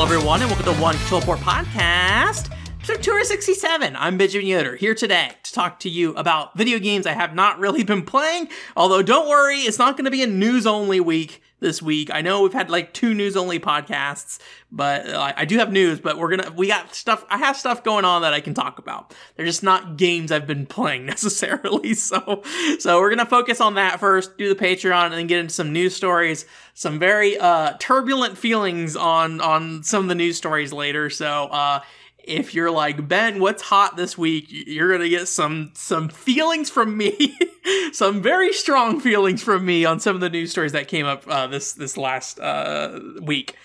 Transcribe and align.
Hello, 0.00 0.14
everyone, 0.14 0.40
and 0.40 0.50
welcome 0.50 0.74
to 0.74 0.80
One 0.80 0.96
Control 0.96 1.20
Port 1.20 1.40
Podcast. 1.40 2.50
Episode 2.78 3.02
267. 3.02 3.94
I'm 3.94 4.16
Benjamin 4.16 4.46
Yoder 4.46 4.74
here 4.76 4.94
today 4.94 5.32
to 5.42 5.52
talk 5.52 5.78
to 5.80 5.90
you 5.90 6.14
about 6.14 6.56
video 6.56 6.78
games 6.78 7.06
I 7.06 7.12
have 7.12 7.34
not 7.34 7.58
really 7.58 7.84
been 7.84 8.00
playing. 8.06 8.48
Although, 8.78 9.02
don't 9.02 9.28
worry, 9.28 9.58
it's 9.58 9.78
not 9.78 9.98
going 9.98 10.06
to 10.06 10.10
be 10.10 10.22
a 10.22 10.26
news 10.26 10.66
only 10.66 11.00
week 11.00 11.42
this 11.60 11.80
week. 11.80 12.10
I 12.12 12.22
know 12.22 12.42
we've 12.42 12.52
had 12.52 12.70
like 12.70 12.92
two 12.92 13.14
news 13.14 13.36
only 13.36 13.60
podcasts, 13.60 14.38
but 14.72 15.08
uh, 15.08 15.32
I 15.36 15.44
do 15.44 15.58
have 15.58 15.70
news, 15.70 16.00
but 16.00 16.18
we're 16.18 16.36
gonna, 16.36 16.50
we 16.50 16.66
got 16.66 16.94
stuff, 16.94 17.24
I 17.28 17.38
have 17.38 17.56
stuff 17.56 17.84
going 17.84 18.04
on 18.04 18.22
that 18.22 18.32
I 18.32 18.40
can 18.40 18.54
talk 18.54 18.78
about. 18.78 19.14
They're 19.36 19.46
just 19.46 19.62
not 19.62 19.96
games 19.96 20.32
I've 20.32 20.46
been 20.46 20.66
playing 20.66 21.06
necessarily. 21.06 21.94
So, 21.94 22.42
so 22.78 22.98
we're 22.98 23.10
gonna 23.10 23.26
focus 23.26 23.60
on 23.60 23.74
that 23.74 24.00
first, 24.00 24.36
do 24.38 24.52
the 24.52 24.60
Patreon, 24.60 25.06
and 25.06 25.14
then 25.14 25.26
get 25.26 25.38
into 25.38 25.54
some 25.54 25.72
news 25.72 25.94
stories, 25.94 26.46
some 26.74 26.98
very, 26.98 27.38
uh, 27.38 27.74
turbulent 27.78 28.38
feelings 28.38 28.96
on, 28.96 29.40
on 29.40 29.82
some 29.82 30.04
of 30.04 30.08
the 30.08 30.14
news 30.14 30.36
stories 30.36 30.72
later. 30.72 31.10
So, 31.10 31.44
uh, 31.46 31.80
if 32.24 32.54
you're 32.54 32.70
like 32.70 33.08
Ben, 33.08 33.40
what's 33.40 33.62
hot 33.62 33.96
this 33.96 34.16
week? 34.16 34.46
You're 34.48 34.90
gonna 34.90 35.08
get 35.08 35.28
some 35.28 35.72
some 35.74 36.08
feelings 36.08 36.70
from 36.70 36.96
me, 36.96 37.38
some 37.92 38.22
very 38.22 38.52
strong 38.52 39.00
feelings 39.00 39.42
from 39.42 39.64
me 39.64 39.84
on 39.84 40.00
some 40.00 40.14
of 40.14 40.20
the 40.20 40.30
news 40.30 40.50
stories 40.50 40.72
that 40.72 40.88
came 40.88 41.06
up 41.06 41.24
uh, 41.26 41.46
this 41.46 41.72
this 41.72 41.96
last 41.96 42.40
uh, 42.40 43.00
week. 43.20 43.56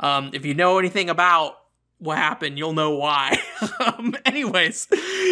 Um, 0.00 0.30
if 0.32 0.44
you 0.44 0.54
know 0.54 0.78
anything 0.78 1.08
about 1.08 1.58
what 2.04 2.18
happened, 2.18 2.58
you'll 2.58 2.74
know 2.74 2.94
why. 2.94 3.38
um, 3.80 4.14
anyways, 4.26 4.88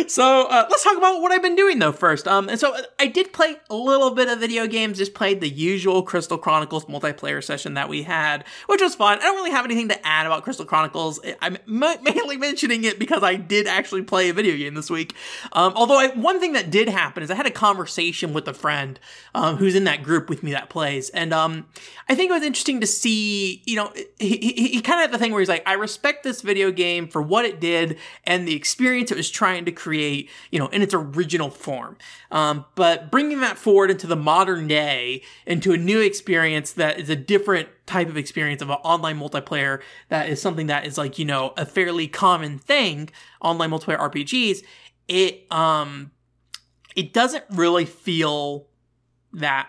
so 0.07 0.47
uh, 0.49 0.67
let's 0.71 0.83
talk 0.83 0.97
about 0.97 1.21
what 1.21 1.31
I've 1.31 1.43
been 1.43 1.55
doing 1.55 1.79
though 1.79 1.93
first. 1.93 2.27
Um, 2.27 2.49
and 2.49 2.59
so 2.59 2.75
I 2.99 3.07
did 3.07 3.33
play 3.33 3.57
a 3.69 3.75
little 3.75 4.11
bit 4.11 4.29
of 4.29 4.41
video 4.41 4.67
games, 4.67 4.97
just 4.99 5.13
played 5.13 5.41
the 5.41 5.49
usual 5.49 6.03
Crystal 6.03 6.39
Chronicles 6.39 6.87
multiplayer 6.87 7.45
session 7.45 7.75
that 7.75 7.91
we 7.91 8.03
had, 8.03 8.45
which 8.67 8.81
was 8.81 8.95
fun. 8.95 9.19
I 9.19 9.23
don't 9.23 9.37
really 9.37 9.51
have 9.51 9.67
anything 9.67 9.89
to 9.89 10.07
add 10.07 10.27
about 10.27 10.45
Crystal 10.45 10.65
Chronicles. 10.65 11.21
I'm 11.43 11.59
mainly 11.67 12.39
mentioning 12.39 12.85
it 12.85 12.99
because 12.99 13.23
I 13.23 13.35
did 13.35 13.67
actually 13.67 14.03
play 14.03 14.31
a 14.31 14.33
video 14.33 14.57
game 14.57 14.75
this 14.75 14.89
week. 14.89 15.15
Um, 15.53 15.75
although 15.77 15.99
I, 15.99 16.09
one 16.09 16.41
thing 16.41 16.55
that 16.55 16.71
did 16.71 16.89
happen 16.89 17.23
is 17.23 17.31
I 17.31 17.35
had 17.35 17.47
a 17.47 17.51
conversation 17.51 18.33
with 18.33 18.49
a 18.49 18.55
friend 18.55 18.99
um, 19.35 19.57
who's 19.57 19.75
in 19.75 19.85
that 19.85 20.03
group 20.03 20.31
with 20.31 20.43
me 20.43 20.53
that 20.53 20.71
plays, 20.71 21.11
and 21.11 21.35
um, 21.35 21.67
I 22.09 22.15
think 22.15 22.31
it 22.31 22.35
was 22.35 22.43
interesting 22.43 22.81
to 22.81 22.87
see. 22.87 23.63
You 23.67 23.77
know, 23.77 23.93
he, 24.19 24.37
he, 24.39 24.69
he 24.69 24.81
kind 24.81 25.01
of 25.01 25.11
had 25.11 25.13
the 25.13 25.19
thing 25.19 25.33
where 25.33 25.41
he's 25.41 25.49
like, 25.49 25.63
I 25.67 25.75
respect 25.75 26.23
this 26.23 26.41
video 26.41 26.62
game 26.71 27.09
for 27.09 27.21
what 27.21 27.45
it 27.45 27.61
did 27.61 27.99
and 28.25 28.47
the 28.47 28.55
experience 28.55 29.11
it 29.11 29.17
was 29.17 29.31
trying 29.31 29.65
to 29.65 29.73
create, 29.73 30.31
you 30.51 30.59
know, 30.59 30.69
in 30.69 30.83
its 30.83 30.95
original 30.95 31.51
form. 31.51 31.97
Um, 32.31 32.65
but 32.75 33.11
bringing 33.11 33.41
that 33.41 33.59
forward 33.59 33.91
into 33.91 34.07
the 34.07 34.17
modern 34.17 34.69
day, 34.69 35.23
into 35.47 35.73
a 35.73 35.77
new 35.77 36.01
experience 36.01 36.73
that 36.73 37.01
is 37.01 37.11
a 37.11 37.17
different 37.17 37.69
type 37.87 38.09
of 38.09 38.17
experience 38.17 38.63
of 38.63 38.71
an 38.71 38.77
online 38.85 39.19
multiplayer 39.19 39.81
that 40.09 40.29
is 40.29 40.41
something 40.41 40.67
that 40.67 40.87
is 40.87 40.97
like, 40.97 41.19
you 41.19 41.25
know, 41.25 41.55
a 41.57 41.67
fairly 41.67 42.07
common 42.07 42.59
thing, 42.59 43.11
online 43.41 43.71
multiplayer 43.71 43.99
RPGs, 43.99 44.63
it, 45.09 45.51
um, 45.51 46.13
it 46.95 47.13
doesn't 47.13 47.45
really 47.51 47.87
feel 47.87 48.69
that 49.33 49.69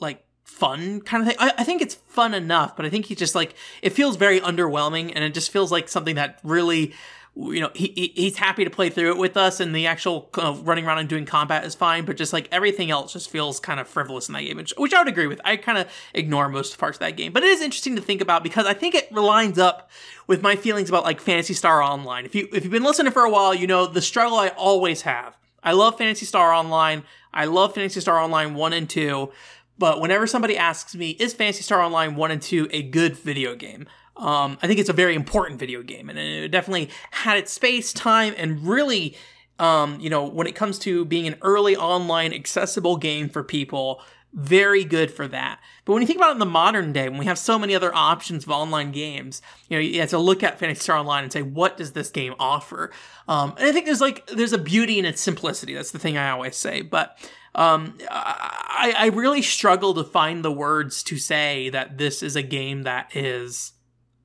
like 0.00 0.25
fun 0.46 1.00
kind 1.00 1.22
of 1.22 1.28
thing. 1.28 1.36
I, 1.38 1.52
I, 1.58 1.64
think 1.64 1.82
it's 1.82 1.96
fun 1.96 2.32
enough, 2.32 2.76
but 2.76 2.86
I 2.86 2.88
think 2.88 3.06
he 3.06 3.14
just 3.14 3.34
like 3.34 3.54
it 3.82 3.90
feels 3.90 4.16
very 4.16 4.40
underwhelming, 4.40 5.12
and 5.14 5.22
it 5.22 5.34
just 5.34 5.50
feels 5.50 5.72
like 5.72 5.88
something 5.88 6.14
that 6.14 6.38
really, 6.44 6.94
you 7.34 7.60
know, 7.60 7.70
he, 7.74 8.12
he's 8.14 8.38
happy 8.38 8.64
to 8.64 8.70
play 8.70 8.88
through 8.88 9.10
it 9.10 9.18
with 9.18 9.36
us, 9.36 9.58
and 9.60 9.74
the 9.74 9.86
actual 9.86 10.30
uh, 10.34 10.54
running 10.62 10.86
around 10.86 10.98
and 10.98 11.08
doing 11.08 11.26
combat 11.26 11.64
is 11.64 11.74
fine, 11.74 12.04
but 12.04 12.16
just 12.16 12.32
like 12.32 12.48
everything 12.52 12.90
else 12.90 13.12
just 13.12 13.28
feels 13.28 13.58
kind 13.60 13.80
of 13.80 13.88
frivolous 13.88 14.28
in 14.28 14.34
that 14.34 14.42
game, 14.42 14.56
which, 14.56 14.72
which 14.78 14.94
I 14.94 15.00
would 15.00 15.08
agree 15.08 15.26
with. 15.26 15.40
I 15.44 15.56
kind 15.56 15.78
of 15.78 15.88
ignore 16.14 16.48
most 16.48 16.78
parts 16.78 16.96
of 16.96 17.00
that 17.00 17.16
game, 17.16 17.32
but 17.32 17.42
it 17.42 17.48
is 17.48 17.60
interesting 17.60 17.96
to 17.96 18.02
think 18.02 18.20
about 18.22 18.42
because 18.42 18.66
I 18.66 18.72
think 18.72 18.94
it 18.94 19.12
lines 19.12 19.58
up 19.58 19.90
with 20.28 20.42
my 20.42 20.54
feelings 20.54 20.88
about 20.88 21.04
like 21.04 21.20
Phantasy 21.20 21.54
Star 21.54 21.82
Online. 21.82 22.24
If 22.24 22.34
you 22.36 22.48
if 22.52 22.62
you've 22.62 22.72
been 22.72 22.84
listening 22.84 23.12
for 23.12 23.24
a 23.24 23.30
while, 23.30 23.52
you 23.52 23.66
know 23.66 23.86
the 23.86 24.00
struggle 24.00 24.38
I 24.38 24.48
always 24.50 25.02
have. 25.02 25.36
I 25.62 25.72
love 25.72 25.98
Phantasy 25.98 26.24
Star 26.24 26.52
Online. 26.52 27.02
I 27.34 27.44
love 27.44 27.74
Phantasy 27.74 28.00
Star 28.00 28.18
Online 28.18 28.54
1 28.54 28.72
and 28.72 28.88
2. 28.88 29.30
But 29.78 30.00
whenever 30.00 30.26
somebody 30.26 30.56
asks 30.56 30.94
me, 30.94 31.10
is 31.10 31.34
Phantasy 31.34 31.62
Star 31.62 31.80
Online 31.80 32.16
1 32.16 32.30
and 32.30 32.42
2 32.42 32.68
a 32.70 32.82
good 32.82 33.16
video 33.16 33.54
game? 33.54 33.86
Um, 34.16 34.56
I 34.62 34.66
think 34.66 34.80
it's 34.80 34.88
a 34.88 34.94
very 34.94 35.14
important 35.14 35.60
video 35.60 35.82
game, 35.82 36.08
and 36.08 36.18
it 36.18 36.48
definitely 36.48 36.88
had 37.10 37.36
its 37.36 37.52
space, 37.52 37.92
time, 37.92 38.34
and 38.38 38.66
really, 38.66 39.14
um, 39.58 40.00
you 40.00 40.08
know, 40.08 40.24
when 40.24 40.46
it 40.46 40.54
comes 40.54 40.78
to 40.80 41.04
being 41.04 41.26
an 41.26 41.36
early 41.42 41.76
online 41.76 42.32
accessible 42.32 42.96
game 42.96 43.28
for 43.28 43.42
people, 43.42 44.00
very 44.32 44.84
good 44.84 45.10
for 45.10 45.26
that. 45.28 45.60
But 45.84 45.94
when 45.94 46.02
you 46.02 46.06
think 46.06 46.18
about 46.18 46.30
it 46.30 46.32
in 46.32 46.38
the 46.38 46.46
modern 46.46 46.92
day, 46.92 47.08
when 47.08 47.18
we 47.18 47.24
have 47.24 47.38
so 47.38 47.58
many 47.58 47.74
other 47.74 47.94
options 47.94 48.44
of 48.44 48.50
online 48.50 48.92
games, 48.92 49.40
you 49.68 49.76
know, 49.76 49.80
you 49.80 50.00
have 50.00 50.10
to 50.10 50.18
look 50.18 50.42
at 50.42 50.58
Phantasy 50.58 50.80
Star 50.80 50.98
Online 50.98 51.24
and 51.24 51.32
say, 51.32 51.42
what 51.42 51.78
does 51.78 51.92
this 51.92 52.10
game 52.10 52.34
offer? 52.38 52.90
Um, 53.28 53.54
and 53.56 53.66
I 53.66 53.72
think 53.72 53.86
there's 53.86 54.00
like, 54.00 54.26
there's 54.26 54.52
a 54.52 54.58
beauty 54.58 54.98
in 54.98 55.06
its 55.06 55.22
simplicity. 55.22 55.74
That's 55.74 55.90
the 55.90 55.98
thing 55.98 56.18
I 56.18 56.30
always 56.30 56.56
say. 56.56 56.82
But 56.82 57.18
um, 57.56 57.96
I, 58.10 58.94
I 58.96 59.06
really 59.06 59.40
struggle 59.40 59.94
to 59.94 60.04
find 60.04 60.44
the 60.44 60.52
words 60.52 61.02
to 61.04 61.16
say 61.16 61.70
that 61.70 61.96
this 61.96 62.22
is 62.22 62.36
a 62.36 62.42
game 62.42 62.82
that 62.82 63.16
is 63.16 63.72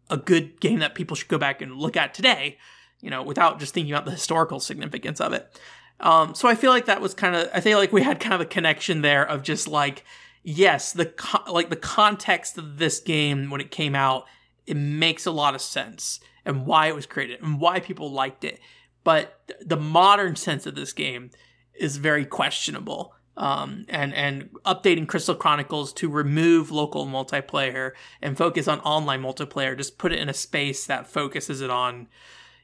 a 0.10 0.18
good 0.18 0.60
game 0.60 0.80
that 0.80 0.96
people 0.96 1.16
should 1.16 1.30
go 1.30 1.38
back 1.38 1.62
and 1.62 1.78
look 1.78 1.96
at 1.96 2.14
today, 2.14 2.58
you 3.00 3.10
know, 3.10 3.24
without 3.24 3.58
just 3.58 3.74
thinking 3.74 3.94
about 3.94 4.04
the 4.04 4.12
historical 4.12 4.60
significance 4.60 5.22
of 5.22 5.32
it. 5.32 5.58
Um, 6.02 6.36
so 6.36 6.50
I 6.50 6.56
feel 6.56 6.72
like 6.72 6.88
that 6.88 7.00
was 7.00 7.14
kind 7.14 7.34
of, 7.34 7.50
I 7.54 7.62
feel 7.62 7.78
like 7.78 7.94
we 7.94 8.04
had 8.04 8.20
kind 8.20 8.34
of 8.34 8.42
a 8.42 8.46
connection 8.46 9.02
there 9.02 9.26
of 9.26 9.44
just 9.44 9.66
like, 9.66 10.04
yes, 10.44 10.92
the, 10.92 11.06
co- 11.06 11.50
like 11.50 11.70
the 11.70 11.78
context 11.78 12.58
of 12.58 12.80
this 12.80 13.00
game 13.00 13.50
when 13.50 13.62
it 13.62 13.72
came 13.72 13.96
out, 13.96 14.26
it 14.68 14.76
makes 14.76 15.26
a 15.26 15.32
lot 15.32 15.56
of 15.56 15.62
sense 15.62 16.20
and 16.44 16.66
why 16.66 16.88
it 16.88 16.96
was 16.96 17.06
created 17.06 17.42
and 17.42 17.62
why 17.62 17.80
people 17.80 18.12
liked 18.12 18.44
it. 18.44 18.60
But 19.06 19.40
the 19.62 19.78
modern 19.78 20.36
sense 20.36 20.66
of 20.66 20.76
this 20.76 20.92
game 20.92 21.32
is 21.74 21.96
very 21.96 22.26
questionable 22.26 23.16
um, 23.38 23.86
and 23.90 24.14
and 24.14 24.50
updating 24.66 25.08
Crystal 25.08 25.36
Chronicles 25.36 25.94
to 25.94 26.10
remove 26.10 26.72
local 26.72 27.06
multiplayer 27.06 27.92
and 28.22 28.38
focus 28.38 28.68
on 28.68 28.80
online 28.82 29.22
multiplayer. 29.22 29.78
Just 29.78 29.98
put 29.98 30.12
it 30.12 30.20
in 30.20 30.30
a 30.30 30.34
space 30.34 30.86
that 30.86 31.08
focuses 31.08 31.62
it 31.62 31.70
on, 31.70 32.08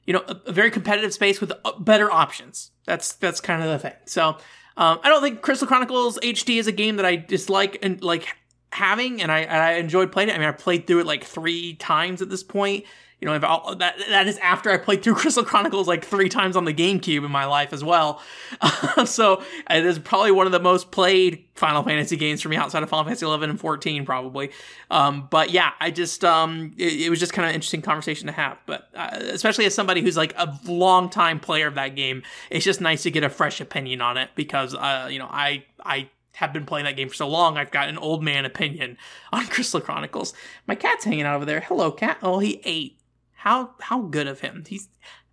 you 0.05 0.13
know, 0.13 0.23
a, 0.27 0.41
a 0.47 0.51
very 0.51 0.69
competitive 0.69 1.13
space 1.13 1.39
with 1.39 1.51
uh, 1.63 1.79
better 1.79 2.11
options. 2.11 2.71
That's 2.85 3.13
that's 3.13 3.39
kind 3.39 3.63
of 3.63 3.69
the 3.69 3.79
thing. 3.79 3.97
So 4.05 4.37
um, 4.75 4.99
I 5.03 5.09
don't 5.09 5.21
think 5.21 5.41
Crystal 5.41 5.67
Chronicles 5.67 6.19
HD 6.19 6.59
is 6.59 6.67
a 6.67 6.71
game 6.71 6.97
that 6.97 7.05
I 7.05 7.15
dislike 7.15 7.79
and 7.81 8.01
like 8.03 8.27
having, 8.71 9.21
and 9.21 9.31
I 9.31 9.39
and 9.39 9.63
I 9.63 9.73
enjoyed 9.73 10.11
playing 10.11 10.29
it. 10.29 10.35
I 10.35 10.37
mean, 10.37 10.49
I 10.49 10.51
played 10.51 10.85
through 10.85 10.99
it 10.99 11.05
like 11.05 11.23
three 11.23 11.75
times 11.75 12.21
at 12.21 12.29
this 12.29 12.43
point 12.43 12.85
you 13.19 13.27
know, 13.27 13.39
that 13.39 13.95
that 14.09 14.27
is 14.27 14.37
after 14.37 14.69
I 14.69 14.77
played 14.77 15.03
through 15.03 15.15
Crystal 15.21 15.43
Chronicles 15.43 15.87
like 15.87 16.05
three 16.05 16.29
times 16.29 16.55
on 16.55 16.65
the 16.65 16.73
GameCube 16.73 17.25
in 17.25 17.31
my 17.31 17.45
life 17.45 17.73
as 17.73 17.83
well. 17.83 18.21
So 19.05 19.43
it 19.69 19.85
is 19.85 19.99
probably 19.99 20.31
one 20.31 20.47
of 20.47 20.51
the 20.51 20.59
most 20.59 20.91
played 20.91 21.45
Final 21.55 21.83
Fantasy 21.83 22.15
games 22.15 22.41
for 22.41 22.49
me 22.49 22.55
outside 22.55 22.83
of 22.83 22.89
Final 22.89 23.05
Fantasy 23.05 23.25
11 23.25 23.49
and 23.49 23.59
14, 23.59 24.05
probably. 24.05 24.51
Um, 24.89 25.27
but 25.29 25.51
yeah, 25.51 25.71
I 25.79 25.91
just 25.91 26.23
um, 26.25 26.73
it, 26.77 27.01
it 27.01 27.09
was 27.09 27.19
just 27.19 27.31
kind 27.33 27.45
of 27.45 27.49
an 27.49 27.55
interesting 27.55 27.81
conversation 27.81 28.27
to 28.27 28.33
have. 28.33 28.57
But 28.65 28.89
uh, 28.95 29.09
especially 29.21 29.65
as 29.65 29.75
somebody 29.75 30.01
who's 30.01 30.17
like 30.17 30.33
a 30.37 30.57
long 30.65 31.09
time 31.09 31.39
player 31.39 31.67
of 31.67 31.75
that 31.75 31.95
game, 31.95 32.23
it's 32.49 32.65
just 32.65 32.81
nice 32.81 33.03
to 33.03 33.11
get 33.11 33.23
a 33.23 33.29
fresh 33.29 33.61
opinion 33.61 34.01
on 34.01 34.17
it 34.17 34.29
because 34.35 34.73
uh, 34.73 35.07
you 35.11 35.19
know 35.19 35.29
I 35.29 35.63
I 35.83 36.09
have 36.37 36.53
been 36.53 36.65
playing 36.65 36.85
that 36.85 36.95
game 36.95 37.09
for 37.09 37.15
so 37.15 37.27
long, 37.27 37.57
I've 37.57 37.71
got 37.71 37.89
an 37.89 37.97
old 37.97 38.23
man 38.23 38.45
opinion 38.45 38.97
on 39.33 39.47
Crystal 39.47 39.81
Chronicles. 39.81 40.33
My 40.67 40.75
cat's 40.75 41.03
hanging 41.03 41.23
out 41.23 41.35
over 41.35 41.45
there. 41.45 41.61
Hello, 41.61 41.91
cat. 41.91 42.19
Oh, 42.21 42.39
he 42.39 42.61
ate. 42.63 42.96
How 43.37 43.71
how 43.79 44.01
good 44.01 44.27
of 44.27 44.41
him. 44.41 44.63
He's 44.67 44.89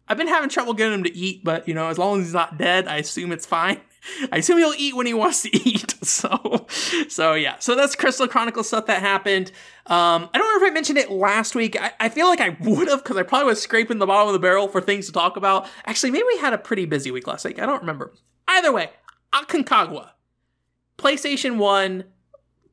I've 0.07 0.19
been 0.19 0.29
having 0.29 0.51
trouble 0.51 0.75
getting 0.75 0.95
him 0.95 1.05
to 1.05 1.17
eat, 1.17 1.43
but 1.43 1.67
you 1.67 1.75
know, 1.75 1.89
as 1.89 1.99
long 1.99 2.21
as 2.21 2.27
he's 2.27 2.35
not 2.35 2.59
dead, 2.59 2.87
I 2.87 2.99
assume 2.99 3.33
it's 3.33 3.47
fine. 3.47 3.81
I 4.33 4.39
assume 4.39 4.59
he'll 4.59 4.75
eat 4.77 4.95
when 4.95 5.07
he 5.07 5.15
wants 5.15 5.43
to 5.43 5.57
eat. 5.69 5.95
So, 6.05 6.67
so 7.09 7.33
yeah. 7.33 7.59
So 7.59 7.75
that's 7.75 7.97
Crystal 7.97 8.29
Chronicles 8.29 8.69
stuff 8.69 8.87
that 8.87 9.01
happened. 9.01 9.51
Um, 9.87 10.29
I 10.35 10.39
don't 10.39 10.61
know 10.61 10.67
if 10.67 10.71
I 10.71 10.75
mentioned 10.75 10.99
it 10.99 11.11
last 11.11 11.55
week. 11.55 11.81
I, 11.81 11.93
I 11.99 12.09
feel 12.11 12.27
like 12.27 12.41
I 12.41 12.57
would 12.61 12.89
have 12.89 13.03
because 13.03 13.17
I 13.17 13.23
probably 13.23 13.47
was 13.47 13.63
scraping 13.63 13.99
the 13.99 14.07
bottom 14.07 14.29
of 14.29 14.35
the 14.35 14.39
barrel 14.39 14.69
for 14.69 14.83
things 14.83 15.07
to 15.07 15.13
talk 15.13 15.39
about. 15.39 15.67
Actually, 15.87 16.11
maybe 16.11 16.25
we 16.27 16.39
had 16.39 16.53
a 16.53 16.59
pretty 16.59 16.85
busy 16.85 17.11
week 17.11 17.27
last 17.27 17.47
week. 17.47 17.59
I 17.59 17.65
don't 17.65 17.81
remember. 17.81 18.13
Either 18.47 18.73
way, 18.73 18.91
Aconcagua, 19.33 20.11
PlayStation 20.99 21.57
One, 21.57 22.05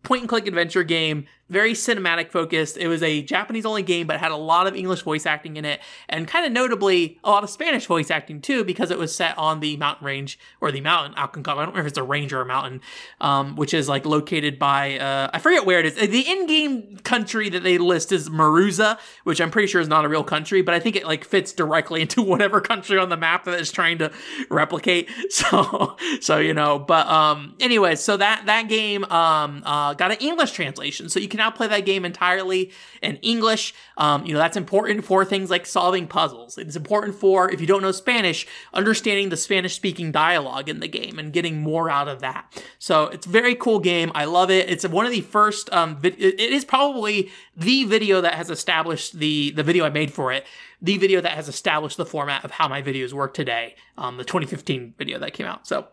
point 0.03 0.23
and 0.23 0.29
click 0.29 0.47
adventure 0.47 0.83
game 0.83 1.25
very 1.51 1.73
cinematic 1.73 2.31
focused. 2.31 2.77
It 2.77 2.87
was 2.87 3.03
a 3.03 3.21
Japanese 3.21 3.65
only 3.65 3.83
game, 3.83 4.07
but 4.07 4.19
had 4.19 4.31
a 4.31 4.37
lot 4.37 4.67
of 4.67 4.75
English 4.75 5.01
voice 5.01 5.25
acting 5.25 5.57
in 5.57 5.65
it, 5.65 5.81
and 6.07 6.27
kind 6.27 6.45
of 6.45 6.51
notably 6.53 7.19
a 7.23 7.29
lot 7.29 7.43
of 7.43 7.49
Spanish 7.49 7.85
voice 7.85 8.09
acting 8.09 8.39
too, 8.41 8.63
because 8.63 8.89
it 8.89 8.97
was 8.97 9.13
set 9.13 9.37
on 9.37 9.59
the 9.59 9.75
mountain 9.75 10.05
range 10.05 10.39
or 10.61 10.71
the 10.71 10.79
mountain 10.79 11.13
Aconcagua. 11.15 11.57
I 11.57 11.65
don't 11.65 11.75
know 11.75 11.81
if 11.81 11.87
it's 11.87 11.97
a 11.97 12.03
range 12.03 12.31
or 12.31 12.39
a 12.39 12.45
mountain, 12.45 12.79
um, 13.19 13.57
which 13.57 13.73
is 13.73 13.89
like 13.89 14.05
located 14.05 14.57
by 14.57 14.97
uh, 14.97 15.29
I 15.33 15.39
forget 15.39 15.65
where 15.65 15.79
it 15.79 15.85
is. 15.85 15.95
The 15.95 16.21
in-game 16.21 16.97
country 17.03 17.49
that 17.49 17.63
they 17.63 17.77
list 17.77 18.13
is 18.13 18.29
Maruza, 18.29 18.97
which 19.25 19.41
I'm 19.41 19.51
pretty 19.51 19.67
sure 19.67 19.81
is 19.81 19.89
not 19.89 20.05
a 20.05 20.09
real 20.09 20.23
country, 20.23 20.61
but 20.61 20.73
I 20.73 20.79
think 20.79 20.95
it 20.95 21.05
like 21.05 21.25
fits 21.25 21.51
directly 21.51 22.01
into 22.05 22.21
whatever 22.21 22.61
country 22.61 22.97
on 22.97 23.09
the 23.09 23.17
map 23.17 23.43
that 23.43 23.59
it's 23.59 23.71
trying 23.71 23.97
to 23.97 24.11
replicate. 24.49 25.09
So, 25.31 25.97
so 26.19 26.37
you 26.37 26.53
know, 26.53 26.77
but 26.77 27.07
um, 27.07 27.55
anyway, 27.59 27.95
so 27.95 28.17
that 28.17 28.45
that 28.45 28.67
game 28.67 29.03
um 29.05 29.63
uh, 29.65 29.93
got 29.93 30.11
an 30.11 30.17
English 30.19 30.51
translation, 30.51 31.09
so 31.09 31.19
you 31.19 31.27
can 31.27 31.40
now 31.41 31.51
play 31.51 31.67
that 31.67 31.85
game 31.85 32.05
entirely 32.05 32.71
in 33.01 33.17
English. 33.17 33.73
Um, 33.97 34.25
you 34.25 34.33
know, 34.33 34.39
that's 34.39 34.57
important 34.57 35.03
for 35.03 35.25
things 35.25 35.49
like 35.49 35.65
solving 35.65 36.07
puzzles. 36.07 36.57
It's 36.57 36.75
important 36.75 37.15
for, 37.15 37.49
if 37.51 37.59
you 37.59 37.67
don't 37.67 37.81
know 37.81 37.91
Spanish, 37.91 38.47
understanding 38.73 39.29
the 39.29 39.37
Spanish 39.37 39.75
speaking 39.75 40.11
dialogue 40.11 40.69
in 40.69 40.79
the 40.79 40.87
game 40.87 41.17
and 41.17 41.33
getting 41.33 41.61
more 41.61 41.89
out 41.89 42.07
of 42.07 42.21
that. 42.21 42.63
So 42.79 43.05
it's 43.07 43.25
a 43.25 43.29
very 43.29 43.55
cool 43.55 43.79
game. 43.79 44.11
I 44.13 44.25
love 44.25 44.51
it. 44.51 44.69
It's 44.69 44.87
one 44.87 45.05
of 45.05 45.11
the 45.11 45.21
first, 45.21 45.71
um, 45.73 45.99
it 46.03 46.39
is 46.39 46.63
probably 46.63 47.31
the 47.55 47.85
video 47.85 48.21
that 48.21 48.35
has 48.35 48.49
established 48.49 49.17
the, 49.17 49.51
the 49.51 49.63
video 49.63 49.85
I 49.85 49.89
made 49.89 50.13
for 50.13 50.31
it 50.31 50.45
the 50.81 50.97
video 50.97 51.21
that 51.21 51.33
has 51.33 51.47
established 51.47 51.97
the 51.97 52.05
format 52.05 52.43
of 52.43 52.51
how 52.51 52.67
my 52.67 52.81
videos 52.81 53.13
work 53.13 53.33
today, 53.35 53.75
um, 53.97 54.17
the 54.17 54.23
2015 54.23 54.95
video 54.97 55.19
that 55.19 55.33
came 55.33 55.45
out. 55.45 55.67
So 55.67 55.87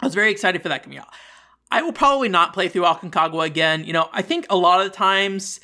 I 0.00 0.06
was 0.06 0.14
very 0.14 0.30
excited 0.30 0.62
for 0.62 0.68
that 0.68 0.82
coming 0.82 0.98
out. 0.98 1.08
I 1.70 1.82
will 1.82 1.92
probably 1.92 2.28
not 2.28 2.54
play 2.54 2.68
through 2.68 2.82
Aconcagua 2.82 3.44
again. 3.44 3.84
You 3.84 3.92
know, 3.92 4.08
I 4.12 4.22
think 4.22 4.46
a 4.48 4.56
lot 4.56 4.80
of 4.80 4.90
the 4.90 4.96
times, 4.96 5.60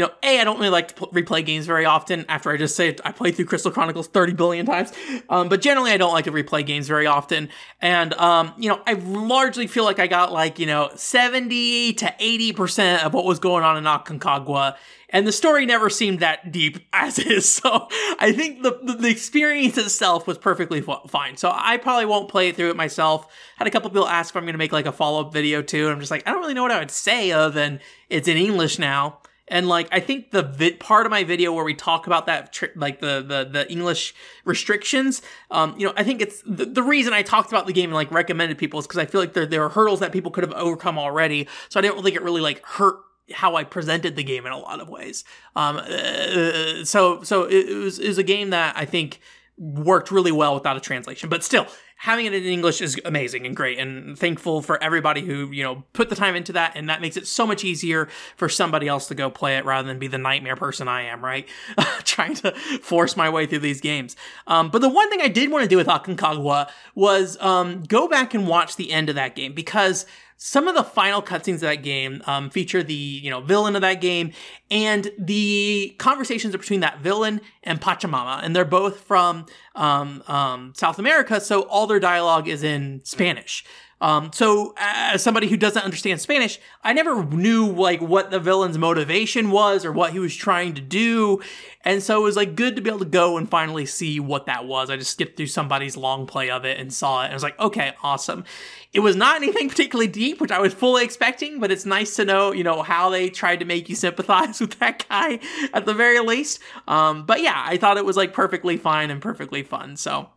you 0.00 0.06
know, 0.06 0.12
A, 0.22 0.40
I 0.40 0.44
don't 0.44 0.56
really 0.56 0.70
like 0.70 0.88
to 0.88 0.94
pl- 0.94 1.08
replay 1.08 1.44
games 1.44 1.66
very 1.66 1.84
often 1.84 2.24
after 2.30 2.50
I 2.50 2.56
just 2.56 2.74
say 2.74 2.96
I 3.04 3.12
played 3.12 3.36
through 3.36 3.44
Crystal 3.44 3.70
Chronicles 3.70 4.08
30 4.08 4.32
billion 4.32 4.64
times. 4.64 4.94
Um, 5.28 5.50
but 5.50 5.60
generally, 5.60 5.92
I 5.92 5.98
don't 5.98 6.14
like 6.14 6.24
to 6.24 6.32
replay 6.32 6.64
games 6.64 6.88
very 6.88 7.06
often. 7.06 7.50
And, 7.82 8.14
um, 8.14 8.54
you 8.56 8.70
know, 8.70 8.80
I 8.86 8.94
largely 8.94 9.66
feel 9.66 9.84
like 9.84 9.98
I 9.98 10.06
got 10.06 10.32
like, 10.32 10.58
you 10.58 10.64
know, 10.64 10.88
70 10.94 11.92
to 11.92 12.14
80% 12.18 13.04
of 13.04 13.12
what 13.12 13.26
was 13.26 13.38
going 13.38 13.62
on 13.62 13.76
in 13.76 13.84
Aconcagua 13.84 14.76
and 15.12 15.26
the 15.26 15.32
story 15.32 15.66
never 15.66 15.90
seemed 15.90 16.20
that 16.20 16.50
deep 16.50 16.78
as 16.92 17.18
is. 17.18 17.48
So 17.48 17.88
I 18.18 18.32
think 18.32 18.62
the, 18.62 18.78
the, 18.82 18.94
the 18.94 19.08
experience 19.08 19.76
itself 19.76 20.26
was 20.26 20.38
perfectly 20.38 20.80
fine. 20.80 21.36
So 21.36 21.52
I 21.54 21.76
probably 21.76 22.06
won't 22.06 22.28
play 22.28 22.52
through 22.52 22.70
it 22.70 22.76
myself. 22.76 23.26
Had 23.56 23.66
a 23.66 23.70
couple 23.70 23.90
people 23.90 24.08
ask 24.08 24.32
if 24.32 24.36
I'm 24.36 24.44
going 24.44 24.54
to 24.54 24.58
make 24.58 24.72
like 24.72 24.86
a 24.86 24.92
follow 24.92 25.26
up 25.26 25.32
video 25.32 25.62
too. 25.62 25.84
And 25.84 25.92
I'm 25.92 26.00
just 26.00 26.10
like, 26.10 26.26
I 26.26 26.30
don't 26.30 26.40
really 26.40 26.54
know 26.54 26.62
what 26.62 26.70
I 26.70 26.78
would 26.78 26.90
say 26.90 27.32
other 27.32 27.50
than 27.50 27.80
it's 28.08 28.28
in 28.28 28.36
English 28.36 28.78
now. 28.78 29.18
And 29.50 29.68
like, 29.68 29.88
I 29.92 30.00
think 30.00 30.30
the 30.30 30.42
vi- 30.42 30.76
part 30.76 31.04
of 31.04 31.10
my 31.10 31.24
video 31.24 31.52
where 31.52 31.64
we 31.64 31.74
talk 31.74 32.06
about 32.06 32.26
that, 32.26 32.52
tri- 32.52 32.70
like 32.74 33.00
the, 33.00 33.20
the, 33.20 33.44
the 33.44 33.70
English 33.70 34.14
restrictions, 34.44 35.20
um, 35.50 35.74
you 35.76 35.86
know, 35.86 35.92
I 35.96 36.04
think 36.04 36.22
it's 36.22 36.42
the, 36.46 36.64
the 36.64 36.82
reason 36.82 37.12
I 37.12 37.22
talked 37.22 37.50
about 37.50 37.66
the 37.66 37.72
game 37.72 37.90
and 37.90 37.94
like 37.94 38.10
recommended 38.10 38.56
people 38.56 38.78
is 38.78 38.86
because 38.86 38.98
I 38.98 39.06
feel 39.06 39.20
like 39.20 39.34
there, 39.34 39.46
there 39.46 39.64
are 39.64 39.68
hurdles 39.68 40.00
that 40.00 40.12
people 40.12 40.30
could 40.30 40.44
have 40.44 40.54
overcome 40.54 40.98
already. 40.98 41.48
So 41.68 41.80
I 41.80 41.82
didn't 41.82 42.02
think 42.02 42.16
it 42.16 42.22
really 42.22 42.40
like 42.40 42.64
hurt 42.64 43.00
how 43.32 43.56
I 43.56 43.64
presented 43.64 44.16
the 44.16 44.24
game 44.24 44.46
in 44.46 44.52
a 44.52 44.58
lot 44.58 44.80
of 44.80 44.88
ways. 44.88 45.24
Um, 45.54 45.76
uh, 45.76 46.84
so 46.84 47.22
so 47.22 47.44
it, 47.44 47.68
it, 47.68 47.76
was 47.76 47.98
it 47.98 48.08
was 48.08 48.18
a 48.18 48.24
game 48.24 48.50
that 48.50 48.76
I 48.76 48.84
think 48.84 49.20
worked 49.56 50.10
really 50.10 50.32
well 50.32 50.54
without 50.54 50.76
a 50.76 50.80
translation, 50.80 51.28
but 51.28 51.44
still 51.44 51.66
having 52.00 52.24
it 52.24 52.32
in 52.32 52.44
English 52.44 52.80
is 52.80 52.98
amazing 53.04 53.46
and 53.46 53.54
great, 53.54 53.78
and 53.78 54.18
thankful 54.18 54.62
for 54.62 54.82
everybody 54.82 55.20
who 55.20 55.50
you 55.50 55.62
know 55.62 55.84
put 55.92 56.08
the 56.08 56.14
time 56.14 56.34
into 56.34 56.52
that, 56.52 56.72
and 56.74 56.88
that 56.88 57.00
makes 57.00 57.16
it 57.16 57.26
so 57.26 57.46
much 57.46 57.62
easier 57.62 58.08
for 58.36 58.48
somebody 58.48 58.88
else 58.88 59.06
to 59.08 59.14
go 59.14 59.30
play 59.30 59.56
it 59.56 59.64
rather 59.66 59.86
than 59.86 59.98
be 59.98 60.06
the 60.06 60.18
nightmare 60.18 60.56
person 60.56 60.88
I 60.88 61.02
am, 61.02 61.22
right? 61.22 61.46
Trying 62.04 62.34
to 62.36 62.52
force 62.82 63.16
my 63.16 63.28
way 63.28 63.44
through 63.46 63.58
these 63.58 63.82
games. 63.82 64.16
Um, 64.46 64.70
but 64.70 64.80
the 64.80 64.88
one 64.88 65.10
thing 65.10 65.20
I 65.20 65.28
did 65.28 65.50
want 65.50 65.62
to 65.62 65.68
do 65.68 65.76
with 65.76 65.88
Aconcagua 65.88 66.70
was 66.94 67.38
um, 67.40 67.82
go 67.82 68.08
back 68.08 68.32
and 68.32 68.48
watch 68.48 68.76
the 68.76 68.92
end 68.92 69.10
of 69.10 69.14
that 69.16 69.36
game 69.36 69.52
because 69.52 70.06
some 70.42 70.66
of 70.68 70.74
the 70.74 70.82
final 70.82 71.20
cutscenes 71.20 71.56
of 71.56 71.60
that 71.60 71.82
game 71.82 72.22
um, 72.26 72.48
feature 72.48 72.82
the 72.82 72.94
you 72.94 73.28
know 73.28 73.42
villain 73.42 73.76
of 73.76 73.82
that 73.82 74.00
game 74.00 74.32
and 74.70 75.10
the 75.18 75.94
conversations 75.98 76.54
are 76.54 76.58
between 76.58 76.80
that 76.80 77.00
villain 77.00 77.42
and 77.62 77.78
Pachamama, 77.80 78.42
and 78.42 78.56
they're 78.56 78.64
both 78.64 79.00
from 79.00 79.44
um, 79.74 80.22
um, 80.28 80.72
South 80.74 80.98
America, 80.98 81.40
so 81.40 81.62
all 81.62 81.86
their 81.86 82.00
dialogue 82.00 82.48
is 82.48 82.62
in 82.62 83.02
Spanish. 83.04 83.64
Um, 84.00 84.30
so 84.32 84.74
as 84.78 85.22
somebody 85.22 85.48
who 85.48 85.56
doesn't 85.56 85.82
understand 85.82 86.20
Spanish, 86.20 86.58
I 86.82 86.92
never 86.92 87.22
knew 87.24 87.66
like 87.66 88.00
what 88.00 88.30
the 88.30 88.40
villain's 88.40 88.78
motivation 88.78 89.50
was 89.50 89.84
or 89.84 89.92
what 89.92 90.12
he 90.12 90.18
was 90.18 90.34
trying 90.34 90.74
to 90.74 90.80
do. 90.80 91.42
And 91.82 92.02
so 92.02 92.20
it 92.20 92.24
was 92.24 92.36
like 92.36 92.56
good 92.56 92.76
to 92.76 92.82
be 92.82 92.88
able 92.88 93.00
to 93.00 93.04
go 93.04 93.36
and 93.36 93.48
finally 93.48 93.84
see 93.84 94.18
what 94.18 94.46
that 94.46 94.66
was. 94.66 94.88
I 94.88 94.96
just 94.96 95.12
skipped 95.12 95.36
through 95.36 95.48
somebody's 95.48 95.96
long 95.96 96.26
play 96.26 96.50
of 96.50 96.64
it 96.64 96.78
and 96.78 96.92
saw 96.92 97.22
it. 97.22 97.26
And 97.26 97.32
I 97.32 97.36
was 97.36 97.42
like, 97.42 97.58
okay, 97.58 97.92
awesome. 98.02 98.44
It 98.92 99.00
was 99.00 99.16
not 99.16 99.36
anything 99.36 99.68
particularly 99.68 100.08
deep, 100.08 100.40
which 100.40 100.50
I 100.50 100.60
was 100.60 100.72
fully 100.72 101.04
expecting, 101.04 101.60
but 101.60 101.70
it's 101.70 101.86
nice 101.86 102.16
to 102.16 102.24
know, 102.24 102.52
you 102.52 102.64
know, 102.64 102.82
how 102.82 103.10
they 103.10 103.28
tried 103.28 103.60
to 103.60 103.66
make 103.66 103.88
you 103.88 103.96
sympathize 103.96 104.60
with 104.60 104.78
that 104.78 105.06
guy 105.08 105.40
at 105.74 105.84
the 105.84 105.94
very 105.94 106.20
least. 106.20 106.60
Um, 106.88 107.26
but 107.26 107.42
yeah, 107.42 107.62
I 107.66 107.76
thought 107.76 107.98
it 107.98 108.04
was 108.04 108.16
like 108.16 108.32
perfectly 108.32 108.78
fine 108.78 109.10
and 109.10 109.20
perfectly 109.20 109.62
fun. 109.62 109.96
So 109.96 110.30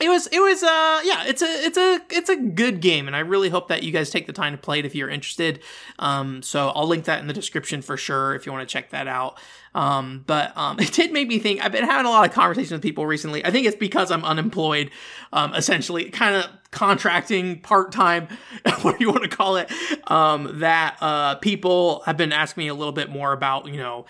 it 0.00 0.08
was 0.08 0.28
it 0.28 0.40
was 0.40 0.62
uh 0.62 1.00
yeah 1.04 1.24
it's 1.26 1.42
a 1.42 1.66
it's 1.66 1.76
a 1.76 2.00
it's 2.10 2.28
a 2.28 2.36
good 2.36 2.80
game 2.80 3.06
and 3.06 3.16
i 3.16 3.18
really 3.18 3.48
hope 3.48 3.68
that 3.68 3.82
you 3.82 3.90
guys 3.90 4.10
take 4.10 4.26
the 4.26 4.32
time 4.32 4.52
to 4.52 4.58
play 4.58 4.78
it 4.78 4.84
if 4.84 4.94
you're 4.94 5.08
interested. 5.08 5.60
Um 5.98 6.42
so 6.42 6.68
i'll 6.70 6.86
link 6.86 7.04
that 7.06 7.20
in 7.20 7.26
the 7.26 7.32
description 7.32 7.82
for 7.82 7.96
sure 7.96 8.34
if 8.34 8.46
you 8.46 8.52
want 8.52 8.68
to 8.68 8.72
check 8.72 8.90
that 8.90 9.08
out. 9.08 9.38
Um 9.74 10.24
but 10.26 10.56
um 10.56 10.78
it 10.80 10.92
did 10.92 11.12
make 11.12 11.28
me 11.28 11.38
think 11.38 11.64
i've 11.64 11.72
been 11.72 11.84
having 11.84 12.06
a 12.06 12.10
lot 12.10 12.28
of 12.28 12.32
conversations 12.32 12.72
with 12.72 12.82
people 12.82 13.06
recently. 13.06 13.44
I 13.44 13.50
think 13.50 13.66
it's 13.66 13.76
because 13.76 14.10
i'm 14.10 14.24
unemployed 14.24 14.90
um 15.32 15.54
essentially 15.54 16.10
kind 16.10 16.36
of 16.36 16.46
contracting 16.70 17.60
part-time 17.60 18.28
what 18.82 18.98
do 18.98 19.04
you 19.04 19.10
want 19.10 19.22
to 19.22 19.28
call 19.28 19.56
it 19.56 19.70
um 20.10 20.60
that 20.60 20.96
uh 21.00 21.34
people 21.36 22.02
have 22.04 22.16
been 22.16 22.32
asking 22.32 22.64
me 22.64 22.68
a 22.68 22.74
little 22.74 22.92
bit 22.92 23.08
more 23.08 23.32
about 23.32 23.66
you 23.66 23.78
know 23.78 24.04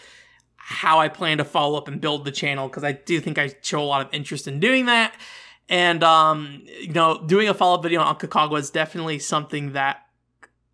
how 0.56 0.98
i 0.98 1.08
plan 1.08 1.38
to 1.38 1.44
follow 1.44 1.78
up 1.78 1.86
and 1.86 2.00
build 2.00 2.24
the 2.24 2.32
channel 2.32 2.68
because 2.68 2.82
i 2.82 2.90
do 2.90 3.20
think 3.20 3.38
i 3.38 3.54
show 3.62 3.80
a 3.80 3.84
lot 3.86 4.04
of 4.04 4.12
interest 4.12 4.48
in 4.48 4.58
doing 4.58 4.86
that 4.86 5.14
and 5.68 6.02
um, 6.02 6.62
you 6.80 6.92
know, 6.92 7.22
doing 7.26 7.48
a 7.48 7.54
follow-up 7.54 7.82
video 7.82 8.00
on 8.00 8.16
Aconcagua 8.16 8.58
is 8.58 8.70
definitely 8.70 9.18
something 9.18 9.72
that 9.72 10.06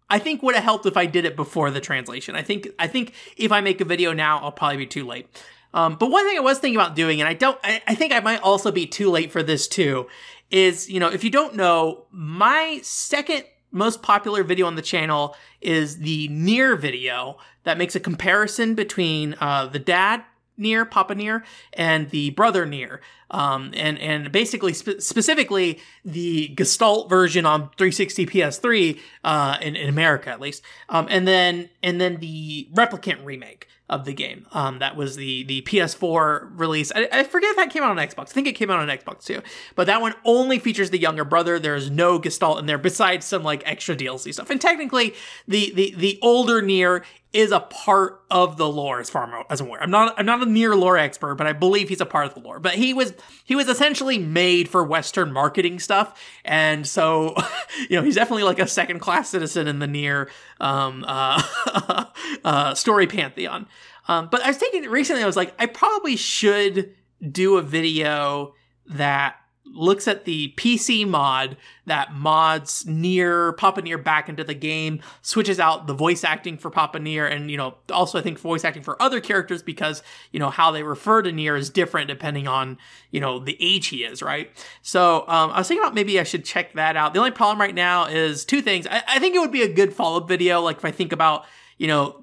I 0.08 0.19
think 0.19 0.43
would 0.43 0.55
have 0.55 0.64
helped 0.64 0.87
if 0.87 0.96
I 0.96 1.06
did 1.06 1.25
it 1.25 1.37
before 1.37 1.70
the 1.70 1.81
translation. 1.81 2.37
I 2.37 2.43
think 2.43 2.69
I 2.79 2.87
think 2.87 3.14
if 3.37 3.50
I 3.52 3.61
make 3.61 3.81
a 3.81 3.85
video 3.85 4.12
now, 4.12 4.38
I'll 4.38 4.52
probably 4.52 4.79
be 4.79 4.87
too 4.87 5.06
late. 5.06 5.29
Um, 5.73 5.96
but 5.96 6.11
one 6.11 6.25
thing 6.25 6.37
I 6.37 6.41
was 6.41 6.61
thinking 6.61 6.79
about 6.79 6.94
doing, 6.94 7.20
and 7.20 7.29
I 7.29 7.35
don't, 7.35 7.58
I, 7.64 7.82
I 7.88 7.96
think 7.96 8.12
I 8.12 8.20
might 8.20 8.41
also 8.43 8.70
be 8.70 8.87
too 8.87 9.11
late 9.11 9.32
for 9.32 9.43
this 9.43 9.67
too, 9.67 10.06
is 10.50 10.88
you 10.88 11.00
know, 11.00 11.08
if 11.08 11.25
you 11.25 11.31
don't 11.31 11.56
know, 11.56 12.06
my 12.12 12.79
second 12.82 13.44
most 13.73 14.00
popular 14.02 14.44
video 14.44 14.67
on 14.67 14.76
the 14.76 14.82
channel 14.82 15.37
is 15.60 15.98
the 15.98 16.29
NieR 16.29 16.79
video 16.79 17.39
that 17.65 17.77
makes 17.77 17.96
a 17.96 18.01
comparison 18.01 18.77
between 18.77 19.34
uh, 19.41 19.67
the 19.67 19.81
dad 19.81 20.22
NieR, 20.58 20.89
Papa 20.89 21.15
NieR 21.15 21.43
and 21.73 22.11
the 22.11 22.31
brother 22.31 22.67
NieR, 22.67 23.01
Um, 23.31 23.73
and, 23.75 23.99
and 23.99 24.31
basically, 24.31 24.73
spe- 24.73 25.01
specifically, 25.01 25.81
the 26.05 26.49
Gestalt 26.49 27.08
version 27.08 27.46
on 27.46 27.70
360 27.77 28.27
PS3, 28.27 29.01
uh, 29.25 29.58
in, 29.61 29.75
in 29.77 29.89
America 29.89 30.31
at 30.31 30.41
least. 30.41 30.63
Um, 30.89 31.06
and 31.11 31.27
then, 31.27 31.70
and 31.82 32.01
then 32.01 32.19
the 32.19 32.69
Replicant 32.73 33.25
remake 33.25 33.67
of 33.91 34.06
the 34.06 34.15
game. 34.15 34.46
Um, 34.53 34.79
that 34.79 34.96
was 34.96 35.17
the 35.17 35.44
the 35.44 35.61
PS4 35.63 36.58
release. 36.58 36.91
I, 36.94 37.06
I, 37.13 37.25
forget 37.25 37.51
if 37.51 37.56
that 37.56 37.70
came 37.70 37.82
out 37.82 37.91
on 37.91 37.99
Xbox. 37.99 38.31
I 38.31 38.32
think 38.32 38.46
it 38.46 38.53
came 38.55 38.70
out 38.70 38.81
on 38.81 38.89
Xbox 38.89 39.25
too. 39.25 39.43
But 39.75 39.87
that 39.89 40.01
one 40.01 40.15
only 40.25 40.58
features 40.58 40.89
the 40.89 40.99
younger 40.99 41.25
brother. 41.25 41.58
There's 41.58 41.91
no 41.91 42.19
Gestalt 42.19 42.58
in 42.61 42.67
there 42.67 42.79
besides 42.79 43.27
some 43.27 43.43
like 43.43 43.63
extra 43.67 43.94
DLC 43.94 44.32
stuff. 44.32 44.49
And 44.49 44.61
technically, 44.61 45.15
the 45.46 45.73
the 45.75 45.94
the 45.96 46.19
older 46.23 46.63
NieR 46.63 47.03
is 47.34 47.50
a 47.50 47.58
part 47.58 48.22
of 48.31 48.56
the 48.56 48.69
lore 48.69 49.00
as 49.00 49.10
far 49.10 49.44
as 49.50 49.60
I'm 49.60 49.67
aware. 49.67 49.82
I'm 49.82 49.91
not 49.91 50.14
I'm 50.17 50.24
not 50.24 50.41
a 50.41 50.46
NieR 50.46 50.79
lore 50.79 50.96
expert, 50.96 51.34
but 51.34 51.48
I 51.48 51.53
believe 51.53 51.88
he's 51.88 52.00
a 52.00 52.06
part 52.06 52.26
of 52.26 52.34
the 52.34 52.41
lore. 52.41 52.60
But 52.60 52.76
he 52.76 52.94
was 52.94 53.12
he 53.44 53.56
was 53.56 53.69
essentially 53.69 54.19
made 54.19 54.69
for 54.69 54.84
Western 54.84 55.32
marketing 55.32 55.81
stuff, 55.81 56.19
and 56.44 56.86
so 56.86 57.34
you 57.91 57.96
know 57.96 58.03
he's 58.03 58.14
definitely 58.14 58.44
like 58.44 58.60
a 58.60 58.69
second 58.69 59.00
class 59.00 59.29
citizen 59.29 59.67
in 59.67 59.81
the 59.81 59.86
NieR 59.86 60.29
um, 60.60 61.05
uh, 61.06 62.06
uh, 62.44 62.74
story 62.74 63.08
pantheon. 63.08 63.67
Um, 64.06 64.29
but 64.31 64.41
I 64.43 64.48
was 64.48 64.56
thinking 64.56 64.88
recently, 64.88 65.22
I 65.22 65.26
was 65.26 65.36
like, 65.36 65.55
I 65.58 65.67
probably 65.67 66.14
should 66.14 66.94
do 67.32 67.56
a 67.56 67.62
video 67.62 68.55
that 68.86 69.36
looks 69.67 70.06
at 70.06 70.25
the 70.25 70.53
PC 70.56 71.06
mod 71.06 71.56
that 71.87 72.13
mods 72.13 72.87
near 72.87 73.53
Papa 73.53 73.83
NieR 73.83 74.03
back 74.03 74.29
into 74.29 74.44
the 74.44 74.55
game, 74.55 75.01
switches 75.23 75.59
out 75.59 75.87
the 75.87 75.94
voice 75.94 76.25
acting 76.25 76.56
for 76.56 76.71
Papa 76.71 76.99
NieR, 76.99 77.31
and 77.31 77.51
you 77.51 77.56
know 77.56 77.75
also 77.91 78.19
I 78.19 78.23
think 78.23 78.39
voice 78.39 78.65
acting 78.65 78.83
for 78.83 79.01
other 79.03 79.21
characters 79.21 79.63
because 79.63 80.03
you 80.33 80.39
know 80.39 80.51
how 80.51 80.71
they 80.71 80.83
refer 80.83 81.23
to 81.23 81.31
NieR 81.31 81.59
is 81.59 81.71
different 81.71 82.09
depending 82.09 82.47
on 82.47 82.79
you 83.11 83.21
know 83.21 83.39
the 83.39 83.56
age 83.61 83.89
he 83.89 84.05
is, 84.05 84.23
right? 84.23 84.51
So 84.83 85.21
um, 85.29 85.51
I 85.51 85.59
was 85.59 85.69
thinking 85.69 85.83
about 85.83 85.94
maybe 85.94 86.21
I 86.21 86.25
should 86.25 86.44
check 86.44 86.75
that 86.75 86.97
out. 86.97 87.15
The 87.15 87.19
only 87.19 87.33
problem 87.33 87.61
right 87.61 87.75
now 87.75 88.06
is 88.06 88.44
two 88.44 88.63
things. 88.63 88.87
I, 88.87 89.03
I 89.09 89.19
think 89.19 89.35
it 89.35 89.39
would 89.39 89.53
be 89.53 89.63
a 89.63 89.73
good 89.73 89.93
follow 89.93 90.19
up 90.19 90.29
video, 90.29 90.61
like 90.61 90.79
if 90.79 90.85
I 90.85 90.91
think 90.91 91.13
about 91.13 91.47
you 91.79 91.89
know, 91.89 92.23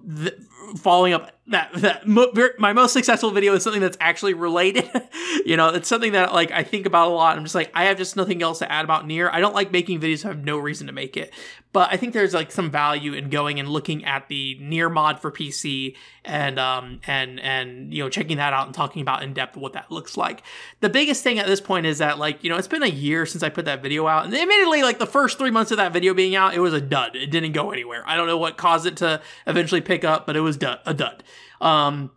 following 0.77 1.13
up 1.13 1.31
that 1.47 1.71
that 1.75 2.07
mo- 2.07 2.31
my 2.57 2.73
most 2.73 2.93
successful 2.93 3.31
video 3.31 3.53
is 3.53 3.63
something 3.63 3.81
that's 3.81 3.97
actually 3.99 4.33
related. 4.33 4.89
you 5.45 5.57
know, 5.57 5.69
it's 5.69 5.87
something 5.87 6.13
that 6.13 6.33
like 6.33 6.51
I 6.51 6.63
think 6.63 6.85
about 6.85 7.09
a 7.09 7.13
lot. 7.13 7.37
I'm 7.37 7.43
just 7.43 7.55
like 7.55 7.71
I 7.73 7.85
have 7.85 7.97
just 7.97 8.15
nothing 8.15 8.41
else 8.41 8.59
to 8.59 8.71
add 8.71 8.85
about 8.85 9.07
NieR. 9.07 9.29
I 9.31 9.39
don't 9.39 9.55
like 9.55 9.71
making 9.71 9.99
videos. 9.99 10.25
I 10.25 10.29
have 10.29 10.43
no 10.43 10.57
reason 10.57 10.87
to 10.87 10.93
make 10.93 11.17
it, 11.17 11.33
but 11.73 11.91
I 11.91 11.97
think 11.97 12.13
there's 12.13 12.33
like 12.33 12.51
some 12.51 12.71
value 12.71 13.13
in 13.13 13.29
going 13.29 13.59
and 13.59 13.69
looking 13.69 14.05
at 14.05 14.27
the 14.27 14.57
NieR 14.61 14.91
mod 14.91 15.19
for 15.19 15.31
PC 15.31 15.95
and 16.23 16.59
um 16.59 17.01
and 17.07 17.39
and 17.39 17.93
you 17.93 18.03
know 18.03 18.09
checking 18.09 18.37
that 18.37 18.53
out 18.53 18.67
and 18.67 18.75
talking 18.75 19.01
about 19.01 19.23
in 19.23 19.33
depth 19.33 19.57
what 19.57 19.73
that 19.73 19.91
looks 19.91 20.17
like. 20.17 20.43
The 20.81 20.89
biggest 20.89 21.23
thing 21.23 21.39
at 21.39 21.47
this 21.47 21.61
point 21.61 21.85
is 21.85 21.99
that 21.99 22.19
like 22.19 22.43
you 22.43 22.49
know 22.49 22.57
it's 22.57 22.67
been 22.67 22.83
a 22.83 22.87
year 22.87 23.25
since 23.25 23.43
I 23.43 23.49
put 23.49 23.65
that 23.65 23.81
video 23.81 24.07
out, 24.07 24.25
and 24.25 24.33
admittedly 24.35 24.83
like 24.83 24.99
the 24.99 25.07
first 25.07 25.37
three 25.37 25.51
months 25.51 25.71
of 25.71 25.77
that 25.77 25.93
video 25.93 26.13
being 26.13 26.35
out, 26.35 26.53
it 26.53 26.59
was 26.59 26.73
a 26.73 26.81
dud. 26.81 27.15
It 27.15 27.31
didn't 27.31 27.53
go 27.53 27.71
anywhere. 27.71 28.03
I 28.05 28.15
don't 28.15 28.27
know 28.27 28.37
what 28.37 28.57
caused 28.57 28.85
it 28.85 28.97
to 28.97 29.21
eventually 29.47 29.81
pick 29.81 30.03
up, 30.03 30.25
but 30.25 30.35
it 30.35 30.41
was 30.41 30.57
dud- 30.57 30.79
a 30.85 30.93
dud. 30.93 31.23
Um, 31.59 32.11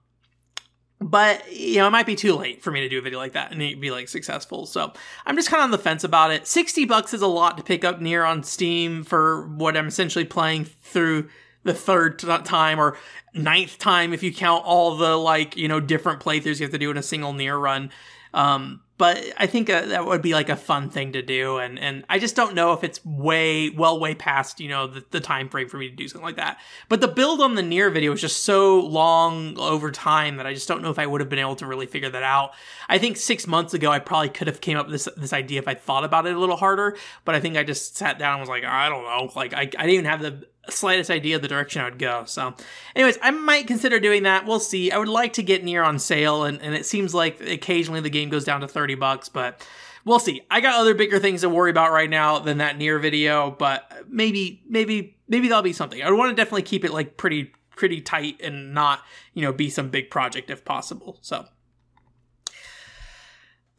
but 1.04 1.52
you 1.52 1.76
know 1.76 1.86
it 1.86 1.90
might 1.90 2.06
be 2.06 2.16
too 2.16 2.34
late 2.34 2.62
for 2.62 2.70
me 2.70 2.80
to 2.80 2.88
do 2.88 2.98
a 2.98 3.02
video 3.02 3.18
like 3.18 3.34
that 3.34 3.52
and 3.52 3.60
it 3.62 3.78
be 3.78 3.90
like 3.90 4.08
successful. 4.08 4.64
So 4.64 4.92
i'm 5.26 5.36
just 5.36 5.50
kind 5.50 5.60
of 5.60 5.64
on 5.64 5.70
the 5.70 5.78
fence 5.78 6.02
about 6.02 6.30
it. 6.30 6.46
60 6.46 6.86
bucks 6.86 7.12
is 7.12 7.20
a 7.20 7.26
lot 7.26 7.58
to 7.58 7.62
pick 7.62 7.84
up 7.84 8.00
NieR 8.00 8.26
on 8.26 8.42
steam 8.42 9.04
for 9.04 9.46
what 9.48 9.76
i'm 9.76 9.86
essentially 9.86 10.24
playing 10.24 10.64
through 10.64 11.28
the 11.62 11.74
third 11.74 12.18
time 12.18 12.80
or 12.80 12.96
ninth 13.34 13.78
time 13.78 14.12
if 14.12 14.22
you 14.22 14.32
count 14.32 14.64
all 14.64 14.96
the 14.96 15.16
like 15.16 15.56
you 15.56 15.68
know 15.68 15.78
different 15.80 16.20
playthroughs 16.20 16.58
you 16.58 16.64
have 16.64 16.72
to 16.72 16.78
do 16.78 16.90
in 16.90 16.96
a 16.96 17.02
single 17.02 17.34
NieR 17.34 17.60
run. 17.60 17.90
Um, 18.32 18.80
but 18.96 19.24
I 19.36 19.46
think 19.46 19.68
uh, 19.68 19.86
that 19.86 20.06
would 20.06 20.22
be 20.22 20.34
like 20.34 20.48
a 20.48 20.56
fun 20.56 20.88
thing 20.88 21.12
to 21.12 21.22
do, 21.22 21.58
and 21.58 21.78
and 21.78 22.04
I 22.08 22.20
just 22.20 22.36
don't 22.36 22.54
know 22.54 22.72
if 22.72 22.84
it's 22.84 23.04
way 23.04 23.70
well 23.70 23.98
way 23.98 24.14
past 24.14 24.60
you 24.60 24.68
know 24.68 24.86
the, 24.86 25.04
the 25.10 25.20
time 25.20 25.48
frame 25.48 25.68
for 25.68 25.78
me 25.78 25.88
to 25.88 25.96
do 25.96 26.06
something 26.06 26.24
like 26.24 26.36
that. 26.36 26.58
But 26.88 27.00
the 27.00 27.08
build 27.08 27.40
on 27.40 27.56
the 27.56 27.62
NieR 27.62 27.92
video 27.92 28.12
was 28.12 28.20
just 28.20 28.44
so 28.44 28.78
long 28.80 29.58
over 29.58 29.90
time 29.90 30.36
that 30.36 30.46
I 30.46 30.54
just 30.54 30.68
don't 30.68 30.80
know 30.80 30.90
if 30.90 30.98
I 30.98 31.06
would 31.06 31.20
have 31.20 31.28
been 31.28 31.40
able 31.40 31.56
to 31.56 31.66
really 31.66 31.86
figure 31.86 32.10
that 32.10 32.22
out. 32.22 32.52
I 32.88 32.98
think 32.98 33.16
six 33.16 33.48
months 33.48 33.74
ago 33.74 33.90
I 33.90 33.98
probably 33.98 34.28
could 34.28 34.46
have 34.46 34.60
came 34.60 34.78
up 34.78 34.86
with 34.86 34.92
this 34.92 35.08
this 35.16 35.32
idea 35.32 35.58
if 35.58 35.66
I 35.66 35.74
thought 35.74 36.04
about 36.04 36.26
it 36.26 36.36
a 36.36 36.38
little 36.38 36.56
harder, 36.56 36.96
but 37.24 37.34
I 37.34 37.40
think 37.40 37.56
I 37.56 37.64
just 37.64 37.96
sat 37.96 38.18
down 38.18 38.34
and 38.34 38.40
was 38.40 38.48
like 38.48 38.64
I 38.64 38.88
don't 38.88 39.02
know, 39.02 39.32
like 39.34 39.52
I 39.54 39.62
I 39.62 39.64
didn't 39.64 39.90
even 39.90 40.04
have 40.04 40.22
the 40.22 40.46
slightest 40.70 41.10
idea 41.10 41.36
of 41.36 41.42
the 41.42 41.48
direction 41.48 41.82
I 41.82 41.84
would 41.84 41.98
go. 41.98 42.24
So, 42.26 42.54
anyways, 42.94 43.18
I 43.22 43.30
might 43.30 43.66
consider 43.66 44.00
doing 44.00 44.24
that. 44.24 44.46
We'll 44.46 44.60
see. 44.60 44.90
I 44.90 44.98
would 44.98 45.08
like 45.08 45.34
to 45.34 45.42
get 45.42 45.64
NieR 45.64 45.86
on 45.86 45.98
sale, 45.98 46.44
and, 46.44 46.60
and 46.60 46.74
it 46.74 46.86
seems 46.86 47.14
like 47.14 47.40
occasionally 47.40 48.00
the 48.00 48.10
game 48.10 48.28
goes 48.28 48.44
down 48.44 48.60
to 48.60 48.68
30 48.68 48.94
bucks, 48.94 49.28
but 49.28 49.66
we'll 50.04 50.18
see. 50.18 50.42
I 50.50 50.60
got 50.60 50.80
other 50.80 50.94
bigger 50.94 51.18
things 51.18 51.42
to 51.42 51.48
worry 51.48 51.70
about 51.70 51.92
right 51.92 52.10
now 52.10 52.38
than 52.38 52.58
that 52.58 52.78
NieR 52.78 53.00
video, 53.00 53.50
but 53.50 53.90
maybe, 54.08 54.62
maybe, 54.68 55.16
maybe 55.28 55.48
that'll 55.48 55.62
be 55.62 55.72
something. 55.72 56.02
I 56.02 56.10
want 56.10 56.30
to 56.30 56.36
definitely 56.36 56.62
keep 56.62 56.84
it 56.84 56.92
like 56.92 57.16
pretty, 57.16 57.52
pretty 57.76 58.00
tight 58.00 58.40
and 58.42 58.74
not, 58.74 59.02
you 59.32 59.42
know, 59.42 59.52
be 59.52 59.70
some 59.70 59.90
big 59.90 60.10
project 60.10 60.50
if 60.50 60.64
possible. 60.64 61.18
So. 61.20 61.46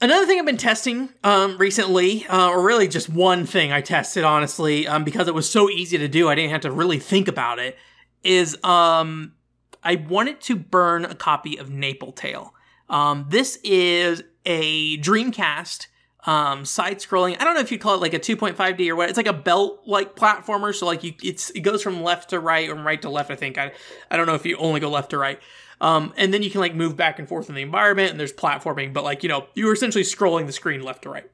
Another 0.01 0.25
thing 0.25 0.39
I've 0.39 0.45
been 0.45 0.57
testing 0.57 1.09
um, 1.23 1.57
recently, 1.57 2.25
uh, 2.27 2.49
or 2.49 2.61
really 2.61 2.87
just 2.87 3.07
one 3.07 3.45
thing 3.45 3.71
I 3.71 3.79
tested 3.79 4.25
honestly, 4.25 4.87
um, 4.87 5.05
because 5.05 5.27
it 5.27 5.33
was 5.33 5.49
so 5.49 5.69
easy 5.69 5.97
to 5.97 6.07
do, 6.07 6.27
I 6.27 6.35
didn't 6.35 6.51
have 6.51 6.61
to 6.61 6.71
really 6.71 6.99
think 6.99 7.27
about 7.27 7.59
it. 7.59 7.77
Is 8.23 8.57
um, 8.63 9.33
I 9.83 9.95
wanted 9.95 10.41
to 10.41 10.55
burn 10.55 11.05
a 11.05 11.15
copy 11.15 11.57
of 11.57 11.69
Napple 11.69 12.13
Tale. 12.13 12.53
Um, 12.89 13.27
this 13.29 13.57
is 13.63 14.21
a 14.45 14.97
Dreamcast 14.97 15.87
um, 16.25 16.65
side-scrolling. 16.65 17.39
I 17.39 17.43
don't 17.43 17.53
know 17.53 17.61
if 17.61 17.71
you'd 17.71 17.81
call 17.81 17.95
it 17.95 18.01
like 18.01 18.13
a 18.13 18.19
2.5D 18.19 18.89
or 18.89 18.95
what. 18.95 19.09
It's 19.09 19.17
like 19.17 19.27
a 19.27 19.33
belt-like 19.33 20.15
platformer. 20.15 20.73
So 20.73 20.87
like 20.87 21.03
you, 21.03 21.13
it's 21.23 21.51
it 21.51 21.61
goes 21.61 21.81
from 21.81 22.03
left 22.03 22.31
to 22.31 22.39
right 22.39 22.69
and 22.69 22.83
right 22.83 23.01
to 23.03 23.09
left. 23.09 23.31
I 23.31 23.35
think 23.35 23.57
I 23.57 23.71
I 24.11 24.17
don't 24.17 24.25
know 24.25 24.35
if 24.35 24.45
you 24.45 24.57
only 24.57 24.79
go 24.79 24.89
left 24.89 25.11
to 25.11 25.17
right. 25.17 25.39
Um, 25.81 26.13
and 26.17 26.33
then 26.33 26.41
you 26.41 26.49
can 26.49 26.61
like 26.61 26.73
move 26.73 26.95
back 26.95 27.19
and 27.19 27.27
forth 27.27 27.49
in 27.49 27.55
the 27.55 27.61
environment 27.61 28.11
and 28.11 28.19
there's 28.19 28.33
platforming, 28.33 28.93
but 28.93 29.03
like, 29.03 29.23
you 29.23 29.29
know, 29.29 29.47
you're 29.55 29.73
essentially 29.73 30.03
scrolling 30.03 30.45
the 30.45 30.53
screen 30.53 30.81
left 30.81 31.03
to 31.03 31.09
right. 31.09 31.29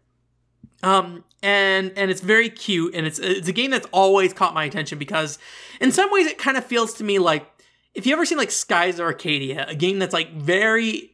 Um, 0.84 1.24
and, 1.44 1.94
and 1.96 2.10
it's 2.10 2.22
very 2.22 2.50
cute 2.50 2.96
and 2.96 3.06
it's, 3.06 3.20
it's 3.20 3.48
a 3.48 3.54
game 3.54 3.70
that's 3.70 3.88
always 3.92 4.34
caught 4.34 4.54
my 4.54 4.66
attention 4.66 4.98
because 4.98 5.38
in 5.80 5.92
some 5.92 6.12
ways 6.12 6.26
it 6.26 6.40
kind 6.40 6.58
of 6.58 6.66
feels 6.66 6.94
to 6.96 7.04
me 7.04 7.20
like, 7.20 7.46
if 7.94 8.06
you 8.06 8.14
ever 8.14 8.26
seen 8.26 8.38
like 8.38 8.52
Skies 8.52 8.96
of 8.96 9.02
Arcadia, 9.02 9.66
a 9.68 9.76
game 9.76 10.00
that's 10.00 10.14
like 10.14 10.34
very 10.34 11.12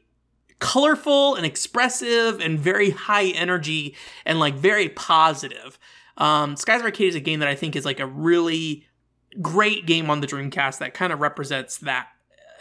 colorful 0.59 1.35
and 1.35 1.45
expressive 1.45 2.39
and 2.39 2.59
very 2.59 2.91
high 2.91 3.27
energy 3.27 3.95
and 4.25 4.39
like 4.39 4.55
very 4.55 4.89
positive. 4.89 5.77
Um, 6.17 6.55
Skies 6.55 6.79
of 6.79 6.85
Arcadia 6.85 7.09
is 7.09 7.15
a 7.15 7.19
game 7.19 7.39
that 7.39 7.49
I 7.49 7.55
think 7.55 7.75
is 7.75 7.83
like 7.85 7.99
a 7.99 8.07
really 8.07 8.85
great 9.41 9.85
game 9.85 10.09
on 10.09 10.21
the 10.21 10.27
Dreamcast 10.27 10.79
that 10.79 10.93
kind 10.93 11.11
of 11.11 11.19
represents 11.19 11.77
that 11.79 12.07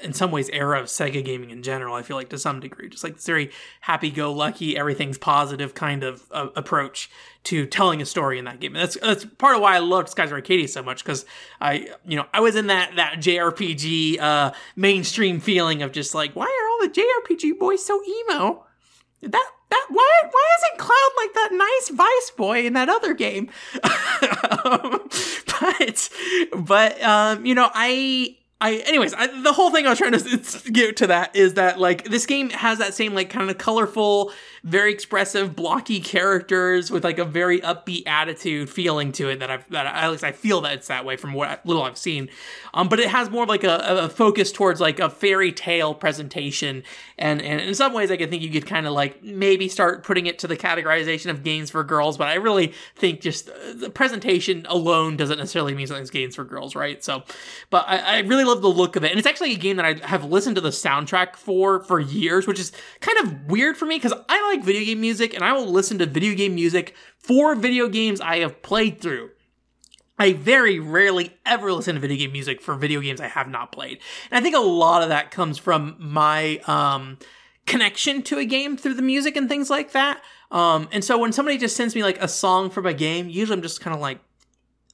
in 0.02 0.12
some 0.12 0.30
ways 0.30 0.48
era 0.50 0.80
of 0.80 0.86
Sega 0.86 1.24
gaming 1.24 1.50
in 1.50 1.62
general. 1.62 1.94
I 1.94 2.02
feel 2.02 2.16
like 2.16 2.28
to 2.30 2.38
some 2.38 2.60
degree, 2.60 2.88
just 2.88 3.04
like 3.04 3.14
this 3.14 3.26
very 3.26 3.50
happy-go-lucky, 3.80 4.76
everything's 4.76 5.18
positive 5.18 5.74
kind 5.74 6.02
of 6.02 6.24
uh, 6.30 6.48
approach 6.56 7.10
to 7.44 7.66
telling 7.66 8.02
a 8.02 8.06
story 8.06 8.38
in 8.38 8.44
that 8.44 8.60
game. 8.60 8.74
And 8.74 8.82
that's 8.82 8.98
that's 9.00 9.24
part 9.24 9.56
of 9.56 9.62
why 9.62 9.76
I 9.76 9.78
loved 9.78 10.08
Skies 10.08 10.30
of 10.30 10.34
Arcadia 10.34 10.68
so 10.68 10.82
much 10.82 11.04
because 11.04 11.24
I 11.60 11.88
you 12.04 12.16
know 12.16 12.26
I 12.32 12.40
was 12.40 12.56
in 12.56 12.66
that 12.66 12.96
that 12.96 13.14
JRPG 13.18 14.20
uh, 14.20 14.52
mainstream 14.74 15.40
feeling 15.40 15.82
of 15.82 15.92
just 15.92 16.14
like 16.14 16.34
why 16.34 16.44
are 16.44 16.68
all 16.70 16.88
the 16.88 17.00
JRPG 17.00 17.58
boys 17.58 17.84
so 17.84 18.02
emo? 18.04 18.64
That 19.22 19.50
that 19.70 19.86
why 19.88 20.20
why 20.30 20.46
isn't 20.58 20.78
Cloud 20.78 21.10
like 21.16 21.34
that 21.34 21.50
nice 21.52 21.90
Vyse 21.96 22.36
boy 22.36 22.66
in 22.66 22.72
that 22.74 22.88
other 22.88 23.14
game? 23.14 23.50
um, 24.64 25.08
but 25.60 26.10
but 26.56 27.02
um, 27.02 27.46
you 27.46 27.54
know 27.54 27.70
I 27.72 28.36
I, 28.58 28.76
anyways, 28.86 29.12
I, 29.12 29.26
the 29.42 29.52
whole 29.52 29.70
thing 29.70 29.86
I 29.86 29.90
was 29.90 29.98
trying 29.98 30.12
to 30.12 30.70
get 30.72 30.96
to 30.98 31.08
that 31.08 31.36
is 31.36 31.54
that 31.54 31.78
like 31.78 32.04
this 32.04 32.24
game 32.24 32.48
has 32.50 32.78
that 32.78 32.94
same 32.94 33.14
like 33.14 33.28
kind 33.28 33.50
of 33.50 33.58
colorful, 33.58 34.32
very 34.66 34.92
expressive, 34.92 35.54
blocky 35.54 36.00
characters 36.00 36.90
with 36.90 37.04
like 37.04 37.20
a 37.20 37.24
very 37.24 37.60
upbeat 37.60 38.02
attitude 38.04 38.68
feeling 38.68 39.12
to 39.12 39.28
it 39.28 39.38
that 39.38 39.48
I've 39.48 39.70
that 39.70 39.86
at 39.86 40.10
least 40.10 40.24
I 40.24 40.32
feel 40.32 40.60
that 40.62 40.72
it's 40.72 40.88
that 40.88 41.04
way 41.04 41.16
from 41.16 41.34
what 41.34 41.64
little 41.64 41.84
I've 41.84 41.96
seen. 41.96 42.28
Um, 42.74 42.88
but 42.88 42.98
it 42.98 43.08
has 43.08 43.30
more 43.30 43.44
of 43.44 43.48
like 43.48 43.62
a, 43.62 43.78
a 43.86 44.08
focus 44.08 44.50
towards 44.50 44.80
like 44.80 44.98
a 44.98 45.08
fairy 45.08 45.52
tale 45.52 45.94
presentation, 45.94 46.82
and 47.16 47.40
and 47.40 47.60
in 47.60 47.76
some 47.76 47.92
ways 47.92 48.10
I 48.10 48.16
can 48.16 48.28
think 48.28 48.42
you 48.42 48.50
could 48.50 48.66
kind 48.66 48.88
of 48.88 48.92
like 48.92 49.22
maybe 49.22 49.68
start 49.68 50.02
putting 50.02 50.26
it 50.26 50.40
to 50.40 50.48
the 50.48 50.56
categorization 50.56 51.30
of 51.30 51.44
games 51.44 51.70
for 51.70 51.84
girls. 51.84 52.18
But 52.18 52.26
I 52.26 52.34
really 52.34 52.74
think 52.96 53.20
just 53.20 53.48
uh, 53.48 53.52
the 53.72 53.88
presentation 53.88 54.66
alone 54.68 55.16
doesn't 55.16 55.38
necessarily 55.38 55.76
mean 55.76 55.86
something's 55.86 56.10
games 56.10 56.34
for 56.34 56.42
girls, 56.42 56.74
right? 56.74 57.04
So, 57.04 57.22
but 57.70 57.84
I, 57.86 57.98
I 57.98 58.18
really 58.22 58.44
love 58.44 58.62
the 58.62 58.68
look 58.68 58.96
of 58.96 59.04
it, 59.04 59.12
and 59.12 59.18
it's 59.18 59.28
actually 59.28 59.52
a 59.52 59.58
game 59.58 59.76
that 59.76 59.84
I 59.84 60.06
have 60.08 60.24
listened 60.24 60.56
to 60.56 60.60
the 60.60 60.70
soundtrack 60.70 61.36
for 61.36 61.84
for 61.84 62.00
years, 62.00 62.48
which 62.48 62.58
is 62.58 62.72
kind 62.98 63.18
of 63.18 63.48
weird 63.48 63.76
for 63.76 63.86
me 63.86 63.94
because 63.94 64.12
I 64.28 64.54
like 64.55 64.55
like 64.56 64.64
video 64.64 64.84
game 64.84 65.00
music 65.00 65.34
and 65.34 65.44
I 65.44 65.52
will 65.52 65.66
listen 65.66 65.98
to 65.98 66.06
video 66.06 66.34
game 66.34 66.54
music 66.54 66.94
for 67.18 67.54
video 67.54 67.88
games 67.88 68.20
I 68.20 68.38
have 68.38 68.62
played 68.62 69.00
through. 69.00 69.30
I 70.18 70.32
very 70.32 70.78
rarely 70.78 71.36
ever 71.44 71.72
listen 71.72 71.94
to 71.94 72.00
video 72.00 72.16
game 72.16 72.32
music 72.32 72.62
for 72.62 72.74
video 72.74 73.00
games 73.00 73.20
I 73.20 73.28
have 73.28 73.48
not 73.48 73.70
played. 73.70 73.98
And 74.30 74.38
I 74.38 74.42
think 74.42 74.56
a 74.56 74.60
lot 74.60 75.02
of 75.02 75.10
that 75.10 75.30
comes 75.30 75.58
from 75.58 75.96
my 75.98 76.58
um, 76.66 77.18
connection 77.66 78.22
to 78.22 78.38
a 78.38 78.44
game 78.46 78.76
through 78.76 78.94
the 78.94 79.02
music 79.02 79.36
and 79.36 79.48
things 79.48 79.68
like 79.68 79.92
that. 79.92 80.22
Um, 80.50 80.88
and 80.90 81.04
so 81.04 81.18
when 81.18 81.32
somebody 81.32 81.58
just 81.58 81.76
sends 81.76 81.94
me 81.94 82.02
like 82.02 82.22
a 82.22 82.28
song 82.28 82.70
from 82.70 82.86
a 82.86 82.94
game, 82.94 83.28
usually 83.28 83.56
I'm 83.56 83.62
just 83.62 83.80
kind 83.82 83.94
of 83.94 84.00
like, 84.00 84.20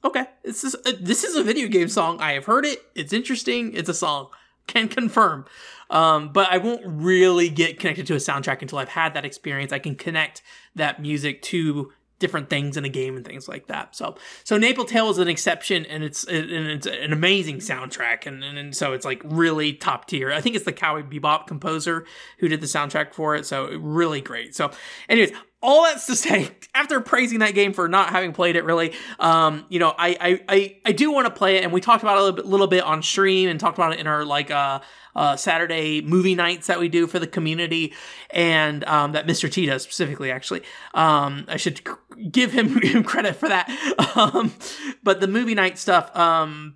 okay, 0.03 0.25
this 0.43 0.65
is 0.65 0.75
a, 0.85 0.91
this 0.91 1.23
is 1.23 1.37
a 1.37 1.43
video 1.43 1.69
game 1.69 1.87
song. 1.87 2.19
I 2.19 2.33
have 2.33 2.45
heard 2.45 2.65
it. 2.65 2.79
It's 2.95 3.13
interesting. 3.13 3.73
It's 3.73 3.89
a 3.89 3.93
song. 3.93 4.27
Can 4.67 4.89
confirm. 4.89 5.45
Um, 5.93 6.33
but 6.33 6.51
I 6.51 6.57
won't 6.57 6.81
really 6.85 7.49
get 7.49 7.79
connected 7.79 8.07
to 8.07 8.15
a 8.15 8.17
soundtrack 8.17 8.61
until 8.61 8.79
I've 8.79 8.89
had 8.89 9.13
that 9.13 9.25
experience. 9.25 9.71
I 9.71 9.79
can 9.79 9.95
connect 9.95 10.41
that 10.75 10.99
music 10.99 11.41
to 11.43 11.93
different 12.17 12.49
things 12.49 12.77
in 12.77 12.85
a 12.85 12.89
game 12.89 13.17
and 13.17 13.25
things 13.25 13.47
like 13.47 13.67
that. 13.67 13.95
So, 13.95 14.15
so 14.43 14.57
Naples 14.57 14.89
Tale 14.89 15.09
is 15.09 15.17
an 15.17 15.27
exception, 15.27 15.85
and 15.85 16.03
it's 16.03 16.23
and 16.23 16.49
it's 16.49 16.87
an 16.87 17.13
amazing 17.13 17.57
soundtrack, 17.57 18.25
and, 18.25 18.43
and, 18.43 18.57
and 18.57 18.75
so 18.75 18.93
it's 18.93 19.05
like 19.05 19.21
really 19.23 19.73
top 19.73 20.07
tier. 20.07 20.31
I 20.31 20.41
think 20.41 20.55
it's 20.55 20.65
the 20.65 20.73
Cowboy 20.73 21.03
Bebop 21.03 21.47
composer 21.47 22.05
who 22.39 22.47
did 22.47 22.61
the 22.61 22.67
soundtrack 22.67 23.13
for 23.13 23.35
it, 23.35 23.45
so 23.45 23.67
really 23.77 24.21
great. 24.21 24.55
So, 24.55 24.71
anyways, 25.09 25.31
all 25.61 25.83
that's 25.83 26.05
to 26.07 26.15
say, 26.15 26.49
after 26.73 27.01
praising 27.01 27.39
that 27.39 27.53
game 27.53 27.73
for 27.73 27.87
not 27.87 28.09
having 28.09 28.33
played 28.33 28.55
it 28.55 28.63
really, 28.63 28.93
um, 29.19 29.65
you 29.69 29.79
know, 29.79 29.93
I 29.97 30.17
I 30.19 30.39
I, 30.47 30.77
I 30.85 30.91
do 30.93 31.11
want 31.11 31.27
to 31.27 31.33
play 31.33 31.57
it, 31.57 31.63
and 31.63 31.73
we 31.73 31.81
talked 31.81 32.03
about 32.03 32.15
it 32.15 32.21
a 32.21 32.23
little 32.23 32.35
bit, 32.37 32.45
little 32.45 32.67
bit 32.67 32.83
on 32.83 33.03
stream 33.03 33.49
and 33.49 33.59
talked 33.59 33.77
about 33.77 33.93
it 33.93 33.99
in 33.99 34.07
our 34.07 34.23
like 34.23 34.49
uh 34.49 34.79
uh, 35.15 35.35
Saturday 35.35 36.01
movie 36.01 36.35
nights 36.35 36.67
that 36.67 36.79
we 36.79 36.89
do 36.89 37.07
for 37.07 37.19
the 37.19 37.27
community, 37.27 37.93
and 38.29 38.83
um, 38.85 39.11
that 39.13 39.27
Mr. 39.27 39.51
T 39.51 39.65
does 39.65 39.83
specifically. 39.83 40.31
Actually, 40.31 40.61
um, 40.93 41.45
I 41.47 41.57
should 41.57 41.81
give 42.31 42.51
him, 42.51 42.81
him 42.81 43.03
credit 43.03 43.35
for 43.35 43.49
that. 43.49 43.69
Um, 44.15 44.53
but 45.01 45.21
the 45.21 45.27
movie 45.27 45.55
night 45.55 45.79
stuff. 45.79 46.15
Um, 46.15 46.75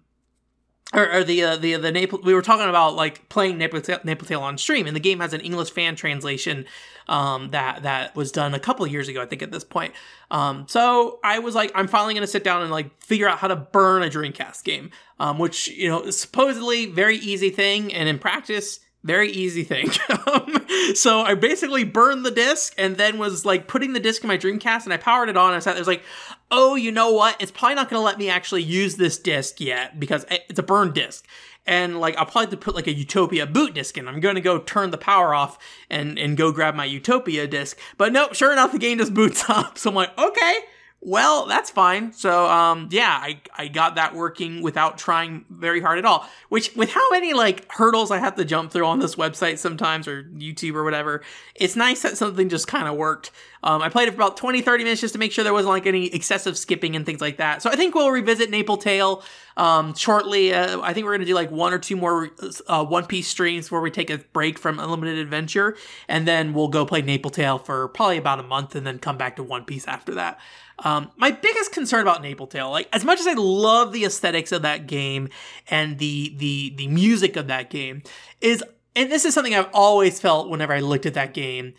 or, 0.94 1.12
or 1.12 1.24
the 1.24 1.44
uh, 1.44 1.58
the 1.58 1.75
the 1.75 1.91
Naples. 1.91 2.24
We 2.24 2.34
were 2.34 2.41
talking 2.41 2.67
about 2.67 2.96
like 2.96 3.27
playing 3.29 3.58
Naples 3.58 3.84
Tale 3.84 4.41
on 4.41 4.58
stream, 4.58 4.88
and 4.88 4.96
the 4.96 5.01
game 5.01 5.20
has 5.20 5.34
an 5.34 5.41
English 5.41 5.72
fan 5.72 5.96
translation 5.96 6.65
um, 7.08 7.50
that 7.51 7.84
that 7.84 8.15
was 8.15 8.32
done 8.32 8.53
a 8.53 8.60
couple 8.60 8.88
years 8.88 9.08
ago, 9.08 9.22
I 9.22 9.25
think. 9.25 9.41
At 9.41 9.51
this 9.51 9.63
point, 9.63 9.94
um, 10.32 10.65
so 10.67 11.20
I 11.24 11.39
was 11.39 11.56
like, 11.56 11.72
I'm 11.75 11.88
finally 11.88 12.13
going 12.13 12.22
to 12.22 12.32
sit 12.32 12.44
down 12.44 12.62
and 12.62 12.72
like 12.72 13.01
figure 13.01 13.27
out 13.27 13.39
how 13.39 13.48
to 13.48 13.56
burn 13.56 14.03
a 14.03 14.08
Dreamcast 14.08 14.63
game, 14.63 14.91
um, 15.20 15.39
which 15.39 15.67
you 15.67 15.89
know 15.89 16.10
supposedly 16.10 16.86
very 16.86 17.17
easy 17.17 17.50
thing, 17.50 17.94
and 17.94 18.08
in 18.08 18.17
practice 18.17 18.79
very 19.03 19.32
easy 19.32 19.63
thing. 19.63 19.89
So 20.96 21.22
I 21.22 21.34
basically 21.34 21.84
burned 21.84 22.25
the 22.25 22.32
disc 22.32 22.74
and 22.77 22.98
then 22.98 23.17
was 23.17 23.46
like 23.46 23.67
putting 23.67 23.94
the 23.94 24.00
disc 24.00 24.24
in 24.24 24.27
my 24.27 24.38
Dreamcast 24.38 24.86
and 24.86 24.94
I 24.94 24.98
powered 24.98 25.29
it 25.29 25.36
on 25.36 25.50
and 25.50 25.58
I 25.58 25.60
sat 25.60 25.74
there 25.74 25.82
was 25.82 25.88
like, 25.88 26.03
oh, 26.51 26.75
you 26.75 26.92
know 26.92 27.12
what? 27.12 27.36
It's 27.42 27.51
probably 27.51 27.75
not 27.75 27.89
going 27.89 28.00
to 28.00 28.06
let 28.06 28.18
me 28.18 28.30
actually 28.30 28.63
use 28.63 28.96
this 28.96 29.18
disc 29.18 29.60
yet 29.60 30.00
because 30.00 30.25
it's 30.30 30.60
a 30.60 30.63
burned 30.63 30.94
disc. 30.94 31.25
And 31.66 32.00
like 32.00 32.16
I'll 32.16 32.25
probably 32.25 32.56
put 32.56 32.75
like 32.75 32.88
a 32.88 32.94
Utopia 32.94 33.46
boot 33.46 33.74
disc 33.74 33.98
in. 33.98 34.08
I'm 34.08 34.22
going 34.22 34.36
to 34.36 34.42
go 34.42 34.60
turn 34.60 34.92
the 34.92 34.98
power 34.98 35.34
off 35.34 35.60
and 35.89 36.18
and 36.18 36.38
go 36.38 36.54
grab 36.54 36.75
my 36.75 36.86
Utopia 36.86 37.46
disc. 37.46 37.77
But 37.98 38.13
nope, 38.13 38.36
sure 38.36 38.54
enough, 38.54 38.72
the 38.72 38.80
game 38.80 39.00
just 39.00 39.13
boots 39.13 39.44
up. 39.50 39.77
So 39.77 39.89
I'm 39.89 39.96
like, 39.96 40.18
okay 40.18 40.60
well, 41.08 41.46
that's 41.46 41.70
fine. 41.70 42.12
So, 42.12 42.48
um, 42.50 42.90
yeah, 42.92 43.18
I, 43.24 43.40
I 43.58 43.70
got 43.70 43.96
that 43.96 44.14
working 44.14 44.62
without 44.62 44.98
trying 44.98 45.46
very 45.50 45.80
hard 45.80 46.00
at 46.00 46.04
all. 46.04 46.28
Which, 46.50 46.76
with 46.76 46.90
how 46.90 47.10
many 47.12 47.34
like 47.34 47.72
hurdles 47.72 48.12
I 48.12 48.18
have 48.18 48.36
to 48.36 48.44
jump 48.44 48.74
through 48.74 48.86
on 48.86 49.00
this 49.00 49.16
website 49.16 49.58
sometimes 49.58 50.06
or 50.10 50.24
YouTube 50.24 50.76
or 50.76 50.84
whatever, 50.84 51.24
it's 51.56 51.78
nice 51.78 52.02
that 52.02 52.18
something 52.18 52.50
just 52.50 52.68
kind 52.68 52.90
of 52.90 52.98
worked. 52.98 53.32
Um, 53.64 53.82
I 53.82 53.88
played 53.88 54.10
it 54.10 54.12
for 54.12 54.18
about 54.18 54.36
20, 54.36 54.62
30 54.62 54.84
minutes 54.84 55.00
just 55.00 55.14
to 55.14 55.20
make 55.20 55.32
sure 55.32 55.46
there 55.46 55.54
wasn't 55.54 55.72
like 55.72 55.88
any 55.88 56.08
excessive 56.08 56.58
skipping 56.58 56.94
and 56.98 57.06
things 57.06 57.22
like 57.22 57.38
that. 57.38 57.62
So 57.62 57.70
I 57.70 57.78
think 57.78 57.96
we'll 57.96 58.12
revisit 58.12 58.52
Napple 58.52 58.80
Tale 58.80 59.24
um, 59.56 59.94
shortly. 59.96 60.54
Uh, 60.54 60.82
I 60.82 60.94
think 60.94 61.06
we're 61.06 61.14
going 61.14 61.22
to 61.22 61.26
do 61.26 61.36
like 61.36 61.52
one 61.52 61.74
or 61.74 61.80
two 61.80 61.96
more 61.96 62.32
uh, 62.68 62.84
One 62.84 63.06
Piece 63.06 63.30
streams 63.30 63.72
where 63.72 63.80
we 63.80 63.92
take 63.92 64.10
a 64.10 64.18
break 64.34 64.60
from 64.60 64.78
Unlimited 64.78 65.18
Adventure, 65.20 65.78
and 66.10 66.28
then 66.28 66.54
we'll 66.54 66.68
go 66.68 66.86
play 66.86 67.02
Napple 67.02 67.32
Tale 67.32 67.60
for 67.60 67.88
probably 67.88 68.18
about 68.18 68.40
a 68.40 68.44
month, 68.44 68.76
and 68.76 68.86
then 68.86 69.00
come 69.00 69.18
back 69.18 69.38
to 69.38 69.44
One 69.44 69.64
Piece 69.64 69.88
after 69.88 70.14
that. 70.16 70.40
Um, 70.80 71.12
my 71.18 71.32
biggest 71.32 71.72
concern 71.72 72.02
about 72.02 72.22
Napple 72.22 72.50
Tale, 72.50 72.70
like 72.70 72.88
as 72.94 73.04
much 73.04 73.20
as 73.20 73.28
I 73.28 73.34
love 73.34 73.94
the 73.94 74.06
aesthetics 74.06 74.52
of 74.52 74.62
that 74.62 74.86
game 74.88 75.30
and 75.70 75.98
the 75.98 76.36
the 76.38 76.74
the 76.76 76.88
music 76.88 77.36
of 77.36 77.48
that 77.48 77.70
game, 77.70 78.04
is 78.42 78.64
and 78.96 79.12
this 79.12 79.26
is 79.26 79.34
something 79.34 79.56
I've 79.56 79.70
always 79.74 80.20
felt 80.20 80.50
whenever 80.50 80.74
I 80.74 80.80
looked 80.82 81.06
at 81.08 81.16
that 81.16 81.34
game, 81.34 81.74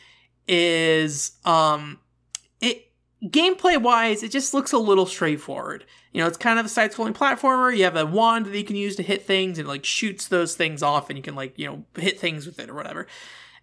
is 0.48 1.32
um 1.44 2.00
it 2.60 2.90
gameplay 3.24 3.80
wise, 3.80 4.24
it 4.24 4.32
just 4.32 4.52
looks 4.52 4.72
a 4.72 4.78
little 4.78 5.06
straightforward. 5.06 5.84
You 6.12 6.22
know, 6.22 6.26
it's 6.26 6.38
kind 6.38 6.58
of 6.58 6.66
a 6.66 6.68
side 6.68 6.92
scrolling 6.92 7.14
platformer. 7.14 7.76
You 7.76 7.84
have 7.84 7.96
a 7.96 8.06
wand 8.06 8.46
that 8.46 8.56
you 8.56 8.64
can 8.64 8.76
use 8.76 8.96
to 8.96 9.04
hit 9.04 9.22
things 9.22 9.60
and 9.60 9.68
like 9.68 9.84
shoots 9.84 10.26
those 10.26 10.56
things 10.56 10.82
off 10.82 11.08
and 11.08 11.16
you 11.16 11.22
can 11.22 11.36
like, 11.36 11.56
you 11.56 11.66
know, 11.66 11.84
hit 12.00 12.18
things 12.18 12.46
with 12.46 12.58
it 12.58 12.68
or 12.68 12.74
whatever 12.74 13.06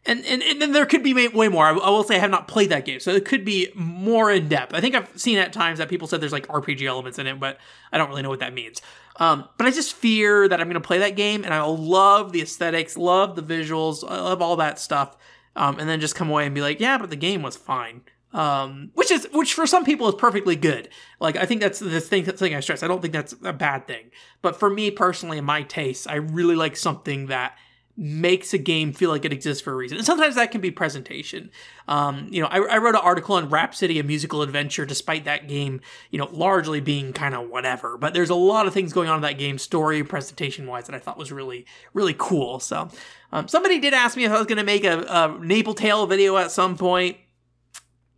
and, 0.05 0.24
and, 0.25 0.43
and 0.43 0.62
then 0.62 0.71
there 0.71 0.85
could 0.85 1.03
be 1.03 1.13
way 1.29 1.47
more. 1.47 1.65
I, 1.65 1.71
will 1.71 2.03
say 2.03 2.15
I 2.15 2.19
have 2.19 2.29
not 2.29 2.47
played 2.47 2.69
that 2.69 2.85
game, 2.85 3.00
so 3.00 3.12
it 3.12 3.25
could 3.25 3.43
be 3.43 3.71
more 3.74 4.31
in 4.31 4.47
depth. 4.47 4.74
I 4.74 4.81
think 4.81 4.93
I've 4.93 5.09
seen 5.19 5.39
at 5.39 5.51
times 5.51 5.79
that 5.79 5.89
people 5.89 6.07
said 6.07 6.21
there's 6.21 6.31
like 6.31 6.47
RPG 6.47 6.83
elements 6.83 7.17
in 7.17 7.25
it, 7.25 7.39
but 7.39 7.57
I 7.91 7.97
don't 7.97 8.09
really 8.09 8.21
know 8.21 8.29
what 8.29 8.39
that 8.39 8.53
means. 8.53 8.81
Um, 9.17 9.47
but 9.57 9.65
I 9.65 9.71
just 9.71 9.93
fear 9.93 10.47
that 10.47 10.59
I'm 10.59 10.67
going 10.67 10.81
to 10.81 10.85
play 10.85 11.00
that 11.00 11.15
game 11.15 11.43
and 11.43 11.53
I'll 11.53 11.77
love 11.77 12.33
the 12.33 12.41
aesthetics, 12.41 12.97
love 12.97 13.35
the 13.35 13.41
visuals, 13.41 14.03
I 14.07 14.19
love 14.19 14.41
all 14.41 14.57
that 14.57 14.77
stuff, 14.77 15.17
um, 15.55 15.79
and 15.79 15.89
then 15.89 16.00
just 16.00 16.15
come 16.15 16.29
away 16.29 16.45
and 16.45 16.53
be 16.53 16.62
like, 16.62 16.79
yeah, 16.79 16.97
but 16.97 17.09
the 17.09 17.15
game 17.15 17.41
was 17.41 17.55
fine. 17.55 18.01
Um, 18.33 18.91
which 18.95 19.12
is 19.12 19.29
which 19.31 19.53
for 19.53 19.65
some 19.65 19.85
people 19.85 20.09
is 20.09 20.15
perfectly 20.15 20.57
good. 20.57 20.89
Like 21.21 21.38
I 21.38 21.45
think 21.45 21.62
that's 21.62 21.79
the 21.79 22.01
thing 22.01 22.25
that 22.25 22.38
thing 22.38 22.53
I 22.53 22.59
stress. 22.59 22.83
I 22.83 22.88
don't 22.88 23.01
think 23.01 23.13
that's 23.13 23.33
a 23.45 23.53
bad 23.53 23.88
thing. 23.88 24.12
But 24.41 24.59
for 24.59 24.69
me 24.69 24.91
personally, 24.91 25.38
in 25.38 25.45
my 25.45 25.63
taste, 25.63 26.05
I 26.09 26.15
really 26.15 26.55
like 26.55 26.75
something 26.75 27.27
that 27.27 27.57
makes 27.97 28.53
a 28.53 28.57
game 28.57 28.91
feel 28.91 29.09
like 29.09 29.23
it 29.23 29.31
exists 29.31 29.63
for 29.63 29.71
a 29.71 29.75
reason. 29.75 29.97
And 29.97 30.05
sometimes 30.05 30.35
that 30.35 30.51
can 30.51 30.59
be 30.59 30.69
presentation. 30.69 31.49
Um, 31.87 32.27
you 32.29 32.41
know, 32.41 32.47
I, 32.47 32.57
I, 32.57 32.77
wrote 32.77 32.95
an 32.95 33.01
article 33.01 33.35
on 33.35 33.49
Rhapsody, 33.49 33.99
a 33.99 34.03
musical 34.03 34.41
adventure, 34.41 34.85
despite 34.85 35.23
that 35.25 35.47
game, 35.47 35.79
you 36.11 36.19
know, 36.19 36.27
largely 36.31 36.81
being 36.81 37.13
kind 37.13 37.33
of 37.33 37.49
whatever. 37.49 37.97
But 37.97 38.13
there's 38.13 38.29
a 38.29 38.35
lot 38.35 38.67
of 38.67 38.73
things 38.73 38.91
going 38.91 39.07
on 39.07 39.17
in 39.17 39.21
that 39.21 39.37
game, 39.37 39.57
story, 39.57 40.03
presentation 40.03 40.67
wise, 40.67 40.87
that 40.87 40.95
I 40.95 40.99
thought 40.99 41.17
was 41.17 41.31
really, 41.31 41.65
really 41.93 42.15
cool. 42.17 42.59
So, 42.59 42.89
um, 43.31 43.47
somebody 43.47 43.79
did 43.79 43.93
ask 43.93 44.17
me 44.17 44.25
if 44.25 44.31
I 44.31 44.37
was 44.37 44.47
going 44.47 44.57
to 44.57 44.63
make 44.63 44.83
a, 44.83 44.99
a 45.01 45.37
Naples 45.39 45.77
Tale 45.77 46.05
video 46.05 46.35
at 46.37 46.51
some 46.51 46.77
point. 46.77 47.17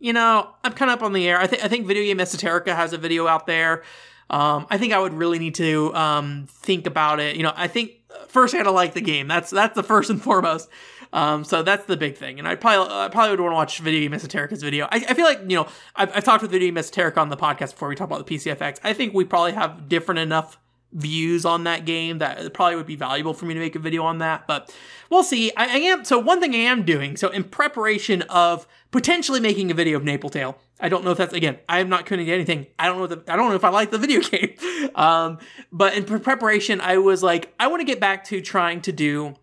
You 0.00 0.12
know, 0.12 0.54
I'm 0.64 0.72
kind 0.72 0.90
of 0.90 0.98
up 0.98 1.04
on 1.04 1.12
the 1.12 1.28
air. 1.28 1.38
I 1.38 1.46
think 1.46 1.64
I 1.64 1.68
think 1.68 1.86
Video 1.86 2.02
Game 2.02 2.18
Esoterica 2.18 2.74
has 2.74 2.92
a 2.92 2.98
video 2.98 3.26
out 3.26 3.46
there. 3.46 3.82
Um, 4.30 4.66
I 4.70 4.78
think 4.78 4.92
I 4.92 4.98
would 4.98 5.14
really 5.14 5.38
need 5.38 5.54
to 5.56 5.94
um, 5.94 6.46
think 6.48 6.86
about 6.86 7.18
it. 7.18 7.36
You 7.36 7.42
know, 7.42 7.52
I 7.56 7.66
think 7.66 7.97
first 8.28 8.54
I 8.54 8.58
gotta 8.58 8.70
like 8.70 8.94
the 8.94 9.00
game. 9.00 9.28
That's 9.28 9.50
that's 9.50 9.74
the 9.74 9.82
first 9.82 10.10
and 10.10 10.22
foremost. 10.22 10.68
Um, 11.12 11.44
so 11.44 11.62
that's 11.62 11.86
the 11.86 11.96
big 11.96 12.16
thing. 12.16 12.38
And 12.38 12.46
I 12.46 12.54
probably 12.54 12.92
I 12.92 13.08
probably 13.08 13.30
would 13.30 13.40
want 13.40 13.52
to 13.52 13.56
watch 13.56 13.78
Video 13.80 14.00
Game 14.00 14.12
Esoterica's 14.12 14.62
video. 14.62 14.86
I, 14.86 15.04
I 15.08 15.14
feel 15.14 15.24
like 15.24 15.40
you 15.40 15.56
know 15.56 15.68
I've, 15.96 16.14
I've 16.16 16.24
talked 16.24 16.42
with 16.42 16.50
Video 16.50 16.68
Game 16.68 16.76
Esoterica 16.76 17.18
on 17.18 17.28
the 17.28 17.36
podcast 17.36 17.72
before 17.72 17.88
we 17.88 17.94
talk 17.94 18.08
about 18.08 18.26
the 18.26 18.36
PCFX. 18.36 18.78
I 18.84 18.92
think 18.92 19.14
we 19.14 19.24
probably 19.24 19.52
have 19.52 19.88
different 19.88 20.20
enough 20.20 20.58
views 20.92 21.44
on 21.44 21.64
that 21.64 21.84
game 21.84 22.18
that 22.18 22.38
it 22.38 22.54
probably 22.54 22.76
would 22.76 22.86
be 22.86 22.96
valuable 22.96 23.34
for 23.34 23.44
me 23.44 23.54
to 23.54 23.60
make 23.60 23.76
a 23.76 23.78
video 23.78 24.04
on 24.04 24.18
that. 24.18 24.46
But 24.46 24.74
we'll 25.10 25.22
see. 25.22 25.52
I, 25.56 25.64
I 25.64 25.78
am 25.78 26.04
so 26.04 26.18
one 26.18 26.40
thing 26.40 26.54
I 26.54 26.58
am 26.58 26.84
doing 26.84 27.16
so 27.16 27.28
in 27.28 27.44
preparation 27.44 28.22
of 28.22 28.66
potentially 28.90 29.40
making 29.40 29.70
a 29.70 29.74
video 29.74 29.96
of 29.96 30.04
Naples 30.04 30.32
Tale. 30.32 30.58
I 30.80 30.88
don't 30.88 31.04
know 31.04 31.10
if 31.10 31.18
that's 31.18 31.32
again. 31.32 31.58
I 31.68 31.80
am 31.80 31.88
not 31.88 32.06
committing 32.06 32.26
to 32.26 32.32
anything. 32.32 32.66
I 32.78 32.86
don't 32.86 32.98
know. 32.98 33.06
The, 33.06 33.32
I 33.32 33.36
don't 33.36 33.50
know 33.50 33.56
if 33.56 33.64
I 33.64 33.70
like 33.70 33.90
the 33.90 33.98
video 33.98 34.20
game. 34.22 34.54
Um, 34.94 35.38
but 35.72 35.94
in 35.94 36.04
preparation, 36.04 36.80
I 36.80 36.98
was 36.98 37.22
like, 37.22 37.54
I 37.58 37.66
want 37.66 37.80
to 37.80 37.84
get 37.84 38.00
back 38.00 38.24
to 38.24 38.40
trying 38.40 38.80
to 38.82 38.92
do 38.92 39.34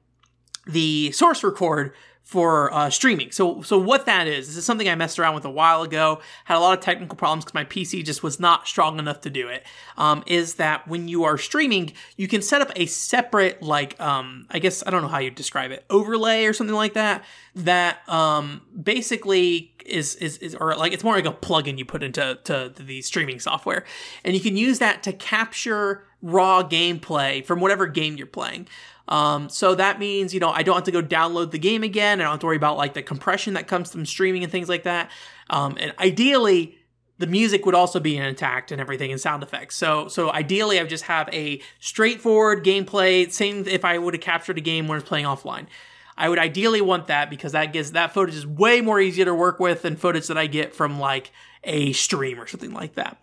the 0.65 1.11
source 1.11 1.43
record 1.43 1.93
for 2.25 2.73
uh, 2.73 2.89
streaming. 2.89 3.31
So, 3.31 3.61
so 3.61 3.77
what 3.77 4.07
that 4.07 4.25
is, 4.25 4.47
this 4.47 4.57
is 4.57 4.65
something 4.65 4.89
I 4.89 4.95
messed 4.95 5.19
around 5.19 5.35
with 5.35 5.45
a 5.45 5.49
while 5.49 5.83
ago. 5.83 6.21
Had 6.45 6.57
a 6.57 6.59
lot 6.59 6.75
of 6.75 6.83
technical 6.83 7.15
problems 7.15 7.45
because 7.45 7.53
my 7.53 7.65
PC 7.65 8.03
just 8.03 8.23
was 8.23 8.39
not 8.39 8.67
strong 8.67 8.97
enough 8.97 9.21
to 9.21 9.29
do 9.29 9.47
it. 9.47 9.63
Um, 9.95 10.23
is 10.25 10.55
that 10.55 10.87
when 10.87 11.07
you 11.07 11.23
are 11.23 11.37
streaming, 11.37 11.93
you 12.17 12.27
can 12.27 12.41
set 12.41 12.63
up 12.63 12.71
a 12.75 12.87
separate, 12.87 13.61
like, 13.61 13.97
um, 14.01 14.47
I 14.49 14.57
guess 14.57 14.83
I 14.85 14.89
don't 14.89 15.03
know 15.03 15.07
how 15.07 15.19
you 15.19 15.29
describe 15.29 15.69
it, 15.69 15.85
overlay 15.91 16.45
or 16.45 16.53
something 16.53 16.75
like 16.75 16.95
that. 16.95 17.23
That 17.53 17.99
um, 18.09 18.63
basically 18.83 19.75
is, 19.85 20.15
is 20.15 20.39
is 20.39 20.55
or 20.55 20.75
like 20.75 20.93
it's 20.93 21.03
more 21.03 21.13
like 21.13 21.27
a 21.27 21.31
plugin 21.31 21.77
you 21.77 21.85
put 21.85 22.01
into 22.01 22.39
to, 22.43 22.69
to 22.69 22.83
the 22.83 23.03
streaming 23.03 23.39
software, 23.39 23.85
and 24.25 24.33
you 24.33 24.41
can 24.41 24.57
use 24.57 24.79
that 24.79 25.03
to 25.03 25.13
capture 25.13 26.05
raw 26.21 26.63
gameplay 26.63 27.45
from 27.45 27.59
whatever 27.59 27.85
game 27.85 28.17
you're 28.17 28.25
playing. 28.27 28.67
Um, 29.07 29.49
so 29.49 29.75
that 29.75 29.99
means, 29.99 30.33
you 30.33 30.39
know, 30.39 30.49
I 30.49 30.63
don't 30.63 30.75
have 30.75 30.85
to 30.85 30.91
go 30.91 31.01
download 31.01 31.51
the 31.51 31.59
game 31.59 31.83
again. 31.83 32.19
I 32.19 32.23
don't 32.23 32.31
have 32.31 32.39
to 32.39 32.45
worry 32.45 32.57
about 32.57 32.77
like 32.77 32.93
the 32.93 33.03
compression 33.03 33.53
that 33.53 33.67
comes 33.67 33.91
from 33.91 34.05
streaming 34.05 34.43
and 34.43 34.51
things 34.51 34.69
like 34.69 34.83
that. 34.83 35.11
Um, 35.49 35.77
and 35.79 35.93
ideally, 35.99 36.77
the 37.17 37.27
music 37.27 37.65
would 37.65 37.75
also 37.75 37.99
be 37.99 38.17
intact 38.17 38.71
and 38.71 38.81
everything 38.81 39.11
and 39.11 39.21
sound 39.21 39.43
effects. 39.43 39.75
So, 39.75 40.07
so 40.07 40.31
ideally, 40.31 40.79
I 40.79 40.83
would 40.83 40.89
just 40.89 41.05
have 41.05 41.29
a 41.31 41.61
straightforward 41.79 42.65
gameplay. 42.65 43.31
Same 43.31 43.65
if 43.67 43.85
I 43.85 43.97
would 43.97 44.13
have 44.13 44.21
captured 44.21 44.57
a 44.57 44.61
game 44.61 44.87
when 44.87 44.97
it's 44.97 45.07
playing 45.07 45.25
offline. 45.25 45.67
I 46.17 46.29
would 46.29 46.39
ideally 46.39 46.81
want 46.81 47.07
that 47.07 47.29
because 47.29 47.51
that 47.51 47.73
gives 47.73 47.91
that 47.91 48.13
footage 48.13 48.35
is 48.35 48.47
way 48.47 48.81
more 48.81 48.99
easier 48.99 49.25
to 49.25 49.35
work 49.35 49.59
with 49.59 49.81
than 49.81 49.97
footage 49.97 50.27
that 50.27 50.37
I 50.37 50.47
get 50.47 50.73
from 50.73 50.99
like 50.99 51.31
a 51.63 51.91
stream 51.93 52.39
or 52.39 52.47
something 52.47 52.73
like 52.73 52.95
that. 52.95 53.17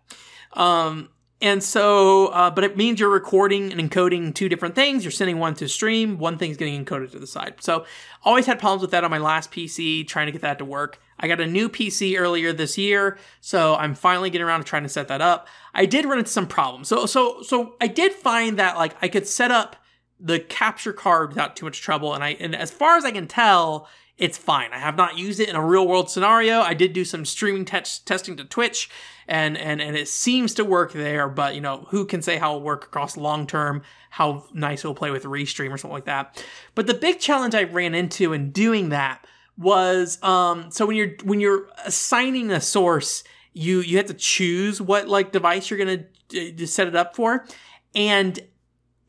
Um, 0.53 1.09
and 1.42 1.62
so, 1.62 2.28
uh, 2.28 2.50
but 2.50 2.62
it 2.62 2.76
means 2.76 3.00
you're 3.00 3.11
recording 3.11 3.72
and 3.72 3.81
encoding 3.81 4.33
two 4.33 4.48
different 4.48 4.76
things. 4.76 5.05
You're 5.05 5.11
sending 5.11 5.40
one 5.40 5.55
to 5.57 5.68
stream, 5.68 6.18
one 6.18 6.38
thing's 6.38 6.57
getting 6.57 6.83
encoded 6.83 7.11
to 7.11 7.18
the 7.18 7.26
side. 7.26 7.57
So, 7.59 7.85
always 8.24 8.46
had 8.46 8.61
problems 8.61 8.81
with 8.81 8.92
that 8.92 9.02
on 9.02 9.11
my 9.11 9.18
last 9.18 9.50
PC, 9.50 10.07
trying 10.07 10.26
to 10.26 10.33
get 10.33 10.42
that 10.42 10.59
to 10.59 10.64
work. 10.64 11.00
I 11.18 11.26
got 11.26 11.40
a 11.40 11.46
new 11.46 11.68
PC 11.68 12.16
earlier 12.16 12.52
this 12.52 12.78
year, 12.78 13.18
so 13.40 13.74
I'm 13.74 13.94
finally 13.94 14.31
getting 14.31 14.46
around 14.46 14.61
to 14.61 14.64
trying 14.64 14.85
to 14.85 14.88
set 14.88 15.09
that 15.09 15.20
up. 15.20 15.48
I 15.74 15.85
did 15.85 16.05
run 16.05 16.18
into 16.18 16.31
some 16.31 16.46
problems. 16.46 16.87
So, 16.87 17.07
so, 17.07 17.42
so 17.42 17.74
I 17.81 17.88
did 17.88 18.12
find 18.12 18.59
that 18.61 18.76
like 18.76 18.94
I 19.02 19.09
could 19.09 19.26
set 19.26 19.50
up 19.50 19.76
the 20.20 20.38
capture 20.38 20.92
card 20.92 21.31
without 21.31 21.57
too 21.57 21.66
much 21.66 21.81
trouble, 21.83 22.14
and 22.14 22.22
I, 22.22 22.31
and 22.38 22.55
as 22.55 22.70
far 22.70 22.96
as 22.96 23.05
I 23.05 23.11
can 23.11 23.26
tell, 23.26 23.88
it's 24.18 24.38
fine. 24.38 24.72
I 24.72 24.79
have 24.79 24.96
not 24.96 25.16
used 25.18 25.40
it 25.40 25.48
in 25.48 25.57
a 25.57 25.64
real 25.64 25.87
world 25.88 26.11
scenario. 26.11 26.61
I 26.61 26.75
did 26.75 26.92
do 26.92 27.05
some 27.05 27.25
streaming 27.25 27.64
te- 27.64 28.01
testing 28.05 28.37
to 28.37 28.44
Twitch 28.44 28.90
and, 29.27 29.57
and, 29.57 29.81
and 29.81 29.96
it 29.96 30.07
seems 30.07 30.55
to 30.55 30.64
work 30.64 30.92
there, 30.92 31.29
but 31.29 31.55
you 31.55 31.61
know, 31.61 31.87
who 31.88 32.05
can 32.05 32.22
say 32.22 32.37
how 32.37 32.51
it'll 32.51 32.62
work 32.62 32.85
across 32.85 33.16
long 33.16 33.46
term, 33.46 33.83
how 34.11 34.44
nice 34.53 34.81
it'll 34.81 34.94
play 34.94 35.11
with 35.11 35.25
Restream 35.25 35.72
or 35.72 35.79
something 35.79 35.94
like 35.94 36.05
that. 36.05 36.44
But 36.75 36.87
the 36.87 36.94
big 36.94 37.20
challenge 37.20 37.55
I 37.55 37.64
ran 37.64 37.94
into 37.94 38.33
in 38.33 38.53
doing 38.53 38.90
that 38.90 39.27
was, 39.57 40.22
um, 40.22 40.70
so 40.70 40.87
when 40.87 40.96
you're, 40.96 41.14
when 41.25 41.40
you're 41.40 41.68
assigning 41.85 42.51
a 42.51 42.61
source, 42.61 43.25
you, 43.55 43.81
you 43.81 43.96
have 43.96 44.07
to 44.07 44.14
choose 44.14 44.81
what 44.81 45.09
like 45.09 45.33
device 45.33 45.70
you're 45.70 45.85
going 45.85 46.07
to 46.29 46.66
set 46.66 46.87
it 46.87 46.96
up 46.96 47.16
for. 47.16 47.46
And 47.94 48.38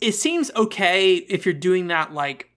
it 0.02 0.14
seems 0.14 0.52
okay 0.56 1.16
if 1.16 1.46
you're 1.46 1.54
doing 1.54 1.88
that 1.88 2.14
like 2.14 2.50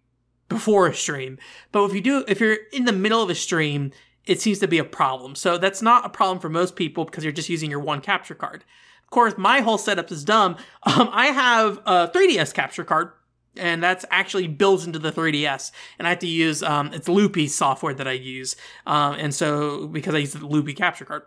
before 0.49 0.87
a 0.87 0.95
stream. 0.95 1.39
But 1.73 1.85
if 1.85 1.95
you 1.95 2.01
do, 2.01 2.25
if 2.29 2.41
you're 2.41 2.59
in 2.73 2.85
the 2.85 2.93
middle 2.93 3.23
of 3.23 3.31
a 3.31 3.35
stream, 3.35 3.93
it 4.25 4.41
seems 4.41 4.59
to 4.61 4.69
be 4.69 4.79
a 4.79 4.85
problem. 4.85 5.35
So 5.35 5.59
that's 5.59 5.83
not 5.83 6.05
a 6.05 6.09
problem 6.09 6.41
for 6.41 6.49
most 6.49 6.77
people 6.77 7.05
because 7.05 7.25
you're 7.25 7.33
just 7.33 7.49
using 7.49 7.71
your 7.71 7.81
one 7.81 8.01
capture 8.01 8.35
card. 8.35 8.65
Of 9.05 9.11
course, 9.11 9.35
my 9.37 9.61
whole 9.61 9.79
setup 9.79 10.11
is 10.11 10.25
dumb. 10.25 10.57
Um, 10.83 11.11
I 11.13 11.27
have 11.27 11.79
a 11.85 12.09
3DS 12.09 12.55
capture 12.55 12.85
card 12.85 13.11
and 13.57 13.83
that's 13.83 14.05
actually 14.11 14.47
built 14.49 14.87
into 14.87 14.99
the 14.99 15.13
3DS. 15.13 15.73
And 15.99 16.07
I 16.07 16.11
have 16.11 16.19
to 16.21 16.27
use 16.27 16.63
um, 16.63 16.93
it's 16.93 17.09
Loopy 17.09 17.49
software 17.49 17.95
that 17.95 18.07
I 18.07 18.13
use, 18.13 18.57
um, 18.87 19.15
and 19.15 19.35
so 19.35 19.87
because 19.89 20.15
I 20.15 20.19
use 20.19 20.33
the 20.33 20.47
Loopy 20.47 20.75
capture 20.75 21.05
card, 21.05 21.23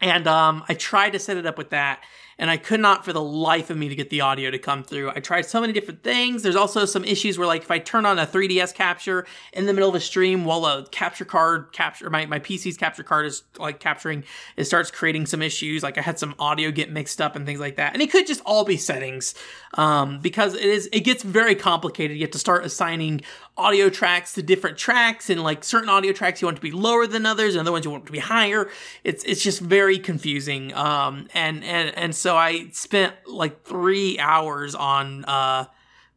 and 0.00 0.26
um, 0.26 0.64
I 0.68 0.74
tried 0.74 1.10
to 1.10 1.18
set 1.18 1.36
it 1.36 1.46
up 1.46 1.58
with 1.58 1.70
that, 1.70 2.02
and 2.38 2.50
I 2.50 2.56
could 2.56 2.80
not 2.80 3.04
for 3.04 3.12
the 3.12 3.22
life 3.22 3.70
of 3.70 3.76
me 3.76 3.88
to 3.88 3.94
get 3.94 4.10
the 4.10 4.20
audio 4.20 4.50
to 4.50 4.58
come 4.58 4.82
through. 4.82 5.10
I 5.10 5.20
tried 5.20 5.46
so 5.46 5.60
many 5.60 5.72
different 5.72 6.02
things. 6.02 6.42
There's 6.42 6.56
also 6.56 6.84
some 6.84 7.04
issues 7.04 7.38
where 7.38 7.46
like 7.46 7.62
if 7.62 7.70
I 7.70 7.78
turn 7.78 8.06
on 8.06 8.18
a 8.18 8.26
3DS 8.26 8.74
capture 8.74 9.26
in 9.52 9.66
the 9.66 9.72
middle 9.72 9.88
of 9.88 9.94
a 9.94 10.00
stream 10.00 10.44
while 10.44 10.64
a 10.66 10.86
capture 10.90 11.24
card 11.24 11.72
capture 11.72 12.10
my, 12.10 12.26
my 12.26 12.38
PC's 12.38 12.76
capture 12.76 13.02
card 13.02 13.26
is 13.26 13.42
like 13.58 13.80
capturing, 13.80 14.24
it 14.56 14.64
starts 14.64 14.90
creating 14.90 15.26
some 15.26 15.42
issues. 15.42 15.82
Like 15.82 15.98
I 15.98 16.02
had 16.02 16.18
some 16.18 16.34
audio 16.38 16.70
get 16.70 16.90
mixed 16.90 17.20
up 17.20 17.36
and 17.36 17.46
things 17.46 17.60
like 17.60 17.76
that. 17.76 17.92
And 17.92 18.02
it 18.02 18.10
could 18.10 18.26
just 18.26 18.42
all 18.44 18.64
be 18.64 18.76
settings. 18.76 19.34
Um, 19.74 20.20
because 20.20 20.54
it 20.54 20.64
is 20.64 20.88
it 20.92 21.00
gets 21.00 21.22
very 21.22 21.54
complicated. 21.54 22.16
You 22.16 22.22
have 22.22 22.30
to 22.32 22.38
start 22.38 22.64
assigning 22.64 23.22
audio 23.56 23.88
tracks 23.88 24.32
to 24.34 24.42
different 24.42 24.76
tracks 24.76 25.30
and 25.30 25.42
like 25.42 25.62
certain 25.62 25.88
audio 25.88 26.12
tracks 26.12 26.42
you 26.42 26.46
want 26.46 26.56
to 26.56 26.62
be 26.62 26.72
lower 26.72 27.06
than 27.06 27.24
others 27.24 27.54
and 27.54 27.60
other 27.60 27.72
ones 27.72 27.84
you 27.84 27.90
want 27.90 28.06
to 28.06 28.12
be 28.12 28.18
higher. 28.18 28.68
It's 29.04 29.22
it's 29.24 29.42
just 29.42 29.60
very 29.60 29.98
confusing. 29.98 30.74
Um 30.74 31.28
and 31.34 31.62
and 31.64 31.96
and 31.96 32.14
so 32.14 32.36
I 32.36 32.68
spent 32.70 33.14
like 33.26 33.62
three 33.64 34.18
hours 34.18 34.74
on 34.74 35.24
uh 35.26 35.66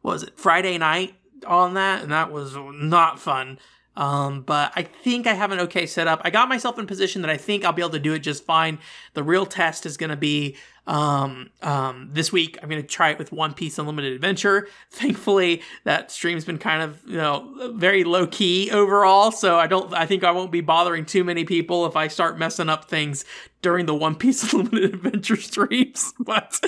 was 0.03 0.23
it 0.23 0.37
Friday 0.37 0.77
night 0.77 1.15
on 1.45 1.75
that, 1.75 2.01
and 2.01 2.11
that 2.11 2.31
was 2.31 2.55
not 2.55 3.19
fun. 3.19 3.59
Um, 3.95 4.41
but 4.41 4.71
I 4.75 4.83
think 4.83 5.25
I 5.25 5.33
have 5.33 5.51
an 5.51 5.59
okay 5.61 5.87
setup. 5.87 6.21
I 6.23 6.29
got 6.29 6.47
myself 6.49 6.77
in 6.77 6.85
position 6.85 7.23
that 7.23 7.31
I 7.31 7.37
think 7.37 7.65
I'll 7.65 7.73
be 7.73 7.81
able 7.81 7.91
to 7.91 7.99
do 7.99 8.13
it 8.13 8.19
just 8.19 8.45
fine. 8.45 8.77
The 9.15 9.23
real 9.23 9.45
test 9.45 9.87
is 9.87 9.97
going 9.97 10.11
to 10.11 10.15
be 10.15 10.55
um, 10.87 11.49
um, 11.61 12.09
this 12.13 12.31
week. 12.31 12.57
I'm 12.61 12.69
going 12.69 12.81
to 12.81 12.87
try 12.87 13.11
it 13.11 13.19
with 13.19 13.31
One 13.31 13.53
Piece 13.53 13.77
Unlimited 13.77 14.13
Adventure. 14.13 14.67
Thankfully, 14.91 15.61
that 15.83 16.11
stream's 16.11 16.45
been 16.45 16.57
kind 16.57 16.81
of 16.81 17.01
you 17.05 17.17
know 17.17 17.71
very 17.75 18.03
low 18.03 18.25
key 18.25 18.71
overall, 18.71 19.31
so 19.31 19.59
I 19.59 19.67
don't. 19.67 19.93
I 19.93 20.05
think 20.05 20.23
I 20.23 20.31
won't 20.31 20.51
be 20.51 20.61
bothering 20.61 21.05
too 21.05 21.23
many 21.23 21.43
people 21.43 21.85
if 21.85 21.95
I 21.95 22.07
start 22.07 22.39
messing 22.39 22.69
up 22.69 22.85
things 22.85 23.25
during 23.61 23.85
the 23.85 23.95
One 23.95 24.15
Piece 24.15 24.41
Unlimited 24.53 24.95
Adventure 24.95 25.35
streams. 25.35 26.13
But 26.27 26.59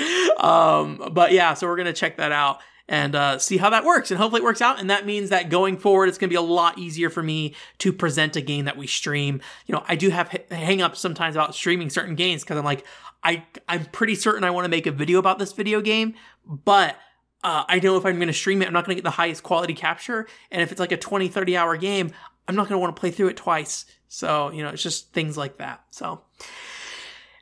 um, 0.41 1.09
but 1.11 1.31
yeah, 1.33 1.53
so 1.53 1.67
we're 1.67 1.75
going 1.75 1.85
to 1.87 1.93
check 1.93 2.17
that 2.17 2.31
out 2.31 2.59
and 2.89 3.13
uh, 3.13 3.37
see 3.37 3.57
how 3.57 3.69
that 3.69 3.85
works. 3.85 4.09
And 4.09 4.17
hopefully 4.17 4.41
it 4.41 4.43
works 4.43 4.61
out. 4.61 4.79
And 4.79 4.89
that 4.89 5.05
means 5.05 5.29
that 5.29 5.49
going 5.49 5.77
forward, 5.77 6.09
it's 6.09 6.17
going 6.17 6.29
to 6.29 6.33
be 6.33 6.37
a 6.37 6.41
lot 6.41 6.77
easier 6.79 7.09
for 7.09 7.21
me 7.21 7.53
to 7.77 7.93
present 7.93 8.35
a 8.35 8.41
game 8.41 8.65
that 8.65 8.77
we 8.77 8.87
stream. 8.87 9.41
You 9.67 9.75
know, 9.75 9.83
I 9.87 9.95
do 9.95 10.09
have 10.09 10.33
h- 10.33 10.45
hang 10.49 10.81
ups 10.81 10.99
sometimes 10.99 11.35
about 11.35 11.53
streaming 11.53 11.91
certain 11.91 12.15
games 12.15 12.43
because 12.43 12.57
I'm 12.57 12.65
like, 12.65 12.83
I 13.23 13.45
I'm 13.67 13.85
pretty 13.85 14.15
certain 14.15 14.43
I 14.43 14.51
want 14.51 14.65
to 14.65 14.69
make 14.69 14.87
a 14.87 14.91
video 14.91 15.19
about 15.19 15.39
this 15.39 15.53
video 15.53 15.81
game, 15.81 16.15
but 16.45 16.95
uh, 17.43 17.63
I 17.67 17.79
know 17.79 17.97
if 17.97 18.05
I'm 18.05 18.15
going 18.15 18.27
to 18.27 18.33
stream 18.33 18.61
it, 18.61 18.67
I'm 18.67 18.73
not 18.73 18.85
going 18.85 18.95
to 18.95 19.01
get 19.01 19.05
the 19.05 19.11
highest 19.11 19.43
quality 19.43 19.73
capture. 19.73 20.27
And 20.51 20.61
if 20.61 20.71
it's 20.71 20.79
like 20.79 20.91
a 20.91 20.97
20, 20.97 21.29
30 21.29 21.57
hour 21.57 21.77
game, 21.77 22.11
I'm 22.47 22.55
not 22.55 22.67
going 22.67 22.77
to 22.77 22.79
want 22.79 22.95
to 22.95 22.99
play 22.99 23.11
through 23.11 23.29
it 23.29 23.37
twice. 23.37 23.85
So, 24.07 24.51
you 24.51 24.63
know, 24.63 24.69
it's 24.69 24.83
just 24.83 25.13
things 25.13 25.37
like 25.37 25.57
that. 25.57 25.83
So, 25.91 26.21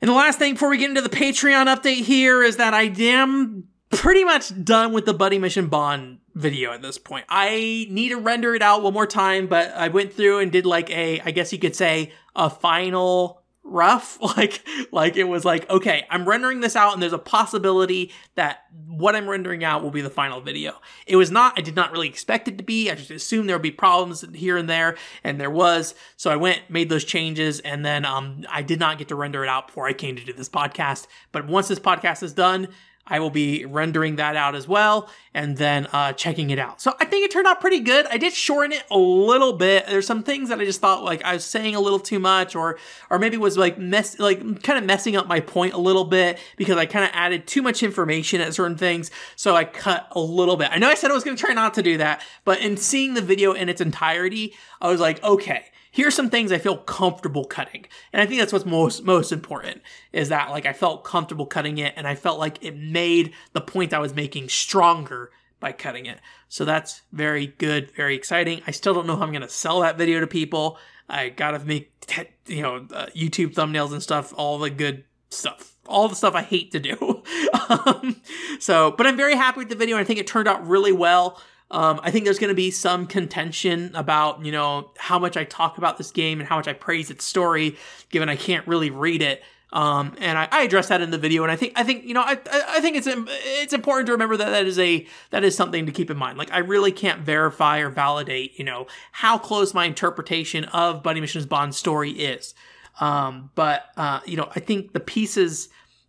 and 0.02 0.10
the 0.10 0.14
last 0.14 0.38
thing 0.38 0.54
before 0.54 0.70
we 0.70 0.78
get 0.78 0.90
into 0.90 1.02
the 1.02 1.10
Patreon 1.10 1.74
update 1.74 2.04
here 2.04 2.44
is 2.44 2.58
that 2.58 2.74
I 2.74 2.84
am 2.84 3.70
pretty 3.90 4.24
much 4.24 4.64
done 4.64 4.94
with 4.94 5.06
the 5.06 5.14
Buddy 5.14 5.40
Mission 5.40 5.68
Bond 5.68 6.20
video 6.36 6.72
at 6.72 6.82
this 6.82 6.98
point. 6.98 7.26
I 7.30 7.88
need 7.90 8.10
to 8.10 8.18
render 8.18 8.54
it 8.54 8.62
out 8.62 8.84
one 8.84 8.94
more 8.94 9.08
time, 9.08 9.48
but 9.48 9.72
I 9.72 9.88
went 9.88 10.14
through 10.14 10.40
and 10.40 10.52
did 10.52 10.66
like 10.66 10.92
a, 10.92 11.22
I 11.22 11.32
guess 11.32 11.52
you 11.52 11.58
could 11.58 11.76
say, 11.76 12.12
a 12.36 12.50
final 12.50 13.42
rough. 13.68 14.18
Like 14.38 14.68
like 14.92 15.16
it 15.16 15.24
was 15.24 15.46
like 15.46 15.68
okay 15.70 16.06
i'm 16.12 16.28
rendering 16.28 16.60
this 16.60 16.76
out 16.76 16.94
and 16.94 17.02
there's 17.02 17.14
a 17.14 17.18
possibility 17.18 18.12
that 18.36 18.66
what 18.88 19.16
i'm 19.16 19.28
rendering 19.28 19.64
out 19.64 19.82
will 19.82 19.90
be 19.90 20.02
the 20.02 20.10
final 20.10 20.42
video. 20.42 20.76
It 21.08 21.16
was 21.16 21.32
not 21.32 21.58
i 21.58 21.62
did 21.62 21.76
not 21.76 21.92
really 21.92 22.08
expect 22.08 22.48
it 22.48 22.58
to 22.60 22.64
be. 22.64 22.92
I 22.92 22.96
just 22.96 23.10
assumed 23.10 23.50
there 23.50 23.56
would 23.56 23.64
be 23.64 23.72
problems 23.72 24.24
here 24.36 24.58
and 24.58 24.70
there 24.70 24.96
and 25.24 25.40
there 25.40 25.50
was. 25.50 25.96
So 26.18 26.30
i 26.30 26.36
went 26.36 26.70
made 26.70 26.90
those 26.90 27.04
changes 27.04 27.60
and 27.62 27.84
then 27.84 28.06
um 28.06 28.44
i 28.52 28.62
did 28.62 28.80
not 28.80 28.98
get 28.98 29.08
to 29.08 29.16
render 29.16 29.44
it 29.44 29.50
out 29.50 29.68
before 29.68 29.88
i 29.88 29.94
came 29.94 30.16
to 30.18 30.24
do 30.24 30.34
this 30.34 30.50
podcast. 30.50 31.08
But 31.32 31.48
once 31.48 31.68
this 31.68 31.80
podcast 31.80 32.22
is 32.22 32.34
done 32.34 32.68
I 33.10 33.20
will 33.20 33.30
be 33.30 33.66
rendering 33.66 34.18
that 34.18 34.36
out 34.36 34.56
as 34.56 34.68
well 34.68 35.10
and 35.34 35.58
then 35.58 35.88
uh, 35.94 36.14
checking 36.14 36.50
it 36.50 36.60
out. 36.60 36.82
So 36.82 36.94
I 37.00 37.06
think 37.06 37.26
it 37.26 37.32
turned 37.32 37.48
out 37.48 37.62
pretty 37.62 37.80
good. 37.80 38.06
I 38.08 38.18
did 38.18 38.34
shorten 38.34 38.72
it 38.72 38.84
a 38.90 38.98
little 38.98 39.54
bit. 39.54 39.86
There's 39.88 40.08
some 40.08 40.24
things 40.24 40.50
that 40.50 40.60
I 40.60 40.66
just 40.66 40.82
thought 40.82 41.04
like 41.04 41.24
I 41.24 41.34
was 41.34 41.46
saying 41.46 41.76
a 41.76 41.80
little 41.80 42.00
too 42.00 42.20
much 42.20 42.56
or 42.56 42.78
or 43.10 43.20
maybe 43.20 43.38
was 43.38 43.58
like 43.58 43.78
mess 43.78 44.20
like 44.20 44.64
kind 44.64 44.80
of 44.80 44.86
messing 44.86 45.16
up 45.16 45.28
my 45.28 45.40
point 45.40 45.74
a 45.74 45.78
little 45.78 46.06
bit 46.06 46.40
because 46.58 46.78
I 46.78 46.86
kind 46.86 47.06
of 47.06 47.12
added 47.14 47.48
too 47.48 47.62
much 47.62 47.84
information 47.84 48.42
at 48.42 48.54
certain 48.54 48.78
things. 48.78 49.12
So 49.36 49.56
I 49.56 49.64
cut 49.66 50.08
a 50.12 50.20
little 50.20 50.58
bit. 50.58 50.70
I 50.72 50.78
know 50.78 50.90
I 50.90 50.96
said 50.96 51.12
I 51.12 51.14
was 51.14 51.24
going 51.24 51.38
to 51.38 51.44
try 51.44 51.54
not 51.54 51.74
to 51.76 51.84
do 51.84 51.98
that, 51.98 52.22
but 52.44 52.60
in 52.60 52.78
seeing 52.78 53.14
the 53.14 53.22
video 53.22 53.54
in 53.54 53.70
its 53.70 53.82
entirety, 53.82 54.54
I 54.82 54.90
was 54.90 55.00
like, 55.00 55.24
okay, 55.24 55.66
here's 55.92 56.16
some 56.16 56.30
things 56.30 56.52
I 56.52 56.58
feel 56.58 56.78
comfortable 56.78 57.46
cutting. 57.46 57.86
And 58.14 58.22
I 58.22 58.26
think 58.26 58.40
that's 58.40 58.54
what's 58.54 58.66
most 58.66 59.04
most 59.04 59.32
important 59.32 59.82
is 60.12 60.30
that 60.30 60.50
like 60.50 60.66
I 60.66 60.74
felt 60.74 61.04
comfortable 61.04 61.46
cutting 61.46 61.78
it 61.78 61.94
and 61.96 62.08
I 62.08 62.16
felt 62.16 62.40
like 62.40 62.64
it 62.64 62.76
made 62.76 63.34
the 63.54 63.62
point 63.62 63.94
I 63.94 64.00
was 64.00 64.14
making 64.14 64.50
stronger 64.50 65.32
by 65.60 65.72
cutting 65.72 66.06
it. 66.06 66.20
So 66.50 66.66
that's 66.66 67.02
very 67.12 67.48
good, 67.48 67.92
very 67.92 68.16
exciting. 68.16 68.62
I 68.68 68.72
still 68.72 68.94
don't 68.94 69.08
know 69.08 69.16
how 69.16 69.24
I'm 69.24 69.32
going 69.32 69.42
to 69.42 69.50
sell 69.50 69.82
that 69.82 69.98
video 69.98 70.20
to 70.20 70.28
people. 70.28 70.78
I 71.10 71.30
got 71.30 71.52
to 71.52 71.60
make 71.60 71.92
you 72.46 72.62
know 72.62 72.88
uh, 72.94 73.08
YouTube 73.16 73.54
thumbnails 73.54 73.92
and 73.92 74.04
stuff, 74.04 74.34
all 74.38 74.60
the 74.60 74.70
good 74.70 75.04
stuff. 75.30 75.74
All 75.88 76.10
the 76.10 76.16
stuff 76.16 76.36
I 76.36 76.42
hate 76.42 76.72
to 76.74 76.80
do. 76.80 77.24
um, 77.70 78.22
so, 78.60 78.92
but 78.92 79.08
I'm 79.08 79.16
very 79.16 79.36
happy 79.36 79.60
with 79.60 79.70
the 79.70 79.76
video. 79.76 79.96
And 79.96 80.04
I 80.04 80.06
think 80.06 80.20
it 80.20 80.28
turned 80.28 80.48
out 80.48 80.68
really 80.68 80.92
well. 80.92 81.42
Um, 81.70 82.00
I 82.02 82.12
think 82.12 82.26
there's 82.26 82.40
going 82.40 82.50
to 82.50 82.56
be 82.56 82.72
some 82.72 83.08
contention 83.08 83.92
about, 83.94 84.46
you 84.46 84.52
know, 84.52 84.92
how 84.98 85.20
much 85.20 85.36
I 85.36 85.44
talk 85.44 85.78
about 85.78 85.98
this 85.98 86.12
game 86.12 86.40
and 86.40 86.48
how 86.48 86.56
much 86.56 86.68
I 86.68 86.74
praise 86.74 87.12
its 87.12 87.26
story, 87.26 87.76
given 88.10 88.30
I 88.30 88.38
can't 88.38 88.66
really 88.68 88.90
read 88.90 89.22
it. 89.22 89.44
Um, 89.74 90.16
and 90.20 90.38
I, 90.38 90.48
I 90.50 90.64
address 90.64 90.88
that 90.88 91.02
in 91.02 91.12
the 91.12 91.18
video, 91.18 91.44
and 91.44 91.52
I 91.52 91.58
think 91.58 91.74
I 91.76 91.84
think 91.84 92.06
you 92.06 92.14
know 92.14 92.22
I 92.22 92.40
I 92.70 92.80
think 92.80 92.96
it's 92.96 93.06
it's 93.06 93.74
important 93.74 94.06
to 94.08 94.14
remember 94.14 94.38
that 94.38 94.50
that 94.50 94.66
is 94.66 94.80
a 94.80 95.06
that 95.32 95.44
is 95.44 95.58
something 95.58 95.86
to 95.86 95.92
keep 95.92 96.10
in 96.10 96.16
mind. 96.16 96.38
Like 96.38 96.54
I 96.54 96.60
really 96.60 96.94
can't 96.94 97.20
verify 97.22 97.80
or 97.80 97.90
validate 97.90 98.58
you 98.58 98.64
know 98.64 98.88
how 99.12 99.38
close 99.38 99.74
my 99.74 99.84
interpretation 99.84 100.64
of 100.66 101.04
Buddy 101.04 101.20
Mission's 101.20 101.46
Bond 101.46 101.76
story 101.76 102.12
is. 102.12 102.56
Um, 103.02 103.52
but 103.56 103.88
uh, 103.98 104.22
you 104.26 104.38
know 104.38 104.50
I 104.56 104.62
think 104.62 104.94
the 104.94 105.02
pieces 105.02 105.68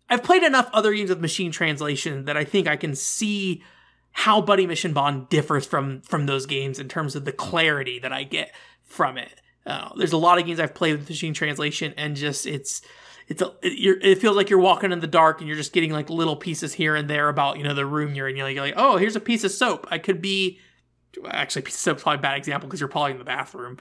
I've 0.09 0.23
played 0.23 0.43
enough 0.43 0.69
other 0.71 0.93
games 0.93 1.09
with 1.09 1.19
machine 1.19 1.51
translation 1.51 2.25
that 2.25 2.37
I 2.37 2.45
think 2.45 2.65
I 2.65 2.77
can 2.77 2.95
see 2.95 3.61
how 4.11 4.41
Buddy 4.41 4.65
Mission 4.65 4.93
Bond 4.93 5.29
differs 5.29 5.65
from 5.65 6.01
from 6.01 6.25
those 6.25 6.45
games 6.45 6.79
in 6.79 6.87
terms 6.87 7.15
of 7.15 7.25
the 7.25 7.31
clarity 7.31 7.99
that 7.99 8.11
I 8.11 8.23
get 8.23 8.53
from 8.83 9.17
it. 9.17 9.41
Uh, 9.65 9.89
there's 9.95 10.13
a 10.13 10.17
lot 10.17 10.39
of 10.39 10.45
games 10.45 10.59
I've 10.59 10.73
played 10.73 10.97
with 10.97 11.09
machine 11.09 11.33
translation, 11.33 11.93
and 11.97 12.15
just 12.15 12.45
it's 12.45 12.81
it's 13.27 13.41
a, 13.41 13.53
it, 13.61 13.99
it 14.03 14.17
feels 14.19 14.35
like 14.35 14.49
you're 14.49 14.59
walking 14.59 14.91
in 14.91 14.99
the 14.99 15.07
dark 15.07 15.39
and 15.39 15.47
you're 15.47 15.57
just 15.57 15.73
getting 15.73 15.91
like 15.91 16.09
little 16.09 16.35
pieces 16.35 16.73
here 16.73 16.95
and 16.95 17.09
there 17.09 17.29
about 17.29 17.57
you 17.57 17.63
know 17.63 17.73
the 17.73 17.85
room 17.85 18.15
you're 18.15 18.27
in. 18.27 18.35
You're 18.35 18.45
like, 18.47 18.55
you're 18.55 18.65
like 18.65 18.73
oh, 18.77 18.97
here's 18.97 19.15
a 19.15 19.21
piece 19.21 19.43
of 19.43 19.51
soap. 19.51 19.87
I 19.91 19.99
could 19.99 20.21
be 20.21 20.59
actually 21.25 21.63
piece 21.63 21.75
of 21.75 21.81
soap's 21.81 22.03
probably 22.03 22.19
a 22.19 22.21
bad 22.21 22.37
example 22.37 22.67
because 22.67 22.79
you're 22.79 22.89
probably 22.89 23.11
in 23.11 23.19
the 23.19 23.23
bathroom. 23.23 23.77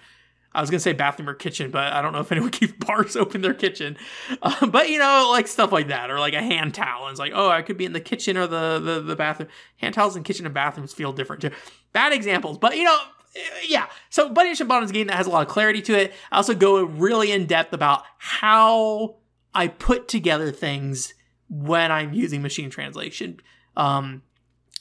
I 0.53 0.61
was 0.61 0.71
gonna 0.71 0.81
say 0.81 0.93
bathroom 0.93 1.29
or 1.29 1.35
kitchen, 1.35 1.71
but 1.71 1.93
I 1.93 2.01
don't 2.01 2.13
know 2.13 2.21
if 2.21 2.33
anyone 2.33 2.51
keeps 2.53 2.73
bars 2.85 3.17
open 3.17 3.43
their 3.43 3.55
kitchen. 3.55 3.97
Uh, 4.43 4.67
but 4.67 4.89
you 4.89 4.99
know, 4.99 5.29
like 5.31 5.47
stuff 5.47 5.73
like 5.73 5.89
that, 5.89 6.11
or 6.11 6.19
like 6.19 6.35
a 6.35 6.43
hand 6.43 6.75
towel. 6.75 7.05
And 7.05 7.13
it's 7.13 7.21
like, 7.21 7.33
oh, 7.35 7.49
I 7.49 7.63
could 7.63 7.77
be 7.77 7.85
in 7.85 7.93
the 7.93 8.01
kitchen 8.01 8.37
or 8.37 8.47
the, 8.47 8.79
the 8.79 9.01
the 9.01 9.17
bathroom. 9.17 9.49
Hand 9.77 9.95
towels 9.95 10.17
in 10.17 10.23
kitchen 10.23 10.47
and 10.47 10.55
bathrooms 10.55 10.95
feel 10.95 11.13
different 11.13 11.43
too. 11.43 11.51
Bad 11.93 12.13
examples, 12.13 12.59
but 12.59 12.77
you 12.77 12.85
know, 12.85 12.99
eh, 13.37 13.41
yeah. 13.69 13.87
So 14.11 14.29
Buddy 14.31 14.49
Mission 14.51 14.67
Bond 14.67 14.85
is 14.85 14.91
a 14.91 14.95
game 14.95 15.07
that 15.09 15.17
has 15.17 15.27
a 15.27 15.31
lot 15.31 15.43
of 15.43 15.49
clarity 15.49 15.83
to 15.83 15.99
it. 15.99 16.15
I 16.33 16.37
also 16.37 16.55
go 16.55 16.83
really 16.83 17.31
in 17.31 17.47
depth 17.47 17.73
about 17.73 18.05
how 18.19 19.17
I 19.55 19.69
put 19.69 20.09
together 20.09 20.51
things 20.51 21.15
when 21.49 21.91
I'm 21.91 22.13
using 22.13 22.43
machine 22.43 22.71
translation. 22.71 23.41
Um, 23.77 24.23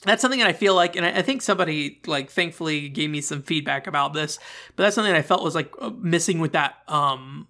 that's 0.02 0.22
something 0.22 0.40
that 0.40 0.48
I 0.48 0.52
feel 0.52 0.74
like, 0.74 0.96
and 0.96 1.04
I 1.04 1.22
think 1.22 1.42
somebody 1.42 2.00
like 2.06 2.30
thankfully 2.30 2.88
gave 2.88 3.10
me 3.10 3.20
some 3.20 3.42
feedback 3.42 3.86
about 3.86 4.12
this, 4.12 4.38
but 4.76 4.84
that's 4.84 4.94
something 4.94 5.12
that 5.12 5.18
I 5.18 5.22
felt 5.22 5.42
was 5.42 5.54
like 5.54 5.72
uh, 5.80 5.90
missing 5.90 6.38
with 6.38 6.52
that 6.52 6.76
um, 6.86 7.48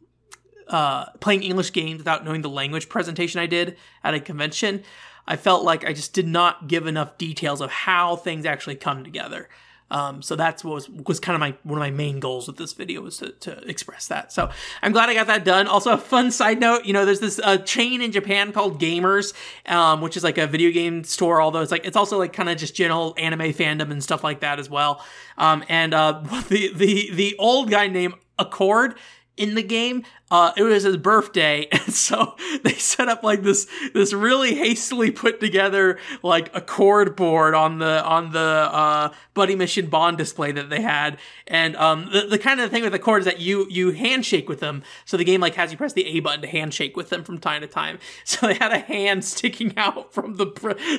uh, 0.68 1.06
playing 1.20 1.42
English 1.42 1.72
games 1.72 1.98
without 1.98 2.24
knowing 2.24 2.42
the 2.42 2.48
language 2.48 2.88
presentation 2.88 3.40
I 3.40 3.46
did 3.46 3.76
at 4.02 4.14
a 4.14 4.20
convention. 4.20 4.82
I 5.26 5.36
felt 5.36 5.62
like 5.62 5.84
I 5.84 5.92
just 5.92 6.14
did 6.14 6.26
not 6.26 6.68
give 6.68 6.86
enough 6.86 7.18
details 7.18 7.60
of 7.60 7.70
how 7.70 8.16
things 8.16 8.46
actually 8.46 8.76
come 8.76 9.04
together. 9.04 9.50
Um, 9.90 10.22
so 10.22 10.36
that's 10.36 10.62
what 10.62 10.74
was, 10.74 10.88
was 10.88 11.20
kind 11.20 11.34
of 11.34 11.40
my 11.40 11.54
one 11.62 11.78
of 11.78 11.80
my 11.80 11.90
main 11.90 12.20
goals 12.20 12.46
with 12.46 12.56
this 12.56 12.72
video 12.72 13.00
was 13.00 13.18
to, 13.18 13.30
to 13.30 13.68
express 13.68 14.08
that. 14.08 14.32
So 14.32 14.50
I'm 14.82 14.92
glad 14.92 15.08
I 15.08 15.14
got 15.14 15.26
that 15.28 15.44
done. 15.44 15.66
Also, 15.66 15.92
a 15.92 15.98
fun 15.98 16.30
side 16.30 16.60
note, 16.60 16.84
you 16.84 16.92
know, 16.92 17.04
there's 17.04 17.20
this 17.20 17.40
uh, 17.42 17.58
chain 17.58 18.02
in 18.02 18.12
Japan 18.12 18.52
called 18.52 18.80
Gamers, 18.80 19.32
um, 19.66 20.00
which 20.00 20.16
is 20.16 20.24
like 20.24 20.38
a 20.38 20.46
video 20.46 20.70
game 20.70 21.04
store. 21.04 21.40
Although 21.40 21.60
it's 21.60 21.72
like 21.72 21.86
it's 21.86 21.96
also 21.96 22.18
like 22.18 22.32
kind 22.32 22.48
of 22.48 22.58
just 22.58 22.74
general 22.74 23.14
anime 23.16 23.52
fandom 23.52 23.90
and 23.90 24.02
stuff 24.02 24.22
like 24.22 24.40
that 24.40 24.58
as 24.58 24.68
well. 24.68 25.04
Um, 25.36 25.64
and 25.68 25.94
uh, 25.94 26.20
the 26.48 26.72
the 26.74 27.10
the 27.14 27.36
old 27.38 27.70
guy 27.70 27.88
named 27.88 28.14
Accord 28.38 28.94
in 29.38 29.54
the 29.54 29.62
game. 29.62 30.04
Uh, 30.30 30.52
it 30.58 30.62
was 30.62 30.82
his 30.82 30.98
birthday, 30.98 31.66
and 31.72 31.94
so 31.94 32.36
they 32.62 32.74
set 32.74 33.08
up 33.08 33.22
like 33.22 33.42
this 33.42 33.66
this 33.94 34.12
really 34.12 34.54
hastily 34.54 35.10
put 35.10 35.40
together 35.40 35.98
like 36.22 36.54
a 36.54 36.60
cord 36.60 37.16
board 37.16 37.54
on 37.54 37.78
the 37.78 38.04
on 38.04 38.32
the 38.32 38.38
uh, 38.38 39.10
Buddy 39.32 39.56
Mission 39.56 39.86
Bond 39.86 40.18
display 40.18 40.52
that 40.52 40.68
they 40.68 40.82
had, 40.82 41.18
and 41.46 41.74
um, 41.76 42.10
the, 42.12 42.22
the 42.22 42.38
kind 42.38 42.60
of 42.60 42.70
thing 42.70 42.82
with 42.82 42.92
the 42.92 42.98
cord 42.98 43.20
is 43.20 43.24
that 43.24 43.40
you 43.40 43.66
you 43.70 43.92
handshake 43.92 44.50
with 44.50 44.60
them, 44.60 44.82
so 45.06 45.16
the 45.16 45.24
game 45.24 45.40
like 45.40 45.54
has 45.54 45.72
you 45.72 45.78
press 45.78 45.94
the 45.94 46.06
A 46.06 46.20
button 46.20 46.42
to 46.42 46.48
handshake 46.48 46.94
with 46.94 47.08
them 47.08 47.24
from 47.24 47.38
time 47.38 47.62
to 47.62 47.66
time. 47.66 47.98
So 48.24 48.46
they 48.46 48.54
had 48.54 48.72
a 48.72 48.78
hand 48.78 49.24
sticking 49.24 49.72
out 49.78 50.12
from 50.12 50.36
the 50.36 50.46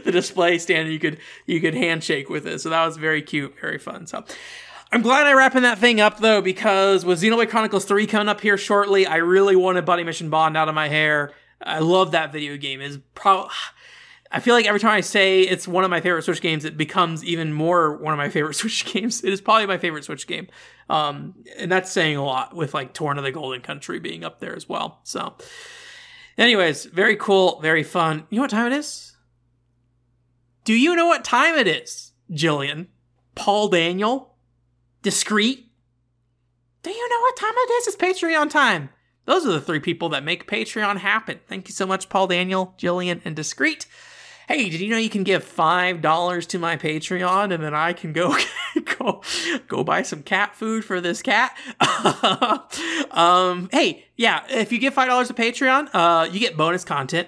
the 0.04 0.12
display 0.12 0.58
stand, 0.58 0.86
and 0.86 0.92
you 0.92 1.00
could 1.00 1.20
you 1.46 1.62
could 1.62 1.76
handshake 1.76 2.28
with 2.30 2.48
it. 2.48 2.60
So 2.60 2.70
that 2.70 2.84
was 2.86 2.98
very 2.98 3.22
cute, 3.22 3.56
very 3.62 3.78
fun. 3.78 4.08
So. 4.08 4.24
I'm 4.92 5.04
glad 5.04 5.28
I'm 5.28 5.38
wrapping 5.38 5.62
that 5.64 5.78
thing 5.78 6.02
up 6.02 6.20
though, 6.20 6.42
because 6.42 7.06
with 7.06 7.22
Xenoblade 7.22 7.50
Chronicles 7.50 7.86
3 7.86 8.08
coming 8.08 8.28
up 8.28 8.42
here 8.42 8.58
shortly, 8.58 9.06
I 9.06 9.18
really 9.18 9.56
wanted 9.56 9.86
Buddy 9.86 10.04
Mission 10.04 10.30
Bond 10.30 10.58
out 10.58 10.68
of 10.68 10.76
my 10.76 10.88
hair. 10.88 11.32
I 11.62 11.80
love 11.80 12.12
that 12.12 12.32
video 12.32 12.58
game. 12.58 12.82
Is 12.82 12.98
probably 13.14 13.52
I 14.32 14.40
feel 14.40 14.54
like 14.54 14.68
every 14.68 14.80
time 14.80 14.92
I 14.92 15.02
say 15.02 15.42
it's 15.42 15.68
one 15.68 15.84
of 15.84 15.90
my 15.90 16.02
favorite 16.02 16.24
Switch 16.24 16.42
games, 16.42 16.64
it 16.64 16.78
becomes 16.78 17.24
even 17.24 17.52
more 17.52 17.98
one 17.98 18.14
of 18.14 18.18
my 18.18 18.30
favorite 18.30 18.54
Switch 18.56 18.86
games. 18.86 19.24
It 19.24 19.34
is 19.34 19.42
probably 19.42 19.68
my 19.68 19.78
favorite 19.78 20.06
Switch 20.06 20.28
game. 20.28 20.48
Um, 20.90 21.36
and 21.58 21.72
that's 21.72 21.92
saying 21.92 22.18
a 22.18 22.24
lot 22.24 22.56
with 22.56 22.74
like 22.74 22.94
Torn 22.94 23.18
of 23.18 23.24
the 23.24 23.32
Golden 23.32 23.62
Country 23.62 24.00
being 24.00 24.24
up 24.24 24.40
there 24.40 24.56
as 24.56 24.68
well. 24.68 25.00
So, 25.04 25.36
anyways, 26.38 26.86
very 26.86 27.16
cool, 27.16 27.60
very 27.62 27.84
fun. 27.84 28.26
You 28.30 28.38
know 28.38 28.44
what 28.44 28.52
time 28.52 28.72
it 28.72 28.76
is? 28.76 29.18
Do 30.64 30.74
you 30.74 30.96
know 30.96 31.08
what 31.08 31.24
time 31.24 31.56
it 31.56 31.68
is, 31.68 32.14
Jillian? 32.32 32.88
Paul 33.36 33.70
Daniel? 33.70 34.29
Discreet. 35.02 35.66
Do 36.84 36.92
you 36.92 37.10
know 37.10 37.20
what 37.20 37.36
time 37.38 37.54
it 37.56 37.72
is? 37.72 37.88
It's 37.88 37.98
Patreon 37.98 38.50
time. 38.50 38.90
Those 39.26 39.46
are 39.46 39.52
the 39.52 39.62
three 39.62 39.80
people 39.80 40.10
that 40.10 40.24
make 40.24 40.48
Patreon 40.48 40.98
happen. 40.98 41.40
Thank 41.48 41.68
you 41.68 41.74
so 41.74 41.86
much, 41.86 42.10
Paul 42.10 42.28
Daniel, 42.28 42.74
Jillian, 42.78 43.22
and 43.26 43.36
Discreet. 43.36 43.86
Hey, 44.48 44.70
did 44.70 44.82
you 44.82 44.90
know 44.90 44.98
you 44.98 45.12
can 45.12 45.24
give 45.24 45.44
five 45.44 46.02
dollars 46.02 46.48
to 46.48 46.58
my 46.58 46.76
Patreon 46.76 47.54
and 47.54 47.64
then 47.64 47.76
I 47.76 47.94
can 47.94 48.14
go 48.14 48.36
go 48.98 49.22
go 49.68 49.84
buy 49.84 50.02
some 50.02 50.24
cat 50.24 50.56
food 50.56 50.84
for 50.84 51.00
this 51.00 51.22
cat? 51.22 51.56
um, 53.12 53.70
hey, 53.72 54.06
yeah, 54.16 54.44
if 54.50 54.72
you 54.72 54.80
give 54.80 54.96
five 54.96 55.10
dollars 55.10 55.28
to 55.28 55.36
Patreon, 55.36 55.90
uh, 55.94 56.28
you 56.32 56.40
get 56.40 56.58
bonus 56.58 56.84
content. 56.84 57.28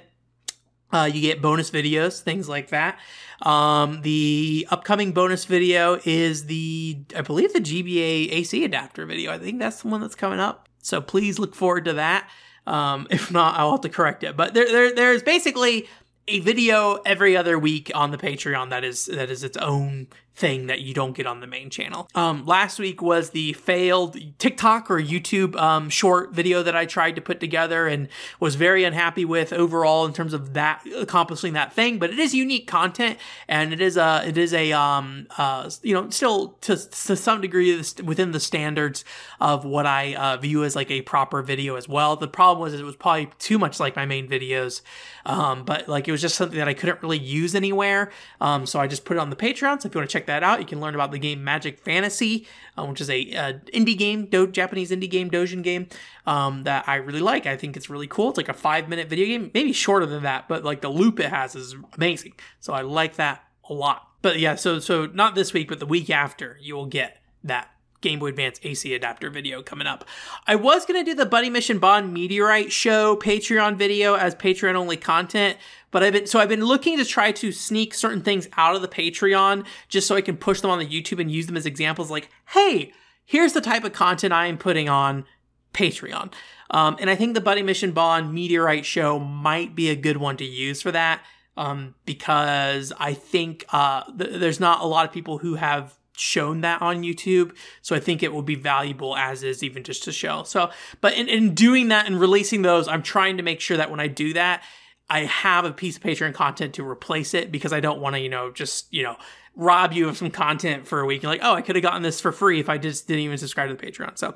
Uh, 0.92 1.10
you 1.12 1.22
get 1.22 1.42
bonus 1.42 1.72
videos, 1.72 2.22
things 2.22 2.50
like 2.50 2.70
that. 2.70 3.00
Um, 3.42 4.02
the 4.02 4.68
upcoming 4.70 5.14
bonus 5.14 5.46
video 5.46 6.00
is 6.06 6.46
the, 6.46 7.00
I 7.16 7.22
believe, 7.22 7.54
the 7.54 7.60
GBA 7.60 8.32
AC 8.32 8.64
adapter 8.64 9.06
video. 9.06 9.32
I 9.32 9.40
think 9.40 9.60
that's 9.60 9.82
the 9.82 9.88
one 9.88 10.02
that's 10.02 10.16
coming 10.16 10.40
up. 10.40 10.68
So 10.80 11.02
please 11.02 11.40
look 11.40 11.56
forward 11.56 11.86
to 11.86 11.94
that. 11.94 12.30
Um, 12.68 13.08
if 13.10 13.32
not, 13.32 13.58
I'll 13.58 13.72
have 13.72 13.82
to 13.82 13.90
correct 13.90 14.24
it. 14.24 14.38
But 14.38 14.54
there, 14.54 14.72
there, 14.72 14.94
there's 14.94 15.24
basically 15.24 15.88
a 16.28 16.40
video 16.40 16.96
every 17.06 17.36
other 17.36 17.58
week 17.58 17.92
on 17.96 18.12
the 18.12 18.18
Patreon 18.18 18.70
that 18.70 18.84
is 18.84 19.08
that 19.08 19.30
is 19.30 19.44
its 19.44 19.58
own 19.58 20.08
thing 20.42 20.66
that 20.66 20.82
you 20.82 20.92
don't 20.92 21.16
get 21.16 21.28
on 21.28 21.40
the 21.40 21.46
main 21.46 21.70
channel. 21.70 22.10
Um, 22.16 22.48
last 22.48 22.80
week 22.80 23.00
was 23.00 23.30
the 23.30 23.54
failed 23.54 24.18
TikTok 24.40 24.90
or 24.90 25.00
YouTube 25.00 25.56
um, 25.56 25.88
short 25.92 26.32
video 26.32 26.64
that 26.64 26.76
I 26.76 26.88
tried 26.88 27.16
to 27.16 27.22
put 27.22 27.40
together 27.40 27.88
and 27.88 28.10
was 28.40 28.56
very 28.56 28.84
unhappy 28.84 29.24
with 29.24 29.54
overall 29.54 30.04
in 30.08 30.14
terms 30.14 30.34
of 30.34 30.56
that 30.56 30.82
accomplishing 30.98 31.54
that 31.54 31.74
thing. 31.74 32.00
But 32.00 32.10
it 32.10 32.18
is 32.18 32.34
unique 32.34 32.66
content 32.66 33.20
and 33.48 33.72
it 33.72 33.80
is 33.80 33.98
a 33.98 34.24
it 34.26 34.36
is 34.36 34.52
a 34.52 34.72
um 34.72 35.28
uh 35.38 35.70
you 35.84 35.94
know 35.94 36.10
still 36.10 36.58
to 36.62 36.76
to 36.76 37.16
some 37.16 37.40
degree 37.40 37.80
within 38.04 38.32
the 38.32 38.40
standards 38.40 39.06
of 39.40 39.64
what 39.64 39.86
I 39.86 40.16
uh, 40.16 40.38
view 40.38 40.64
as 40.64 40.76
like 40.76 40.90
a 40.90 41.04
proper 41.04 41.44
video 41.44 41.76
as 41.76 41.88
well. 41.88 42.16
The 42.16 42.28
problem 42.28 42.64
was 42.64 42.74
it 42.74 42.84
was 42.84 42.96
probably 42.96 43.30
too 43.38 43.60
much 43.60 43.80
like 43.80 43.96
my 43.96 44.08
main 44.08 44.28
videos, 44.28 44.82
um, 45.24 45.66
but 45.66 45.88
like 45.88 46.08
it 46.08 46.12
was 46.12 46.22
just 46.22 46.36
something 46.36 46.58
that 46.58 46.68
I 46.68 46.74
couldn't 46.74 47.04
really 47.04 47.20
use 47.20 47.54
anywhere. 47.54 48.12
Um, 48.40 48.66
so 48.66 48.80
I 48.80 48.88
just 48.88 49.06
put 49.06 49.18
it 49.18 49.20
on 49.20 49.30
the 49.30 49.36
Patreon. 49.36 49.84
So 49.84 49.88
if 49.88 49.94
you 49.94 50.00
want 50.00 50.10
to 50.10 50.14
check 50.14 50.26
that 50.26 50.31
out. 50.44 50.60
You 50.60 50.66
can 50.66 50.80
learn 50.80 50.96
about 50.96 51.12
the 51.12 51.20
game 51.20 51.44
Magic 51.44 51.80
Fantasy, 51.80 52.48
uh, 52.78 52.86
which 52.86 53.02
is 53.02 53.10
a 53.10 53.34
uh, 53.36 53.54
indie 53.74 53.98
game, 53.98 54.26
do- 54.26 54.48
Japanese 54.48 54.92
indie 54.92 55.10
game, 55.10 55.30
Dojin 55.30 55.62
game 55.62 55.88
um, 56.26 56.64
that 56.64 56.88
I 56.88 56.96
really 56.96 57.20
like. 57.20 57.46
I 57.46 57.58
think 57.58 57.76
it's 57.76 57.90
really 57.90 58.08
cool. 58.08 58.30
It's 58.30 58.38
like 58.38 58.50
a 58.50 58.54
five 58.54 58.90
minute 58.90 59.10
video 59.10 59.26
game, 59.26 59.52
maybe 59.54 59.74
shorter 59.74 60.06
than 60.06 60.24
that, 60.24 60.48
but 60.48 60.64
like 60.64 60.82
the 60.82 60.90
loop 60.90 61.20
it 61.20 61.30
has 61.30 61.56
is 61.56 61.76
amazing. 61.96 62.34
So 62.60 62.74
I 62.74 62.82
like 62.82 63.16
that 63.16 63.44
a 63.70 63.74
lot. 63.74 64.08
But 64.22 64.40
yeah, 64.40 64.56
so 64.56 64.80
so 64.80 65.08
not 65.08 65.36
this 65.36 65.54
week, 65.54 65.68
but 65.68 65.80
the 65.80 65.86
week 65.86 66.10
after, 66.10 66.58
you 66.62 66.76
will 66.76 66.86
get 66.86 67.22
that 67.44 67.72
Game 68.02 68.20
Boy 68.20 68.28
Advance 68.28 68.60
AC 68.64 68.94
adapter 68.94 69.30
video 69.30 69.62
coming 69.62 69.88
up. 69.88 70.06
I 70.48 70.56
was 70.56 70.86
going 70.86 71.04
to 71.04 71.10
do 71.10 71.16
the 71.16 71.26
Buddy 71.26 71.50
Mission 71.50 71.80
Bond 71.80 72.14
Meteorite 72.14 72.72
Show 72.72 73.16
Patreon 73.16 73.78
video 73.78 74.16
as 74.16 74.36
Patreon 74.36 74.76
only 74.76 74.98
content, 74.98 75.58
but 75.92 76.04
I've 76.04 76.14
been 76.14 76.26
so 76.26 76.40
I've 76.40 76.50
been 76.50 76.66
looking 76.66 76.98
to 76.98 77.06
try 77.06 77.32
to 77.34 77.52
sneak 77.52 77.94
certain 77.94 78.22
things 78.22 78.48
out 78.58 78.76
of 78.76 78.82
the 78.82 78.88
Patreon 78.88 79.66
just 79.90 80.08
so 80.08 80.16
I 80.16 80.22
can 80.22 80.38
push 80.38 80.62
them 80.62 80.72
on 80.72 80.80
the 80.80 80.86
YouTube 80.86 81.20
and 81.20 81.32
use 81.32 81.48
them 81.48 81.58
as 81.58 81.66
examples 81.66 82.10
like, 82.10 82.30
"Hey, 82.50 82.94
here's 83.26 83.54
the 83.54 83.62
type 83.62 83.84
of 83.84 83.94
content 83.94 84.34
I 84.34 84.48
am 84.48 84.58
putting 84.58 84.90
on 84.90 85.26
Patreon." 85.74 86.32
Um, 86.72 86.96
and 87.00 87.10
I 87.10 87.16
think 87.16 87.34
the 87.34 87.42
Buddy 87.42 87.62
Mission 87.62 87.92
Bond 87.92 88.34
Meteorite 88.34 88.86
Show 88.86 89.20
might 89.20 89.76
be 89.76 89.90
a 89.90 89.96
good 89.96 90.18
one 90.18 90.38
to 90.38 90.46
use 90.46 90.82
for 90.82 90.92
that 90.92 91.22
um, 91.58 91.96
because 92.06 92.94
I 92.98 93.14
think 93.14 93.66
uh, 93.72 94.04
th- 94.18 94.40
there's 94.40 94.60
not 94.60 94.82
a 94.82 94.86
lot 94.86 95.06
of 95.06 95.12
people 95.12 95.40
who 95.40 95.56
have 95.56 95.98
shown 96.16 96.62
that 96.62 96.82
on 96.82 97.04
YouTube. 97.04 97.54
So 97.82 97.96
I 97.96 98.00
think 98.00 98.24
it 98.24 98.32
will 98.32 98.42
be 98.42 98.56
valuable 98.56 99.16
as 99.16 99.44
is 99.44 99.64
even 99.64 99.84
just 99.84 100.04
to 100.04 100.12
show. 100.12 100.44
So, 100.44 100.70
but 101.02 101.14
in, 101.14 101.28
in 101.28 101.54
doing 101.54 101.90
that 101.90 102.06
and 102.06 102.20
releasing 102.20 102.62
those, 102.62 102.88
I'm 102.88 103.04
trying 103.04 103.38
to 103.38 103.44
make 103.44 103.60
sure 103.60 103.78
that 103.78 103.92
when 103.92 104.00
I 104.00 104.08
do 104.08 104.34
that, 104.34 104.64
I 105.12 105.26
have 105.26 105.66
a 105.66 105.74
piece 105.74 105.98
of 105.98 106.04
Patreon 106.04 106.34
content 106.34 106.76
to 106.76 106.88
replace 106.88 107.34
it 107.34 107.52
because 107.52 107.74
I 107.74 107.82
don't 107.82 108.00
want 108.00 108.16
to, 108.16 108.22
you 108.22 108.30
know, 108.30 108.50
just, 108.50 108.92
you 108.94 109.04
know, 109.04 109.18
rob 109.58 109.92
you 109.92 110.08
of 110.08 110.18
some 110.18 110.32
content 110.32 110.88
for 110.88 111.02
a 111.02 111.06
week. 111.06 111.22
You're 111.22 111.32
like, 111.34 111.42
oh, 111.44 111.54
I 111.54 111.62
could 111.62 111.76
have 111.76 111.84
gotten 111.84 112.02
this 112.02 112.22
for 112.22 112.32
free 112.32 112.62
if 112.62 112.70
I 112.70 112.78
just 112.78 113.10
didn't 113.10 113.24
even 113.24 113.38
subscribe 113.38 113.68
to 113.68 113.76
the 113.76 113.92
Patreon. 113.92 114.18
So, 114.18 114.34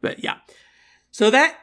but 0.00 0.24
yeah. 0.24 0.38
So 1.12 1.30
that 1.30 1.56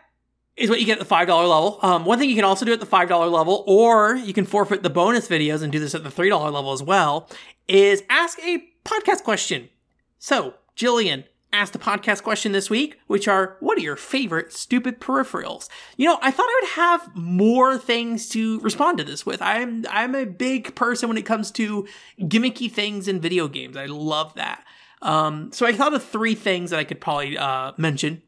is 0.56 0.70
what 0.70 0.80
you 0.80 0.86
get 0.86 1.02
at 1.02 1.06
the 1.06 1.14
$5 1.14 1.28
level. 1.28 1.80
Um, 1.82 2.06
one 2.06 2.18
thing 2.18 2.30
you 2.30 2.36
can 2.36 2.46
also 2.46 2.64
do 2.64 2.72
at 2.72 2.80
the 2.80 2.86
$5 2.86 3.30
level, 3.30 3.66
or 3.68 4.16
you 4.16 4.34
can 4.34 4.46
forfeit 4.46 4.84
the 4.84 4.90
bonus 4.90 5.28
videos 5.28 5.62
and 5.62 5.70
do 5.70 5.80
this 5.80 5.94
at 5.94 6.06
the 6.06 6.10
$3 6.10 6.32
level 6.50 6.72
as 6.72 6.82
well, 6.82 7.30
is 7.68 8.04
ask 8.10 8.40
a 8.40 8.70
podcast 8.86 9.24
question. 9.24 9.68
So, 10.18 10.54
Jillian 10.78 11.26
asked 11.56 11.76
a 11.76 11.80
podcast 11.80 12.22
question 12.22 12.52
this 12.52 12.70
week, 12.70 13.00
which 13.08 13.28
are 13.28 13.58
what 13.60 13.78
are 13.78 13.82
your 13.82 13.96
favorite 13.96 14.52
stupid 14.54 15.00
peripherals? 15.00 15.70
You 15.98 16.08
know, 16.08 16.20
I 16.22 16.30
thought 16.30 16.48
I 16.48 16.62
would 16.62 16.70
have 16.72 17.16
more 17.16 17.78
things 17.78 18.30
to 18.30 18.60
respond 18.60 18.98
to 19.00 19.04
this 19.04 19.26
with. 19.26 19.42
I'm 19.42 19.86
I'm 19.90 20.14
a 20.14 20.26
big 20.26 20.76
person 20.76 21.10
when 21.10 21.18
it 21.18 21.26
comes 21.26 21.52
to 21.52 21.88
gimmicky 22.20 22.72
things 22.72 23.08
in 23.08 23.22
video 23.22 23.48
games. 23.48 23.78
I 23.78 23.86
love 23.86 24.34
that. 24.36 24.64
Um, 25.02 25.52
so 25.52 25.66
I 25.66 25.72
thought 25.72 25.94
of 25.94 26.04
three 26.04 26.36
things 26.36 26.72
that 26.72 26.80
I 26.80 26.84
could 26.84 27.00
probably 27.00 27.38
uh, 27.38 27.72
mention. 27.78 28.22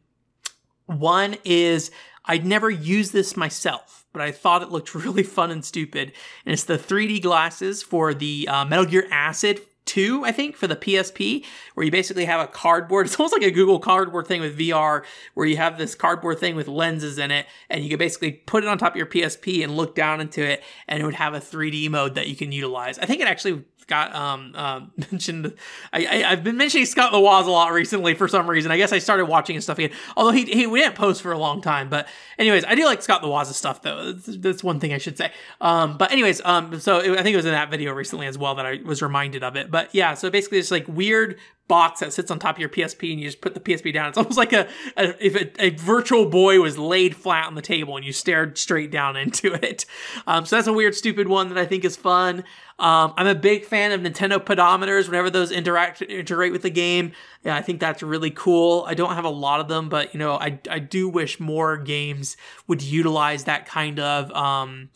One 0.85 1.35
is 1.43 1.91
I'd 2.25 2.45
never 2.45 2.69
used 2.69 3.13
this 3.13 3.35
myself, 3.35 4.05
but 4.13 4.21
I 4.21 4.31
thought 4.31 4.61
it 4.61 4.69
looked 4.69 4.95
really 4.95 5.23
fun 5.23 5.51
and 5.51 5.63
stupid. 5.65 6.13
And 6.45 6.53
it's 6.53 6.63
the 6.63 6.77
3D 6.77 7.21
glasses 7.21 7.83
for 7.83 8.13
the 8.13 8.47
uh, 8.47 8.65
Metal 8.65 8.85
Gear 8.85 9.07
Acid 9.11 9.61
2, 9.87 10.23
I 10.23 10.31
think, 10.31 10.55
for 10.55 10.67
the 10.67 10.75
PSP, 10.75 11.43
where 11.73 11.85
you 11.85 11.91
basically 11.91 12.25
have 12.25 12.39
a 12.41 12.47
cardboard. 12.47 13.07
It's 13.07 13.19
almost 13.19 13.33
like 13.33 13.43
a 13.43 13.51
Google 13.51 13.79
cardboard 13.79 14.27
thing 14.27 14.41
with 14.41 14.57
VR, 14.57 15.03
where 15.33 15.47
you 15.47 15.57
have 15.57 15.77
this 15.77 15.95
cardboard 15.95 16.39
thing 16.39 16.55
with 16.55 16.67
lenses 16.67 17.17
in 17.17 17.31
it, 17.31 17.47
and 17.69 17.83
you 17.83 17.89
can 17.89 17.97
basically 17.97 18.33
put 18.33 18.63
it 18.63 18.67
on 18.67 18.77
top 18.77 18.93
of 18.93 18.97
your 18.97 19.05
PSP 19.05 19.63
and 19.63 19.75
look 19.75 19.95
down 19.95 20.21
into 20.21 20.43
it, 20.43 20.63
and 20.87 21.01
it 21.01 21.05
would 21.05 21.15
have 21.15 21.33
a 21.33 21.39
3D 21.39 21.89
mode 21.89 22.15
that 22.15 22.27
you 22.27 22.35
can 22.35 22.51
utilize. 22.51 22.99
I 22.99 23.05
think 23.05 23.21
it 23.21 23.27
actually 23.27 23.63
got 23.87 24.13
um, 24.15 24.53
um 24.55 24.91
mentioned. 25.11 25.53
I, 25.91 26.05
I 26.07 26.29
have 26.29 26.43
been 26.43 26.57
mentioning 26.57 26.85
Scott 26.85 27.11
the 27.11 27.19
Woz 27.19 27.47
a 27.47 27.51
lot 27.51 27.71
recently 27.71 28.13
for 28.13 28.27
some 28.27 28.49
reason. 28.49 28.71
I 28.71 28.77
guess 28.77 28.91
I 28.91 28.99
started 28.99 29.25
watching 29.25 29.55
his 29.55 29.63
stuff 29.63 29.79
again. 29.79 29.95
Although 30.15 30.31
he 30.31 30.45
he 30.45 30.67
we 30.67 30.79
didn't 30.79 30.95
post 30.95 31.21
for 31.21 31.31
a 31.31 31.37
long 31.37 31.61
time, 31.61 31.89
but 31.89 32.07
anyways, 32.37 32.63
I 32.65 32.75
do 32.75 32.85
like 32.85 33.01
Scott 33.01 33.21
the 33.21 33.27
Woz's 33.27 33.57
stuff 33.57 33.81
though. 33.81 34.11
That's, 34.11 34.37
that's, 34.37 34.63
one 34.63 34.79
thing 34.79 34.93
I 34.93 34.97
should 34.97 35.17
say. 35.17 35.31
Um, 35.61 35.97
but 35.97 36.11
anyways, 36.11 36.41
um, 36.43 36.79
so 36.79 36.99
it, 36.99 37.11
I 37.11 37.23
think 37.23 37.33
it 37.33 37.37
was 37.37 37.45
in 37.45 37.51
that 37.51 37.71
video 37.71 37.93
recently 37.93 38.27
as 38.27 38.37
well 38.37 38.55
that 38.55 38.65
I 38.65 38.79
was 38.83 39.01
reminded 39.01 39.43
of 39.43 39.55
it. 39.55 39.71
But 39.71 39.93
yeah, 39.93 40.13
so 40.13 40.29
basically 40.29 40.57
it's 40.57 40.71
like 40.71 40.87
weird 40.87 41.37
box 41.67 41.99
that 41.99 42.13
sits 42.13 42.31
on 42.31 42.39
top 42.39 42.55
of 42.55 42.59
your 42.59 42.69
PSP 42.69 43.11
and 43.11 43.19
you 43.19 43.27
just 43.27 43.41
put 43.41 43.53
the 43.53 43.59
PSP 43.59 43.93
down. 43.93 44.09
It's 44.09 44.17
almost 44.17 44.37
like 44.37 44.53
a, 44.53 44.67
a 44.95 45.25
if 45.25 45.35
a, 45.35 45.65
a, 45.65 45.69
virtual 45.71 46.25
boy 46.25 46.61
was 46.61 46.77
laid 46.77 47.15
flat 47.15 47.45
on 47.45 47.55
the 47.55 47.61
table 47.61 47.97
and 47.97 48.05
you 48.05 48.13
stared 48.13 48.57
straight 48.57 48.89
down 48.91 49.15
into 49.17 49.53
it. 49.53 49.85
Um, 50.25 50.45
so 50.45 50.55
that's 50.55 50.67
a 50.67 50.73
weird, 50.73 50.95
stupid 50.95 51.27
one 51.27 51.49
that 51.49 51.57
I 51.57 51.65
think 51.65 51.83
is 51.83 51.95
fun. 51.95 52.43
Um, 52.79 53.13
I'm 53.17 53.25
a 53.25 53.33
big 53.33 53.65
fan 53.65 53.91
of 53.91 54.01
Nintendo 54.01 54.37
pedometers 54.37 55.07
whenever 55.07 55.31
those 55.31 55.51
interact 55.51 56.01
integrate 56.03 56.51
with 56.51 56.61
the 56.61 56.69
game. 56.69 57.11
Yeah, 57.43 57.55
I 57.55 57.61
think 57.63 57.79
that's 57.79 58.03
really 58.03 58.29
cool. 58.29 58.85
I 58.87 58.93
don't 58.93 59.15
have 59.15 59.25
a 59.25 59.29
lot 59.29 59.59
of 59.59 59.67
them, 59.67 59.89
but 59.89 60.13
you 60.13 60.19
know, 60.19 60.33
I 60.35 60.59
I 60.69 60.77
do 60.79 61.09
wish 61.09 61.39
more 61.39 61.77
games 61.77 62.37
would 62.67 62.83
utilize 62.83 63.45
that 63.45 63.65
kind 63.65 63.99
of 63.99 64.31
um, 64.31 64.89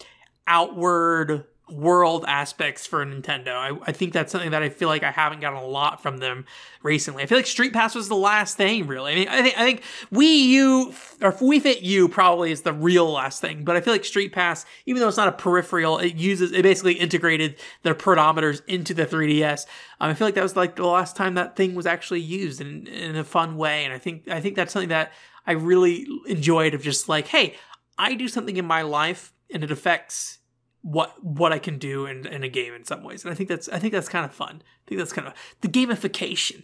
outward 0.45 1.45
world 1.71 2.25
aspects 2.27 2.85
for 2.85 3.05
Nintendo. 3.05 3.53
I, 3.53 3.77
I 3.83 3.91
think 3.91 4.13
that's 4.13 4.31
something 4.31 4.51
that 4.51 4.61
I 4.61 4.69
feel 4.69 4.87
like 4.87 5.03
I 5.03 5.11
haven't 5.11 5.39
gotten 5.39 5.59
a 5.59 5.65
lot 5.65 6.01
from 6.01 6.17
them 6.17 6.45
recently. 6.83 7.23
I 7.23 7.25
feel 7.25 7.37
like 7.37 7.47
Street 7.47 7.73
Pass 7.73 7.95
was 7.95 8.09
the 8.09 8.15
last 8.15 8.57
thing, 8.57 8.87
really. 8.87 9.13
I 9.13 9.15
mean, 9.15 9.27
I 9.27 9.41
think 9.41 9.57
I 9.57 9.63
think 9.63 9.83
Wii 10.11 10.43
U 10.47 10.93
or 11.21 11.31
Wii 11.33 11.61
Fit 11.61 11.81
U 11.81 12.07
probably 12.07 12.51
is 12.51 12.61
the 12.61 12.73
real 12.73 13.11
last 13.11 13.41
thing, 13.41 13.63
but 13.63 13.75
I 13.75 13.81
feel 13.81 13.93
like 13.93 14.05
Street 14.05 14.33
Pass, 14.33 14.65
even 14.85 15.01
though 15.01 15.07
it's 15.07 15.17
not 15.17 15.27
a 15.27 15.33
peripheral, 15.33 15.97
it 15.99 16.15
uses 16.15 16.51
it 16.51 16.63
basically 16.63 16.93
integrated 16.93 17.55
their 17.83 17.95
pedometers 17.95 18.61
into 18.67 18.93
the 18.93 19.05
3DS. 19.05 19.65
Um, 19.99 20.09
I 20.09 20.13
feel 20.13 20.27
like 20.27 20.35
that 20.35 20.43
was 20.43 20.55
like 20.55 20.75
the 20.75 20.85
last 20.85 21.15
time 21.15 21.35
that 21.35 21.55
thing 21.55 21.75
was 21.75 21.85
actually 21.85 22.21
used 22.21 22.61
in, 22.61 22.87
in 22.87 23.15
a 23.15 23.23
fun 23.23 23.57
way, 23.57 23.85
and 23.85 23.93
I 23.93 23.97
think 23.97 24.27
I 24.27 24.41
think 24.41 24.55
that's 24.55 24.73
something 24.73 24.89
that 24.89 25.11
I 25.45 25.53
really 25.53 26.07
enjoyed 26.27 26.73
of 26.73 26.81
just 26.81 27.09
like, 27.09 27.27
hey, 27.27 27.55
I 27.97 28.15
do 28.15 28.27
something 28.27 28.57
in 28.57 28.65
my 28.65 28.81
life 28.81 29.33
and 29.49 29.63
it 29.63 29.71
affects 29.71 30.39
what 30.81 31.23
what 31.23 31.53
I 31.53 31.59
can 31.59 31.77
do 31.77 32.05
in, 32.05 32.25
in 32.25 32.43
a 32.43 32.49
game 32.49 32.73
in 32.73 32.85
some 32.85 33.03
ways. 33.03 33.23
And 33.23 33.31
I 33.31 33.35
think 33.35 33.49
that's 33.49 33.69
I 33.69 33.79
think 33.79 33.93
that's 33.93 34.09
kind 34.09 34.25
of 34.25 34.33
fun. 34.33 34.61
I 34.63 34.89
think 34.89 34.99
that's 34.99 35.13
kind 35.13 35.27
of 35.27 35.33
the 35.61 35.67
gamification. 35.67 36.63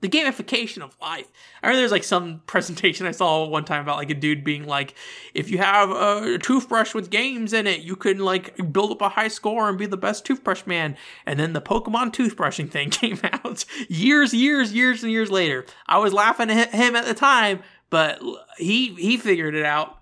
The 0.00 0.08
gamification 0.08 0.78
of 0.80 0.96
life. 0.98 1.26
I 1.62 1.66
remember 1.66 1.82
there's 1.82 1.92
like 1.92 2.04
some 2.04 2.40
presentation 2.46 3.06
I 3.06 3.10
saw 3.10 3.46
one 3.46 3.66
time 3.66 3.82
about 3.82 3.98
like 3.98 4.08
a 4.08 4.14
dude 4.14 4.44
being 4.44 4.66
like, 4.66 4.94
if 5.34 5.50
you 5.50 5.58
have 5.58 5.90
a 5.90 6.38
toothbrush 6.38 6.94
with 6.94 7.10
games 7.10 7.52
in 7.52 7.66
it, 7.66 7.80
you 7.82 7.96
can 7.96 8.18
like 8.18 8.72
build 8.72 8.92
up 8.92 9.02
a 9.02 9.10
high 9.10 9.28
score 9.28 9.68
and 9.68 9.76
be 9.76 9.84
the 9.84 9.98
best 9.98 10.24
toothbrush 10.24 10.64
man. 10.64 10.96
And 11.26 11.38
then 11.38 11.52
the 11.52 11.60
Pokemon 11.60 12.14
toothbrushing 12.14 12.70
thing 12.72 12.88
came 12.88 13.20
out 13.22 13.66
years, 13.90 14.32
years, 14.32 14.72
years, 14.72 15.02
and 15.02 15.12
years 15.12 15.30
later. 15.30 15.66
I 15.86 15.98
was 15.98 16.14
laughing 16.14 16.48
at 16.48 16.70
him 16.70 16.96
at 16.96 17.04
the 17.04 17.12
time, 17.12 17.62
but 17.90 18.22
he 18.56 18.94
he 18.94 19.18
figured 19.18 19.54
it 19.54 19.66
out 19.66 19.99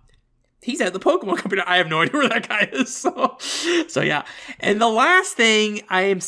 he's 0.63 0.81
at 0.81 0.93
the 0.93 1.01
Pokemon 1.01 1.39
Company. 1.39 1.63
I 1.65 1.77
have 1.77 1.89
no 1.89 2.03
idea 2.03 2.15
where 2.15 2.29
that 2.29 2.49
guy 2.49 2.69
is. 2.73 2.89
So, 3.09 3.37
so 3.89 4.01
yeah. 4.01 4.25
And 4.61 4.81
the 4.81 4.89
last 4.89 5.35
thing 5.35 5.83
I 5.89 6.03
am, 6.03 6.19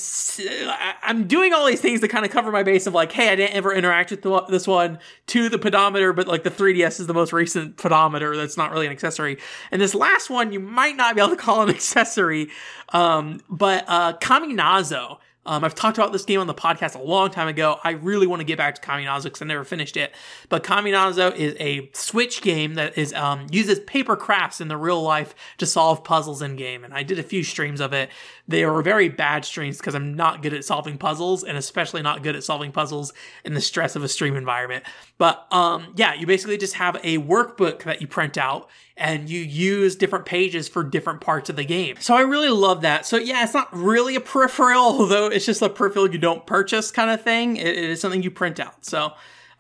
I'm 1.03 1.27
doing 1.27 1.53
all 1.53 1.66
these 1.66 1.81
things 1.81 2.01
to 2.01 2.09
kind 2.09 2.25
of 2.25 2.31
cover 2.31 2.53
my 2.53 2.62
base 2.62 2.87
of 2.87 2.95
like, 2.95 3.11
hey, 3.11 3.29
I 3.29 3.37
didn't 3.37 3.55
ever 3.55 3.75
interact 3.75 4.12
with 4.12 4.23
the, 4.23 4.40
this 4.43 4.66
one 4.69 4.99
to 5.29 5.49
the 5.49 5.59
pedometer, 5.59 6.12
but 6.12 6.29
like 6.29 6.45
the 6.45 6.51
3DS 6.51 7.01
is 7.01 7.07
the 7.07 7.14
most 7.14 7.33
recent 7.33 7.77
pedometer. 7.77 8.37
That's 8.37 8.57
not 8.57 8.71
really 8.71 8.87
an 8.87 8.93
accessory. 8.93 9.38
And 9.73 9.83
this 9.83 9.95
last 9.95 10.31
one, 10.31 10.53
you 10.53 10.61
might 10.61 10.97
not 10.97 11.16
be 11.16 11.21
able 11.21 11.31
to 11.31 11.37
call 11.37 11.62
an 11.62 11.69
accessory. 11.71 12.51
Um, 12.90 13.40
but, 13.49 13.85
uh, 13.88 14.14
Kaminazo 14.19 15.19
um, 15.46 15.64
I've 15.64 15.74
talked 15.74 15.96
about 15.96 16.12
this 16.12 16.24
game 16.24 16.38
on 16.40 16.46
the 16.46 16.55
podcast 16.55 16.94
a 16.94 17.03
long 17.03 17.31
time 17.31 17.48
ago. 17.48 17.79
I 17.83 17.92
really 17.92 18.26
want 18.26 18.40
to 18.40 18.44
get 18.44 18.59
back 18.59 18.74
to 18.74 18.81
Kaminazo 18.83 19.24
because 19.24 19.40
I 19.40 19.46
never 19.46 19.64
finished 19.64 19.96
it. 19.96 20.14
But 20.50 20.64
Kaminazo 20.64 21.35
is 21.35 21.57
a 21.59 21.90
Switch 21.94 22.42
game 22.42 22.74
that 22.74 22.98
is 22.98 23.14
um, 23.14 23.46
uses 23.50 23.81
paper 23.81 24.16
crafts 24.16 24.61
in 24.61 24.68
the 24.68 24.76
real 24.76 25.03
life 25.03 25.35
to 25.59 25.64
solve 25.64 26.05
puzzles 26.05 26.42
in 26.42 26.57
game. 26.57 26.85
And 26.85 26.92
I 26.92 27.03
did 27.03 27.18
a 27.18 27.22
few 27.22 27.42
streams 27.42 27.81
of 27.81 27.94
it. 27.94 28.11
They 28.50 28.66
were 28.66 28.82
very 28.82 29.08
bad 29.08 29.44
streams 29.44 29.78
because 29.78 29.94
I'm 29.94 30.14
not 30.14 30.42
good 30.42 30.52
at 30.52 30.64
solving 30.64 30.98
puzzles, 30.98 31.44
and 31.44 31.56
especially 31.56 32.02
not 32.02 32.24
good 32.24 32.34
at 32.34 32.42
solving 32.42 32.72
puzzles 32.72 33.12
in 33.44 33.54
the 33.54 33.60
stress 33.60 33.94
of 33.94 34.02
a 34.02 34.08
stream 34.08 34.34
environment. 34.34 34.84
But 35.18 35.46
um, 35.52 35.92
yeah, 35.94 36.14
you 36.14 36.26
basically 36.26 36.58
just 36.58 36.74
have 36.74 36.96
a 37.04 37.18
workbook 37.18 37.84
that 37.84 38.00
you 38.00 38.08
print 38.08 38.36
out 38.36 38.68
and 38.96 39.30
you 39.30 39.38
use 39.40 39.94
different 39.94 40.26
pages 40.26 40.68
for 40.68 40.82
different 40.82 41.20
parts 41.20 41.48
of 41.48 41.54
the 41.54 41.64
game. 41.64 41.96
So 42.00 42.16
I 42.16 42.22
really 42.22 42.48
love 42.48 42.80
that. 42.82 43.06
So 43.06 43.18
yeah, 43.18 43.44
it's 43.44 43.54
not 43.54 43.72
really 43.72 44.16
a 44.16 44.20
peripheral, 44.20 44.80
although 45.00 45.28
it's 45.28 45.46
just 45.46 45.62
a 45.62 45.68
peripheral 45.68 46.10
you 46.10 46.18
don't 46.18 46.44
purchase 46.44 46.90
kind 46.90 47.10
of 47.10 47.22
thing. 47.22 47.56
it, 47.56 47.68
it 47.68 47.90
is 47.90 48.00
something 48.00 48.22
you 48.22 48.32
print 48.32 48.58
out. 48.58 48.84
So 48.84 49.12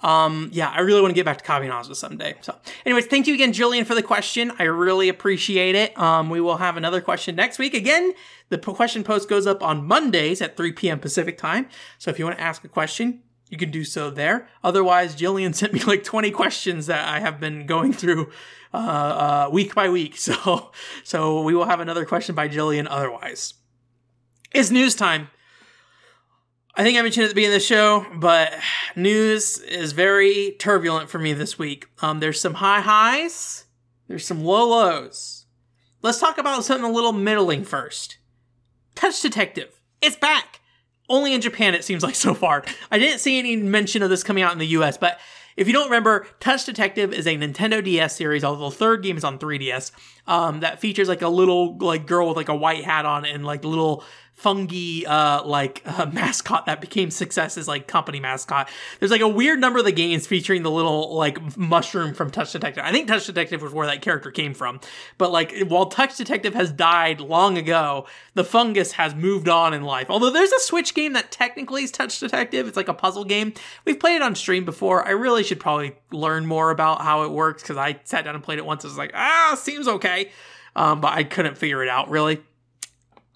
um, 0.02 0.48
yeah, 0.52 0.70
I 0.70 0.80
really 0.80 1.00
want 1.00 1.10
to 1.10 1.14
get 1.14 1.24
back 1.24 1.38
to 1.38 1.44
Kaminazo 1.44 1.94
someday. 1.94 2.34
So, 2.40 2.56
anyways, 2.86 3.06
thank 3.06 3.26
you 3.26 3.34
again, 3.34 3.52
Jillian, 3.52 3.84
for 3.84 3.94
the 3.94 4.02
question. 4.02 4.52
I 4.58 4.64
really 4.64 5.08
appreciate 5.08 5.74
it. 5.74 5.98
Um, 5.98 6.30
we 6.30 6.40
will 6.40 6.56
have 6.56 6.76
another 6.76 7.00
question 7.00 7.36
next 7.36 7.58
week. 7.58 7.74
Again, 7.74 8.14
the 8.48 8.58
question 8.58 9.04
post 9.04 9.28
goes 9.28 9.46
up 9.46 9.62
on 9.62 9.86
Mondays 9.86 10.40
at 10.40 10.56
3 10.56 10.72
p.m. 10.72 11.00
Pacific 11.00 11.36
time. 11.36 11.68
So, 11.98 12.10
if 12.10 12.18
you 12.18 12.24
want 12.24 12.38
to 12.38 12.42
ask 12.42 12.64
a 12.64 12.68
question, 12.68 13.22
you 13.50 13.58
can 13.58 13.70
do 13.70 13.84
so 13.84 14.10
there. 14.10 14.48
Otherwise, 14.64 15.14
Jillian 15.14 15.54
sent 15.54 15.74
me 15.74 15.80
like 15.80 16.02
20 16.02 16.30
questions 16.30 16.86
that 16.86 17.06
I 17.06 17.20
have 17.20 17.38
been 17.38 17.66
going 17.66 17.92
through 17.92 18.30
uh, 18.72 18.76
uh, 18.76 19.50
week 19.52 19.74
by 19.74 19.88
week. 19.90 20.16
So, 20.18 20.70
so 21.04 21.42
we 21.42 21.54
will 21.54 21.66
have 21.66 21.80
another 21.80 22.06
question 22.06 22.34
by 22.34 22.48
Jillian. 22.48 22.86
Otherwise, 22.88 23.54
it's 24.52 24.70
news 24.70 24.94
time. 24.94 25.28
I 26.76 26.84
think 26.84 26.96
I 26.96 27.02
mentioned 27.02 27.24
at 27.24 27.28
the 27.30 27.34
beginning 27.34 27.56
of 27.56 27.62
the 27.62 27.66
show, 27.66 28.06
but 28.14 28.52
news 28.94 29.58
is 29.58 29.90
very 29.90 30.54
turbulent 30.60 31.10
for 31.10 31.18
me 31.18 31.32
this 31.32 31.58
week. 31.58 31.86
Um, 32.00 32.20
there's 32.20 32.40
some 32.40 32.54
high 32.54 32.80
highs, 32.80 33.64
there's 34.06 34.24
some 34.24 34.44
low 34.44 34.68
lows. 34.68 35.46
Let's 36.00 36.20
talk 36.20 36.38
about 36.38 36.64
something 36.64 36.88
a 36.88 36.92
little 36.92 37.12
middling 37.12 37.64
first. 37.64 38.18
Touch 38.94 39.20
Detective, 39.20 39.80
it's 40.00 40.16
back. 40.16 40.60
Only 41.08 41.34
in 41.34 41.40
Japan, 41.40 41.74
it 41.74 41.84
seems 41.84 42.04
like 42.04 42.14
so 42.14 42.34
far. 42.34 42.64
I 42.90 43.00
didn't 43.00 43.18
see 43.18 43.40
any 43.40 43.56
mention 43.56 44.02
of 44.02 44.10
this 44.10 44.22
coming 44.22 44.44
out 44.44 44.52
in 44.52 44.58
the 44.58 44.66
US, 44.68 44.96
but 44.96 45.18
if 45.56 45.66
you 45.66 45.72
don't 45.72 45.86
remember, 45.86 46.28
Touch 46.38 46.64
Detective 46.64 47.12
is 47.12 47.26
a 47.26 47.36
Nintendo 47.36 47.82
DS 47.82 48.16
series, 48.16 48.44
although 48.44 48.70
the 48.70 48.76
third 48.76 49.02
game 49.02 49.16
is 49.16 49.24
on 49.24 49.40
3DS, 49.40 49.90
um, 50.28 50.60
that 50.60 50.80
features 50.80 51.08
like 51.08 51.22
a 51.22 51.28
little 51.28 51.76
like 51.78 52.06
girl 52.06 52.28
with 52.28 52.36
like 52.36 52.48
a 52.48 52.54
white 52.54 52.84
hat 52.84 53.04
on 53.04 53.24
and 53.24 53.44
like 53.44 53.64
little 53.64 54.04
fungi 54.40 55.04
uh 55.06 55.42
like 55.44 55.82
uh, 55.86 56.06
mascot 56.06 56.64
that 56.64 56.80
became 56.80 57.10
success's 57.10 57.68
like 57.68 57.86
company 57.86 58.20
mascot. 58.20 58.70
There's 58.98 59.10
like 59.10 59.20
a 59.20 59.28
weird 59.28 59.60
number 59.60 59.78
of 59.78 59.84
the 59.84 59.92
games 59.92 60.26
featuring 60.26 60.62
the 60.62 60.70
little 60.70 61.14
like 61.14 61.58
mushroom 61.58 62.14
from 62.14 62.30
touch 62.30 62.52
detective. 62.52 62.82
I 62.84 62.90
think 62.90 63.06
touch 63.06 63.26
detective 63.26 63.60
was 63.60 63.74
where 63.74 63.86
that 63.86 64.00
character 64.00 64.30
came 64.30 64.54
from. 64.54 64.80
But 65.18 65.30
like 65.30 65.54
while 65.68 65.86
touch 65.86 66.16
detective 66.16 66.54
has 66.54 66.72
died 66.72 67.20
long 67.20 67.58
ago 67.58 68.06
the 68.34 68.44
fungus 68.44 68.92
has 68.92 69.14
moved 69.14 69.48
on 69.48 69.74
in 69.74 69.82
life. 69.82 70.06
Although 70.08 70.30
there's 70.30 70.52
a 70.52 70.60
switch 70.60 70.94
game 70.94 71.12
that 71.12 71.30
technically 71.30 71.84
is 71.84 71.90
touch 71.90 72.18
detective. 72.18 72.66
It's 72.66 72.76
like 72.76 72.88
a 72.88 72.94
puzzle 72.94 73.24
game. 73.24 73.52
We've 73.84 74.00
played 74.00 74.16
it 74.16 74.22
on 74.22 74.34
stream 74.34 74.64
before. 74.64 75.06
I 75.06 75.10
really 75.10 75.44
should 75.44 75.60
probably 75.60 75.96
learn 76.12 76.46
more 76.46 76.70
about 76.70 77.02
how 77.02 77.24
it 77.24 77.30
works 77.30 77.62
because 77.62 77.76
i 77.76 78.00
sat 78.04 78.24
down 78.24 78.34
and 78.34 78.42
played 78.42 78.58
it 78.58 78.64
once. 78.64 78.84
And 78.84 78.90
was 78.90 78.98
like 78.98 79.12
ah 79.14 79.58
seems 79.60 79.86
okay. 79.86 80.30
Um, 80.74 81.02
but 81.02 81.12
i 81.12 81.24
couldn't 81.24 81.58
figure 81.58 81.82
it 81.82 81.88
out 81.90 82.08
really 82.08 82.40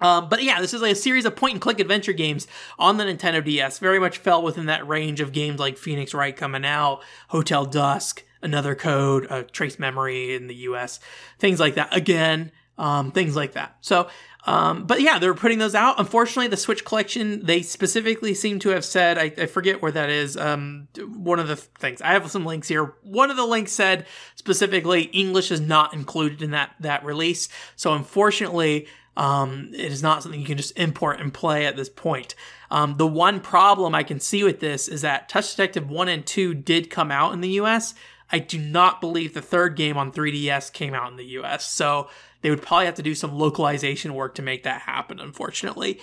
um, 0.01 0.29
but 0.29 0.43
yeah, 0.43 0.61
this 0.61 0.75
is 0.75 0.83
a 0.83 0.95
series 0.95 1.25
of 1.25 1.37
point 1.37 1.55
and 1.55 1.61
click 1.61 1.81
adventure 1.81 2.13
games 2.13 2.47
on 2.79 2.97
the 2.97 3.05
Nintendo 3.05 3.45
DS. 3.45 3.79
Very 3.79 3.99
much 3.99 4.19
fell 4.19 4.43
within 4.43 4.67
that 4.67 4.87
range 4.87 5.21
of 5.21 5.33
games 5.33 5.61
like 5.61 5.79
Phoenix 5.79 6.13
Wright 6.13 6.37
coming 6.37 6.65
out, 6.65 7.03
Hotel 7.29 7.65
Dusk, 7.65 8.25
Another 8.43 8.75
Code, 8.75 9.27
uh, 9.31 9.45
Trace 9.53 9.79
Memory 9.79 10.35
in 10.35 10.49
the 10.49 10.55
US, 10.57 11.01
things 11.39 11.61
like 11.61 11.77
that. 11.77 11.95
Again, 11.97 12.51
um, 12.77 13.13
things 13.13 13.37
like 13.37 13.53
that. 13.53 13.77
So, 13.81 14.09
um, 14.47 14.85
but 14.85 15.01
yeah, 15.01 15.19
they're 15.19 15.33
putting 15.33 15.59
those 15.59 15.75
out. 15.75 15.99
Unfortunately, 15.99 16.49
the 16.49 16.57
Switch 16.57 16.85
collection, 16.85 17.47
they 17.47 17.63
specifically 17.63 18.35
seem 18.35 18.59
to 18.59 18.71
have 18.71 18.85
said, 18.85 19.17
I, 19.17 19.33
I 19.39 19.47
forget 19.47 19.81
where 19.81 19.93
that 19.93 20.11
is. 20.11 20.37
Um, 20.37 20.89
one 20.99 21.39
of 21.39 21.49
the 21.49 21.57
things 21.57 22.03
I 22.03 22.13
have 22.13 22.31
some 22.31 22.45
links 22.45 22.69
here. 22.69 22.95
One 23.03 23.31
of 23.31 23.37
the 23.37 23.47
links 23.47 23.73
said 23.73 24.07
specifically 24.35 25.05
English 25.05 25.51
is 25.51 25.61
not 25.61 25.95
included 25.95 26.43
in 26.43 26.51
that 26.51 26.73
that 26.81 27.05
release. 27.05 27.49
So 27.77 27.95
unfortunately, 27.95 28.87
um, 29.17 29.71
it 29.73 29.93
is 29.93 30.03
not 30.03 30.23
something 30.23 30.41
you 30.41 30.47
can 30.47 30.57
just 30.57 30.79
import 30.79 31.21
and 31.21 31.33
play 31.33 31.67
at 31.67 31.77
this 31.77 31.89
point. 31.89 32.35
Um, 32.71 32.97
the 32.97 33.07
one 33.07 33.41
problem 33.41 33.95
I 33.95 34.03
can 34.03 34.21
see 34.21 34.43
with 34.43 34.61
this 34.61 34.89
is 34.89 35.03
that 35.03 35.29
Touch 35.29 35.51
Detective 35.51 35.89
1 35.89 36.09
and 36.09 36.27
2 36.27 36.55
did 36.55 36.91
come 36.91 37.11
out 37.11 37.33
in 37.33 37.41
the 37.41 37.51
US. 37.61 37.95
I 38.31 38.39
do 38.39 38.59
not 38.59 39.01
believe 39.01 39.35
the 39.35 39.43
third 39.43 39.77
game 39.77 39.97
on 39.97 40.11
3DS 40.11 40.73
came 40.73 40.95
out 40.95 41.11
in 41.11 41.17
the 41.17 41.27
US. 41.39 41.71
So 41.71 42.09
they 42.41 42.51
would 42.51 42.63
probably 42.63 42.87
have 42.87 42.97
to 42.97 43.03
do 43.03 43.15
some 43.15 43.39
localization 43.39 44.15
work 44.15 44.35
to 44.35 44.43
make 44.43 44.65
that 44.65 44.83
happen, 44.83 45.21
unfortunately. 45.21 46.01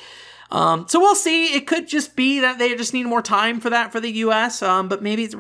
Um, 0.50 0.86
so 0.88 1.00
we'll 1.00 1.16
see. 1.16 1.54
It 1.54 1.66
could 1.66 1.88
just 1.88 2.16
be 2.16 2.42
that 2.42 2.60
they 2.60 2.76
just 2.76 2.94
need 2.94 3.06
more 3.06 3.22
time 3.22 3.60
for 3.60 3.70
that 3.70 3.92
for 3.92 4.00
the 4.00 4.12
US, 4.12 4.62
um, 4.62 4.90
but 4.90 5.02
maybe 5.02 5.24
it 5.24 5.36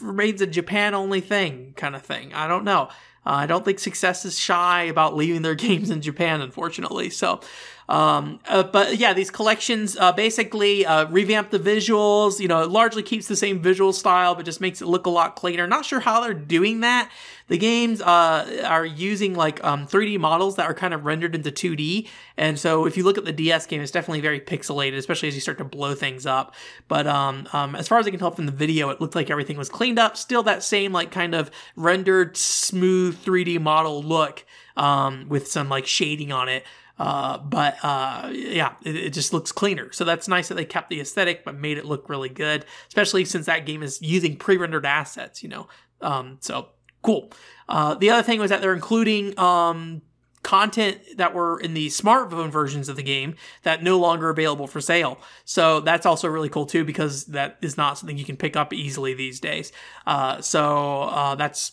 remains 0.00 0.40
a 0.40 0.46
Japan 0.46 0.94
only 0.94 1.20
thing 1.20 1.72
kind 1.76 1.94
of 1.94 2.02
thing. 2.02 2.34
I 2.34 2.48
don't 2.48 2.64
know. 2.64 2.88
Uh, 3.26 3.30
I 3.30 3.46
don't 3.46 3.64
think 3.64 3.80
success 3.80 4.24
is 4.24 4.38
shy 4.38 4.84
about 4.84 5.16
leaving 5.16 5.42
their 5.42 5.54
games 5.66 5.90
in 5.90 6.00
Japan, 6.00 6.40
unfortunately. 6.40 7.10
So, 7.10 7.40
um, 7.88 8.40
uh, 8.48 8.62
but 8.62 8.98
yeah, 8.98 9.12
these 9.12 9.30
collections 9.30 9.96
uh, 9.96 10.12
basically 10.12 10.86
uh, 10.86 11.06
revamp 11.08 11.50
the 11.50 11.58
visuals. 11.58 12.40
You 12.40 12.48
know, 12.48 12.62
it 12.62 12.70
largely 12.70 13.02
keeps 13.02 13.28
the 13.28 13.36
same 13.36 13.60
visual 13.60 13.92
style, 13.92 14.34
but 14.34 14.44
just 14.44 14.60
makes 14.60 14.80
it 14.80 14.86
look 14.86 15.06
a 15.06 15.10
lot 15.10 15.36
cleaner. 15.36 15.66
Not 15.66 15.84
sure 15.84 16.00
how 16.00 16.20
they're 16.20 16.34
doing 16.34 16.80
that. 16.80 17.10
The 17.48 17.58
games 17.58 18.02
uh, 18.02 18.62
are 18.64 18.84
using 18.84 19.34
like 19.34 19.62
um, 19.62 19.86
3D 19.86 20.18
models 20.18 20.56
that 20.56 20.66
are 20.66 20.74
kind 20.74 20.92
of 20.92 21.04
rendered 21.04 21.34
into 21.34 21.50
2D, 21.50 22.08
and 22.36 22.58
so 22.58 22.86
if 22.86 22.96
you 22.96 23.04
look 23.04 23.18
at 23.18 23.24
the 23.24 23.32
DS 23.32 23.66
game, 23.66 23.80
it's 23.80 23.92
definitely 23.92 24.20
very 24.20 24.40
pixelated, 24.40 24.96
especially 24.96 25.28
as 25.28 25.34
you 25.34 25.40
start 25.40 25.58
to 25.58 25.64
blow 25.64 25.94
things 25.94 26.26
up. 26.26 26.54
But 26.88 27.06
um, 27.06 27.48
um, 27.52 27.76
as 27.76 27.86
far 27.86 27.98
as 27.98 28.06
I 28.06 28.10
can 28.10 28.18
tell 28.18 28.32
from 28.32 28.46
the 28.46 28.52
video, 28.52 28.90
it 28.90 29.00
looked 29.00 29.14
like 29.14 29.30
everything 29.30 29.56
was 29.56 29.68
cleaned 29.68 29.98
up. 29.98 30.16
Still 30.16 30.42
that 30.44 30.62
same 30.62 30.92
like 30.92 31.12
kind 31.12 31.34
of 31.34 31.50
rendered 31.76 32.36
smooth 32.36 33.22
3D 33.24 33.60
model 33.60 34.02
look 34.02 34.44
um, 34.76 35.28
with 35.28 35.46
some 35.46 35.68
like 35.68 35.86
shading 35.86 36.32
on 36.32 36.48
it. 36.48 36.64
Uh, 36.98 37.36
but 37.38 37.76
uh, 37.82 38.30
yeah, 38.32 38.72
it, 38.82 38.96
it, 38.96 39.12
just 39.12 39.32
looks 39.32 39.52
cleaner. 39.52 39.92
So 39.92 40.04
that's 40.04 40.28
nice 40.28 40.48
that 40.48 40.54
they 40.54 40.64
kept 40.64 40.88
the 40.88 41.00
aesthetic 41.00 41.44
but 41.44 41.54
made 41.54 41.76
it 41.76 41.84
look 41.84 42.08
really 42.08 42.30
good, 42.30 42.64
especially 42.88 43.26
since 43.26 43.46
that 43.46 43.66
game 43.66 43.82
is 43.82 44.00
using 44.00 44.36
pre-rendered 44.36 44.86
assets. 44.86 45.42
You 45.42 45.50
know, 45.50 45.68
um, 46.00 46.38
so 46.40 46.68
cool. 47.06 47.30
Uh, 47.68 47.94
the 47.94 48.10
other 48.10 48.22
thing 48.22 48.40
was 48.40 48.50
that 48.50 48.60
they're 48.60 48.74
including 48.74 49.38
um, 49.38 50.02
content 50.42 50.98
that 51.16 51.34
were 51.34 51.58
in 51.58 51.74
the 51.74 51.88
smartphone 51.88 52.50
versions 52.50 52.88
of 52.88 52.96
the 52.96 53.02
game 53.02 53.34
that 53.62 53.82
no 53.82 53.98
longer 53.98 54.28
available 54.28 54.66
for 54.66 54.80
sale. 54.80 55.18
So 55.44 55.80
that's 55.80 56.06
also 56.06 56.28
really 56.28 56.48
cool 56.48 56.66
too 56.66 56.84
because 56.84 57.26
that 57.26 57.58
is 57.62 57.76
not 57.76 57.98
something 57.98 58.18
you 58.18 58.24
can 58.24 58.36
pick 58.36 58.56
up 58.56 58.72
easily 58.72 59.14
these 59.14 59.40
days. 59.40 59.72
Uh, 60.06 60.40
so 60.40 61.02
uh, 61.02 61.34
that's 61.34 61.72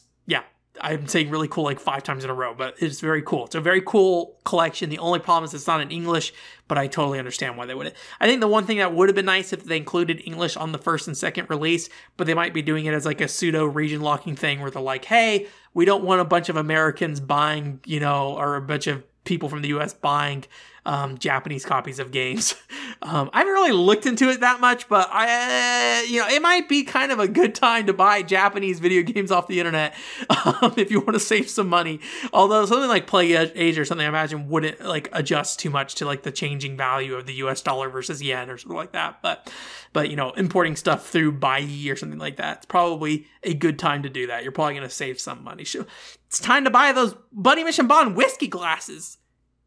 I'm 0.81 1.07
saying 1.07 1.29
really 1.29 1.47
cool 1.47 1.63
like 1.63 1.79
five 1.79 2.03
times 2.03 2.23
in 2.23 2.29
a 2.29 2.33
row, 2.33 2.53
but 2.55 2.75
it's 2.79 2.99
very 2.99 3.21
cool. 3.21 3.45
It's 3.45 3.55
a 3.55 3.61
very 3.61 3.81
cool 3.81 4.37
collection. 4.43 4.89
The 4.89 4.97
only 4.97 5.19
problem 5.19 5.43
is 5.43 5.53
it's 5.53 5.67
not 5.67 5.81
in 5.81 5.91
English, 5.91 6.33
but 6.67 6.77
I 6.77 6.87
totally 6.87 7.19
understand 7.19 7.57
why 7.57 7.65
they 7.65 7.75
would. 7.75 7.93
I 8.19 8.27
think 8.27 8.41
the 8.41 8.47
one 8.47 8.65
thing 8.65 8.77
that 8.77 8.93
would 8.93 9.07
have 9.07 9.15
been 9.15 9.25
nice 9.25 9.53
if 9.53 9.63
they 9.63 9.77
included 9.77 10.23
English 10.25 10.57
on 10.57 10.71
the 10.71 10.79
first 10.79 11.07
and 11.07 11.15
second 11.15 11.49
release, 11.49 11.89
but 12.17 12.25
they 12.25 12.33
might 12.33 12.53
be 12.53 12.63
doing 12.63 12.85
it 12.85 12.93
as 12.93 13.05
like 13.05 13.21
a 13.21 13.27
pseudo 13.27 13.65
region 13.65 14.01
locking 14.01 14.35
thing 14.35 14.61
where 14.61 14.71
they're 14.71 14.81
like, 14.81 15.05
hey, 15.05 15.47
we 15.75 15.85
don't 15.85 16.03
want 16.03 16.21
a 16.21 16.25
bunch 16.25 16.49
of 16.49 16.57
Americans 16.57 17.19
buying, 17.19 17.79
you 17.85 17.99
know, 17.99 18.35
or 18.35 18.55
a 18.55 18.61
bunch 18.61 18.87
of 18.87 19.03
people 19.25 19.49
from 19.49 19.61
the 19.61 19.69
US 19.69 19.93
buying 19.93 20.43
um, 20.85 21.17
Japanese 21.17 21.65
copies 21.65 21.99
of 21.99 22.11
games. 22.11 22.55
Um, 23.01 23.29
I 23.33 23.39
haven't 23.39 23.53
really 23.53 23.73
looked 23.73 24.05
into 24.05 24.29
it 24.29 24.39
that 24.39 24.61
much, 24.61 24.87
but 24.87 25.09
I, 25.11 25.99
uh, 25.99 26.03
you 26.03 26.21
know, 26.21 26.27
it 26.27 26.41
might 26.41 26.69
be 26.69 26.83
kind 26.83 27.11
of 27.11 27.19
a 27.19 27.27
good 27.27 27.53
time 27.53 27.87
to 27.87 27.93
buy 27.93 28.21
Japanese 28.21 28.79
video 28.79 29.01
games 29.03 29.29
off 29.29 29.47
the 29.47 29.59
internet 29.59 29.93
um, 30.29 30.73
if 30.77 30.89
you 30.89 31.01
want 31.01 31.13
to 31.13 31.19
save 31.19 31.49
some 31.49 31.67
money. 31.67 31.99
Although 32.31 32.65
something 32.65 32.87
like 32.87 33.05
Play 33.05 33.33
Asia 33.33 33.81
or 33.81 33.85
something, 33.85 34.05
I 34.05 34.07
imagine 34.07 34.47
wouldn't 34.47 34.79
like 34.79 35.09
adjust 35.11 35.59
too 35.59 35.69
much 35.69 35.95
to 35.95 36.05
like 36.05 36.23
the 36.23 36.31
changing 36.31 36.77
value 36.77 37.15
of 37.15 37.25
the 37.25 37.33
U.S. 37.35 37.61
dollar 37.61 37.89
versus 37.89 38.23
yen 38.23 38.49
or 38.49 38.57
something 38.57 38.77
like 38.77 38.93
that. 38.93 39.21
But, 39.21 39.51
but 39.91 40.09
you 40.09 40.15
know, 40.15 40.31
importing 40.31 40.77
stuff 40.77 41.09
through 41.09 41.39
Buyee 41.39 41.91
or 41.91 41.97
something 41.97 42.19
like 42.19 42.37
that, 42.37 42.57
it's 42.57 42.65
probably 42.67 43.27
a 43.43 43.53
good 43.53 43.77
time 43.77 44.03
to 44.03 44.09
do 44.09 44.27
that. 44.27 44.43
You're 44.43 44.53
probably 44.53 44.75
going 44.75 44.87
to 44.87 44.95
save 44.95 45.19
some 45.19 45.43
money. 45.43 45.63
It's 45.63 46.39
time 46.39 46.63
to 46.63 46.69
buy 46.69 46.93
those 46.93 47.15
Buddy 47.33 47.65
Mission 47.65 47.87
Bond 47.87 48.15
whiskey 48.15 48.47
glasses 48.47 49.17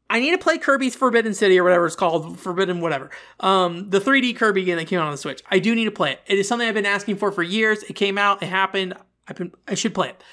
I 0.10 0.20
need 0.20 0.32
to 0.32 0.38
play 0.38 0.58
Kirby's 0.58 0.96
Forbidden 0.96 1.34
City 1.34 1.60
or 1.60 1.64
whatever 1.64 1.88
it's 1.88 1.96
called, 1.96 2.40
Forbidden 2.40 2.82
whatever. 2.82 3.10
Um, 3.40 3.90
the 3.90 4.00
3D 4.00 4.36
Kirby 4.36 4.64
game 4.64 4.78
that 4.78 4.86
came 4.86 5.00
out 5.00 5.06
on 5.06 5.12
the 5.12 5.18
Switch. 5.18 5.42
I 5.50 5.60
do 5.60 5.74
need 5.74 5.86
to 5.86 5.92
play 5.92 6.12
it. 6.12 6.22
It 6.28 6.38
is 6.38 6.48
something 6.48 6.68
I've 6.68 6.76
been 6.76 6.86
asking 6.86 7.16
for 7.16 7.32
for 7.32 7.42
years. 7.42 7.82
It 7.84 7.94
came 7.94 8.18
out, 8.18 8.44
it 8.44 8.48
happened. 8.48 8.94
I've 9.28 9.38
been, 9.38 9.54
I 9.68 9.74
should 9.74 9.96
play 9.96 10.10
it. 10.10 10.24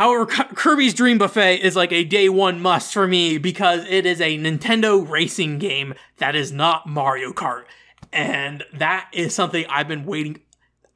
However, 0.00 0.24
Kirby's 0.24 0.94
Dream 0.94 1.18
Buffet 1.18 1.56
is 1.56 1.76
like 1.76 1.92
a 1.92 2.04
day 2.04 2.30
one 2.30 2.62
must 2.62 2.94
for 2.94 3.06
me 3.06 3.36
because 3.36 3.84
it 3.86 4.06
is 4.06 4.18
a 4.18 4.38
Nintendo 4.38 5.06
racing 5.06 5.58
game 5.58 5.92
that 6.16 6.34
is 6.34 6.50
not 6.50 6.86
Mario 6.86 7.34
Kart. 7.34 7.64
And 8.10 8.64
that 8.72 9.10
is 9.12 9.34
something 9.34 9.66
I've 9.68 9.88
been 9.88 10.06
waiting. 10.06 10.40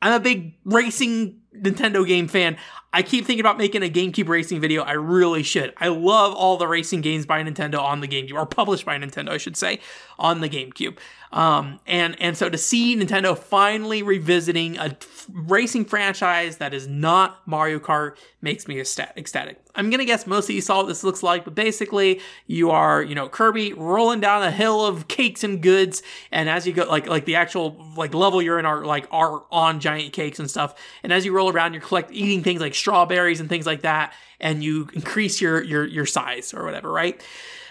I'm 0.01 0.15
a 0.15 0.21
big 0.21 0.55
racing 0.65 1.39
Nintendo 1.55 2.07
game 2.07 2.29
fan. 2.29 2.57
I 2.95 3.03
keep 3.03 3.27
thinking 3.27 3.41
about 3.41 3.59
making 3.59 3.83
a 3.83 3.91
GameCube 3.91 4.29
racing 4.29 4.61
video. 4.61 4.83
I 4.83 4.93
really 4.93 5.43
should. 5.43 5.75
I 5.77 5.89
love 5.89 6.33
all 6.33 6.57
the 6.57 6.67
racing 6.67 7.03
games 7.03 7.27
by 7.27 7.43
Nintendo 7.43 7.81
on 7.81 8.01
the 8.01 8.09
GameCube, 8.09 8.35
or 8.35 8.47
published 8.47 8.87
by 8.87 8.97
Nintendo, 8.97 9.31
I 9.31 9.37
should 9.37 9.57
say, 9.57 9.81
on 10.19 10.41
the 10.41 10.49
GameCube. 10.49 10.97
Um, 11.35 11.81
and 11.85 12.17
and 12.21 12.37
so 12.37 12.49
to 12.49 12.57
see 12.57 12.95
Nintendo 12.97 13.37
finally 13.37 14.05
revisiting 14.05 14.79
a 14.79 14.85
f- 14.85 15.27
racing 15.33 15.85
franchise 15.85 16.59
that 16.59 16.73
is 16.73 16.87
not 16.87 17.43
Mario 17.45 17.81
Kart 17.81 18.17
makes 18.41 18.69
me 18.69 18.79
ecstatic. 18.79 19.61
I'm 19.75 19.91
gonna 19.91 20.05
guess 20.05 20.29
most 20.29 20.49
of 20.49 20.55
you 20.55 20.61
saw 20.61 20.77
what 20.77 20.87
this 20.87 21.03
looks 21.03 21.25
like, 21.25 21.45
but 21.45 21.57
basically 21.57 22.21
you 22.47 22.71
are 22.71 23.03
you 23.03 23.17
know 23.17 23.29
Kirby 23.29 23.73
rolling 23.73 24.21
down 24.21 24.45
a 24.45 24.53
hill 24.53 24.87
of 24.87 25.09
cakes 25.09 25.43
and 25.43 25.61
goods, 25.61 26.05
and 26.31 26.49
as 26.49 26.69
you 26.69 26.73
go 26.73 26.85
like 26.85 27.09
like 27.09 27.25
the 27.25 27.35
actual 27.35 27.85
like 27.97 28.15
level 28.15 28.41
you're 28.41 28.61
in 28.61 28.65
are 28.65 28.85
like 28.85 29.09
are 29.11 29.43
on 29.51 29.81
giant 29.81 30.13
cakes 30.13 30.39
and 30.39 30.49
stuff, 30.49 30.81
and 31.03 31.13
as 31.13 31.25
you 31.25 31.33
roll 31.33 31.51
around, 31.51 31.73
you're 31.73 31.83
collect 31.83 32.13
eating 32.13 32.45
things 32.45 32.61
like 32.61 32.77
strawberries 32.77 33.41
and 33.41 33.49
things 33.49 33.67
like 33.67 33.83
that, 33.83 34.13
and 34.39 34.63
you 34.63 34.89
increase 34.93 35.41
your 35.41 35.61
your 35.65 35.85
your 35.85 36.07
size 36.07 36.55
or 36.55 36.65
whatever, 36.65 36.93
right? 36.93 37.21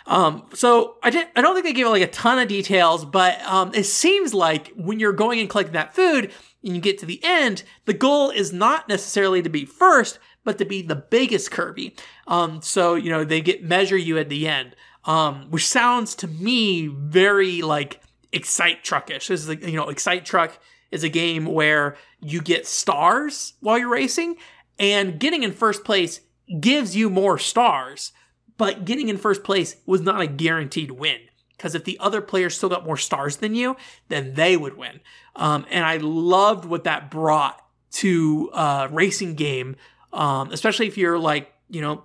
Um, 0.06 0.46
so 0.54 0.98
I 1.02 1.10
didn't, 1.10 1.30
I 1.36 1.42
don't 1.42 1.54
think 1.54 1.66
they 1.66 1.74
gave 1.74 1.88
like 1.88 2.02
a 2.02 2.08
ton 2.08 2.40
of 2.40 2.48
details, 2.48 3.06
but 3.06 3.42
um, 3.44 3.72
it 3.74 3.86
seems 3.86 4.34
like 4.34 4.72
when 4.76 5.00
you're 5.00 5.14
going 5.14 5.40
and 5.40 5.50
collecting 5.50 5.74
that 5.74 5.96
food 5.96 6.32
and 6.64 6.76
you 6.76 6.82
get 6.82 6.98
to 7.00 7.06
the 7.06 7.22
end, 7.24 7.64
the 7.86 7.94
goal 7.94 8.30
is 8.30 8.52
not 8.52 8.90
necessarily 8.90 9.42
to 9.42 9.50
be 9.50 9.66
first, 9.66 10.20
but 10.44 10.58
to 10.58 10.66
be 10.66 10.82
the 10.82 10.96
biggest 10.96 11.52
Kirby. 11.52 11.96
Um, 12.28 12.62
so 12.62 12.96
you 12.96 13.10
know 13.10 13.24
they 13.24 13.42
get 13.42 13.64
measure 13.64 13.98
you 13.98 14.18
at 14.18 14.30
the 14.30 14.48
end, 14.48 14.76
um, 15.06 15.48
which 15.50 15.68
sounds 15.68 16.16
to 16.16 16.28
me 16.28 16.88
very 16.88 17.62
like 17.62 18.02
Excite 18.32 18.84
Truckish. 18.84 19.28
This 19.28 19.42
is 19.42 19.48
like, 19.48 19.66
you 19.66 19.78
know 19.78 19.90
Excite 19.90 20.26
Truck 20.26 20.60
is 20.92 21.04
a 21.04 21.10
game 21.10 21.46
where 21.46 21.96
you 22.20 22.42
get 22.42 22.68
stars 22.68 23.54
while 23.62 23.78
you're 23.78 23.90
racing, 23.90 24.36
and 24.78 25.20
getting 25.20 25.44
in 25.44 25.52
first 25.52 25.84
place 25.84 26.22
gives 26.60 26.96
you 26.96 27.10
more 27.10 27.38
stars. 27.38 28.12
But 28.58 28.86
getting 28.86 29.10
in 29.10 29.18
first 29.18 29.44
place 29.44 29.78
was 29.86 30.02
not 30.02 30.22
a 30.22 30.28
guaranteed 30.28 30.92
win 30.92 31.18
because 31.58 31.76
if 31.76 31.86
the 31.86 31.98
other 32.00 32.22
players 32.22 32.56
still 32.58 32.70
got 32.70 32.86
more 32.86 32.98
stars 32.98 33.38
than 33.38 33.56
you, 33.56 33.78
then 34.10 34.34
they 34.34 34.58
would 34.58 34.78
win. 34.78 35.00
Um, 35.36 35.66
and 35.72 35.86
I 35.86 35.98
loved 35.98 36.66
what 36.66 36.84
that 36.84 37.10
brought 37.10 37.64
to 37.94 38.50
a 38.54 38.90
racing 38.92 39.36
game, 39.36 39.76
um, 40.12 40.52
especially 40.52 40.88
if 40.88 40.98
you're 40.98 41.18
like, 41.18 41.54
you 41.70 41.82
know, 41.82 42.04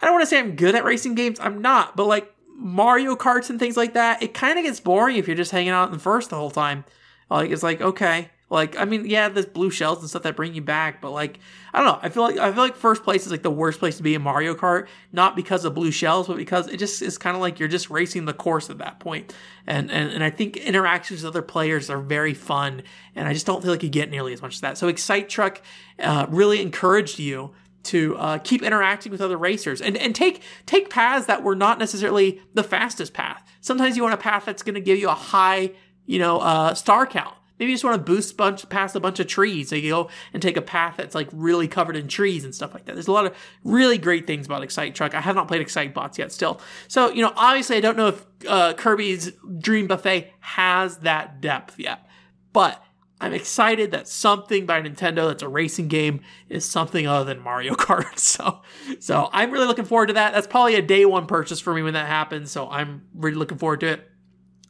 I 0.00 0.06
don't 0.06 0.14
want 0.14 0.22
to 0.22 0.26
say 0.26 0.38
I'm 0.38 0.56
good 0.56 0.74
at 0.74 0.84
racing 0.84 1.14
games. 1.14 1.38
I'm 1.40 1.60
not, 1.62 1.96
but 1.96 2.06
like 2.06 2.34
Mario 2.56 3.16
Karts 3.16 3.48
and 3.48 3.58
things 3.58 3.76
like 3.76 3.94
that, 3.94 4.22
it 4.22 4.34
kind 4.34 4.58
of 4.58 4.64
gets 4.64 4.80
boring 4.80 5.16
if 5.16 5.26
you're 5.26 5.36
just 5.36 5.52
hanging 5.52 5.70
out 5.70 5.92
in 5.92 5.98
first 5.98 6.30
the 6.30 6.36
whole 6.36 6.50
time. 6.50 6.84
Like 7.30 7.50
it's 7.50 7.62
like 7.62 7.80
okay, 7.80 8.30
like, 8.50 8.76
I 8.76 8.84
mean, 8.84 9.06
yeah, 9.08 9.28
there's 9.28 9.46
blue 9.46 9.70
shells 9.70 10.00
and 10.00 10.10
stuff 10.10 10.24
that 10.24 10.34
bring 10.34 10.54
you 10.54 10.60
back, 10.60 11.00
but 11.00 11.12
like, 11.12 11.38
I 11.72 11.78
don't 11.78 11.86
know. 11.86 12.00
I 12.02 12.08
feel 12.08 12.24
like 12.24 12.36
I 12.36 12.52
feel 12.52 12.64
like 12.64 12.74
first 12.74 13.04
place 13.04 13.24
is 13.24 13.30
like 13.30 13.42
the 13.42 13.50
worst 13.50 13.78
place 13.78 13.96
to 13.98 14.02
be 14.02 14.14
in 14.16 14.22
Mario 14.22 14.54
Kart, 14.54 14.88
not 15.12 15.36
because 15.36 15.64
of 15.64 15.72
blue 15.72 15.92
shells, 15.92 16.26
but 16.26 16.36
because 16.36 16.66
it 16.66 16.78
just 16.78 17.00
is 17.00 17.16
kind 17.16 17.36
of 17.36 17.40
like 17.40 17.60
you're 17.60 17.68
just 17.68 17.90
racing 17.90 18.24
the 18.24 18.34
course 18.34 18.68
at 18.68 18.78
that 18.78 18.98
point. 18.98 19.32
And 19.68 19.88
and 19.92 20.10
and 20.10 20.24
I 20.24 20.30
think 20.30 20.56
interactions 20.56 21.22
with 21.22 21.28
other 21.28 21.42
players 21.42 21.88
are 21.90 22.00
very 22.00 22.34
fun, 22.34 22.82
and 23.14 23.28
I 23.28 23.32
just 23.34 23.46
don't 23.46 23.62
feel 23.62 23.70
like 23.70 23.84
you 23.84 23.88
get 23.88 24.10
nearly 24.10 24.32
as 24.32 24.42
much 24.42 24.56
of 24.56 24.60
that. 24.62 24.76
So 24.76 24.88
Excite 24.88 25.28
Truck 25.28 25.62
uh, 26.00 26.26
really 26.28 26.60
encouraged 26.60 27.20
you 27.20 27.54
to 27.82 28.16
uh, 28.16 28.38
keep 28.38 28.62
interacting 28.62 29.12
with 29.12 29.20
other 29.20 29.38
racers 29.38 29.80
and, 29.80 29.96
and 29.96 30.12
take 30.14 30.42
take 30.66 30.90
paths 30.90 31.26
that 31.26 31.44
were 31.44 31.54
not 31.54 31.78
necessarily 31.78 32.42
the 32.54 32.64
fastest 32.64 33.12
path. 33.12 33.42
Sometimes 33.60 33.96
you 33.96 34.02
want 34.02 34.14
a 34.14 34.18
path 34.18 34.44
that's 34.44 34.64
going 34.64 34.74
to 34.74 34.80
give 34.80 34.98
you 34.98 35.08
a 35.08 35.14
high, 35.14 35.70
you 36.04 36.18
know, 36.18 36.40
uh, 36.40 36.74
star 36.74 37.06
count. 37.06 37.36
Maybe 37.60 37.72
you 37.72 37.76
just 37.76 37.84
want 37.84 37.98
to 37.98 38.02
boost 38.02 38.38
bunch 38.38 38.66
past 38.70 38.96
a 38.96 39.00
bunch 39.00 39.20
of 39.20 39.26
trees. 39.26 39.68
So 39.68 39.76
you 39.76 39.90
go 39.90 40.10
and 40.32 40.42
take 40.42 40.56
a 40.56 40.62
path 40.62 40.94
that's 40.96 41.14
like 41.14 41.28
really 41.30 41.68
covered 41.68 41.94
in 41.94 42.08
trees 42.08 42.42
and 42.42 42.54
stuff 42.54 42.72
like 42.72 42.86
that. 42.86 42.94
There's 42.94 43.06
a 43.06 43.12
lot 43.12 43.26
of 43.26 43.36
really 43.64 43.98
great 43.98 44.26
things 44.26 44.46
about 44.46 44.62
Excite 44.62 44.94
Truck. 44.94 45.14
I 45.14 45.20
have 45.20 45.36
not 45.36 45.46
played 45.46 45.60
Excite 45.60 45.92
Bots 45.92 46.18
yet 46.18 46.32
still. 46.32 46.58
So, 46.88 47.10
you 47.10 47.20
know, 47.20 47.34
obviously 47.36 47.76
I 47.76 47.80
don't 47.80 47.98
know 47.98 48.08
if 48.08 48.26
uh, 48.48 48.72
Kirby's 48.72 49.32
Dream 49.58 49.86
Buffet 49.86 50.32
has 50.40 50.96
that 50.98 51.42
depth 51.42 51.78
yet. 51.78 52.06
But 52.54 52.82
I'm 53.20 53.34
excited 53.34 53.90
that 53.90 54.08
something 54.08 54.64
by 54.64 54.80
Nintendo 54.80 55.28
that's 55.28 55.42
a 55.42 55.48
racing 55.48 55.88
game 55.88 56.20
is 56.48 56.64
something 56.64 57.06
other 57.06 57.26
than 57.34 57.42
Mario 57.42 57.74
Kart. 57.76 58.18
So, 58.18 58.62
so 59.00 59.28
I'm 59.34 59.50
really 59.50 59.66
looking 59.66 59.84
forward 59.84 60.06
to 60.06 60.14
that. 60.14 60.32
That's 60.32 60.46
probably 60.46 60.76
a 60.76 60.82
day 60.82 61.04
one 61.04 61.26
purchase 61.26 61.60
for 61.60 61.74
me 61.74 61.82
when 61.82 61.92
that 61.92 62.06
happens. 62.06 62.50
So 62.50 62.70
I'm 62.70 63.02
really 63.14 63.36
looking 63.36 63.58
forward 63.58 63.80
to 63.80 63.88
it 63.88 64.09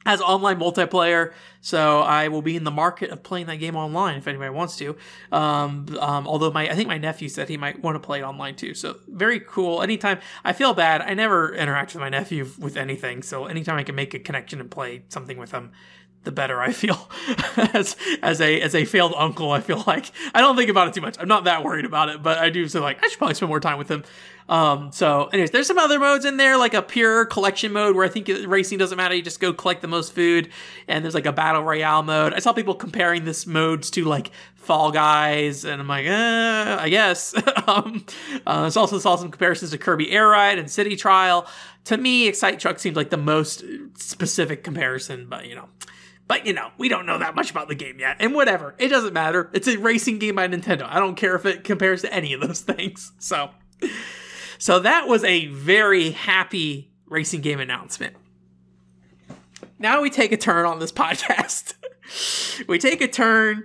has 0.06 0.20
online 0.22 0.58
multiplayer, 0.58 1.32
so 1.60 2.00
I 2.00 2.28
will 2.28 2.40
be 2.40 2.56
in 2.56 2.64
the 2.64 2.70
market 2.70 3.10
of 3.10 3.22
playing 3.22 3.46
that 3.46 3.56
game 3.56 3.76
online 3.76 4.16
if 4.16 4.26
anybody 4.26 4.50
wants 4.50 4.76
to. 4.78 4.96
Um, 5.30 5.86
um, 6.00 6.26
although 6.26 6.50
my, 6.50 6.70
I 6.70 6.74
think 6.74 6.88
my 6.88 6.96
nephew 6.96 7.28
said 7.28 7.48
he 7.48 7.58
might 7.58 7.82
want 7.82 7.96
to 7.96 8.00
play 8.00 8.20
it 8.20 8.22
online 8.22 8.56
too. 8.56 8.72
So 8.74 8.96
very 9.08 9.40
cool. 9.40 9.82
Anytime 9.82 10.20
I 10.42 10.54
feel 10.54 10.72
bad, 10.72 11.02
I 11.02 11.12
never 11.12 11.54
interact 11.54 11.92
with 11.94 12.00
my 12.00 12.08
nephew 12.08 12.48
with 12.58 12.78
anything. 12.78 13.22
So 13.22 13.44
anytime 13.44 13.76
I 13.76 13.82
can 13.82 13.94
make 13.94 14.14
a 14.14 14.18
connection 14.18 14.58
and 14.58 14.70
play 14.70 15.02
something 15.08 15.36
with 15.36 15.50
him, 15.50 15.72
the 16.24 16.32
better 16.32 16.60
I 16.60 16.72
feel 16.72 17.10
as 17.74 17.96
as 18.22 18.40
a 18.40 18.60
as 18.60 18.74
a 18.74 18.84
failed 18.84 19.14
uncle. 19.16 19.52
I 19.52 19.60
feel 19.60 19.82
like 19.86 20.10
I 20.34 20.40
don't 20.40 20.56
think 20.56 20.70
about 20.70 20.88
it 20.88 20.94
too 20.94 21.00
much. 21.00 21.16
I'm 21.18 21.28
not 21.28 21.44
that 21.44 21.64
worried 21.64 21.84
about 21.84 22.08
it, 22.08 22.22
but 22.22 22.38
I 22.38 22.50
do 22.50 22.68
feel 22.68 22.82
like 22.82 23.02
I 23.02 23.08
should 23.08 23.18
probably 23.18 23.34
spend 23.34 23.48
more 23.48 23.60
time 23.60 23.78
with 23.78 23.90
him. 23.90 24.04
Um, 24.50 24.90
so, 24.90 25.26
anyways, 25.26 25.52
there's 25.52 25.68
some 25.68 25.78
other 25.78 26.00
modes 26.00 26.24
in 26.24 26.36
there, 26.36 26.56
like 26.56 26.74
a 26.74 26.82
pure 26.82 27.24
collection 27.24 27.72
mode 27.72 27.94
where 27.94 28.04
I 28.04 28.08
think 28.08 28.28
racing 28.46 28.78
doesn't 28.78 28.96
matter. 28.96 29.14
You 29.14 29.22
just 29.22 29.38
go 29.38 29.52
collect 29.52 29.80
the 29.80 29.88
most 29.88 30.12
food, 30.12 30.50
and 30.88 31.04
there's 31.04 31.14
like 31.14 31.26
a 31.26 31.32
battle 31.32 31.62
royale 31.62 32.02
mode. 32.02 32.34
I 32.34 32.40
saw 32.40 32.52
people 32.52 32.74
comparing 32.74 33.24
this 33.24 33.46
modes 33.46 33.90
to 33.92 34.04
like 34.04 34.32
Fall 34.56 34.90
Guys, 34.90 35.64
and 35.64 35.80
I'm 35.80 35.86
like, 35.86 36.06
eh, 36.06 36.76
I 36.80 36.88
guess. 36.88 37.32
um, 37.68 38.04
uh, 38.44 38.70
I 38.74 38.78
also 38.80 38.98
saw 38.98 39.14
some 39.14 39.30
comparisons 39.30 39.70
to 39.70 39.78
Kirby 39.78 40.10
Air 40.10 40.28
Ride 40.28 40.58
and 40.58 40.68
City 40.68 40.96
Trial. 40.96 41.46
To 41.84 41.96
me, 41.96 42.26
Excite 42.26 42.58
Truck 42.58 42.80
seems 42.80 42.96
like 42.96 43.10
the 43.10 43.16
most 43.16 43.64
specific 43.94 44.64
comparison, 44.64 45.26
but 45.28 45.46
you 45.46 45.54
know. 45.54 45.68
But 46.30 46.46
you 46.46 46.52
know, 46.52 46.70
we 46.78 46.88
don't 46.88 47.06
know 47.06 47.18
that 47.18 47.34
much 47.34 47.50
about 47.50 47.66
the 47.66 47.74
game 47.74 47.98
yet. 47.98 48.18
And 48.20 48.36
whatever. 48.36 48.76
It 48.78 48.86
doesn't 48.86 49.12
matter. 49.12 49.50
It's 49.52 49.66
a 49.66 49.76
racing 49.78 50.20
game 50.20 50.36
by 50.36 50.46
Nintendo. 50.46 50.86
I 50.88 51.00
don't 51.00 51.16
care 51.16 51.34
if 51.34 51.44
it 51.44 51.64
compares 51.64 52.02
to 52.02 52.14
any 52.14 52.32
of 52.34 52.40
those 52.40 52.60
things. 52.76 53.10
So 53.18 53.50
So 54.56 54.78
that 54.78 55.08
was 55.08 55.24
a 55.24 55.46
very 55.46 56.12
happy 56.12 56.92
racing 57.06 57.40
game 57.40 57.58
announcement. 57.58 58.14
Now 59.80 60.02
we 60.02 60.08
take 60.08 60.30
a 60.30 60.36
turn 60.36 60.66
on 60.66 60.78
this 60.78 60.92
podcast. 60.92 61.74
we 62.68 62.78
take 62.78 63.00
a 63.00 63.08
turn 63.08 63.64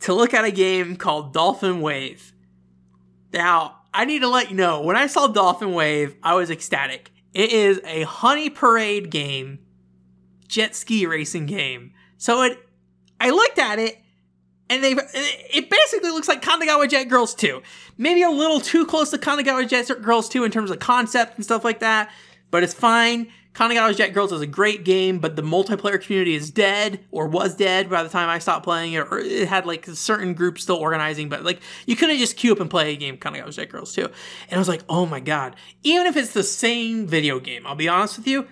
to 0.00 0.14
look 0.14 0.32
at 0.32 0.46
a 0.46 0.50
game 0.50 0.96
called 0.96 1.34
Dolphin 1.34 1.82
Wave. 1.82 2.32
Now, 3.34 3.80
I 3.92 4.06
need 4.06 4.20
to 4.20 4.28
let 4.28 4.48
you 4.48 4.56
know 4.56 4.80
when 4.80 4.96
I 4.96 5.06
saw 5.06 5.26
Dolphin 5.26 5.74
Wave, 5.74 6.16
I 6.22 6.32
was 6.32 6.50
ecstatic. 6.50 7.10
It 7.34 7.52
is 7.52 7.78
a 7.84 8.04
Honey 8.04 8.48
Parade 8.48 9.10
game, 9.10 9.58
jet 10.48 10.74
ski 10.74 11.04
racing 11.04 11.44
game. 11.44 11.92
So 12.18 12.42
it, 12.42 12.58
I 13.20 13.30
looked 13.30 13.58
at 13.58 13.78
it, 13.78 13.98
and 14.68 14.82
they 14.82 14.92
it 14.92 15.70
basically 15.70 16.10
looks 16.10 16.28
like 16.28 16.42
Kanagawa 16.42 16.88
Jet 16.88 17.04
Girls 17.04 17.34
2. 17.34 17.62
Maybe 17.98 18.22
a 18.22 18.30
little 18.30 18.60
too 18.60 18.84
close 18.86 19.10
to 19.10 19.18
Kanagawa 19.18 19.68
Jet 19.68 20.02
Girls 20.02 20.28
2 20.28 20.44
in 20.44 20.50
terms 20.50 20.70
of 20.70 20.78
concept 20.78 21.36
and 21.36 21.44
stuff 21.44 21.64
like 21.64 21.80
that, 21.80 22.10
but 22.50 22.62
it's 22.62 22.74
fine. 22.74 23.28
Kanagawa 23.56 23.96
Jet 23.96 24.12
Girls 24.12 24.32
is 24.32 24.42
a 24.42 24.46
great 24.46 24.84
game, 24.84 25.18
but 25.18 25.34
the 25.34 25.42
multiplayer 25.42 25.98
community 25.98 26.34
is 26.34 26.50
dead 26.50 27.00
or 27.10 27.26
was 27.26 27.54
dead 27.54 27.88
by 27.88 28.02
the 28.02 28.10
time 28.10 28.28
I 28.28 28.38
stopped 28.38 28.64
playing 28.64 28.92
it, 28.92 29.06
or 29.10 29.18
it 29.18 29.48
had 29.48 29.64
like 29.64 29.86
certain 29.86 30.34
groups 30.34 30.62
still 30.62 30.76
organizing, 30.76 31.30
but 31.30 31.42
like 31.42 31.60
you 31.86 31.96
couldn't 31.96 32.18
just 32.18 32.36
queue 32.36 32.52
up 32.52 32.60
and 32.60 32.68
play 32.68 32.92
a 32.92 32.96
game 32.96 33.16
Kanagawa 33.16 33.54
Jet 33.54 33.70
Girls 33.70 33.94
too. 33.94 34.04
And 34.50 34.52
I 34.52 34.58
was 34.58 34.68
like, 34.68 34.82
oh 34.90 35.06
my 35.06 35.20
god, 35.20 35.56
even 35.84 36.06
if 36.06 36.18
it's 36.18 36.34
the 36.34 36.42
same 36.42 37.06
video 37.06 37.40
game, 37.40 37.66
I'll 37.66 37.74
be 37.76 37.88
honest 37.88 38.18
with 38.18 38.26
you, 38.26 38.46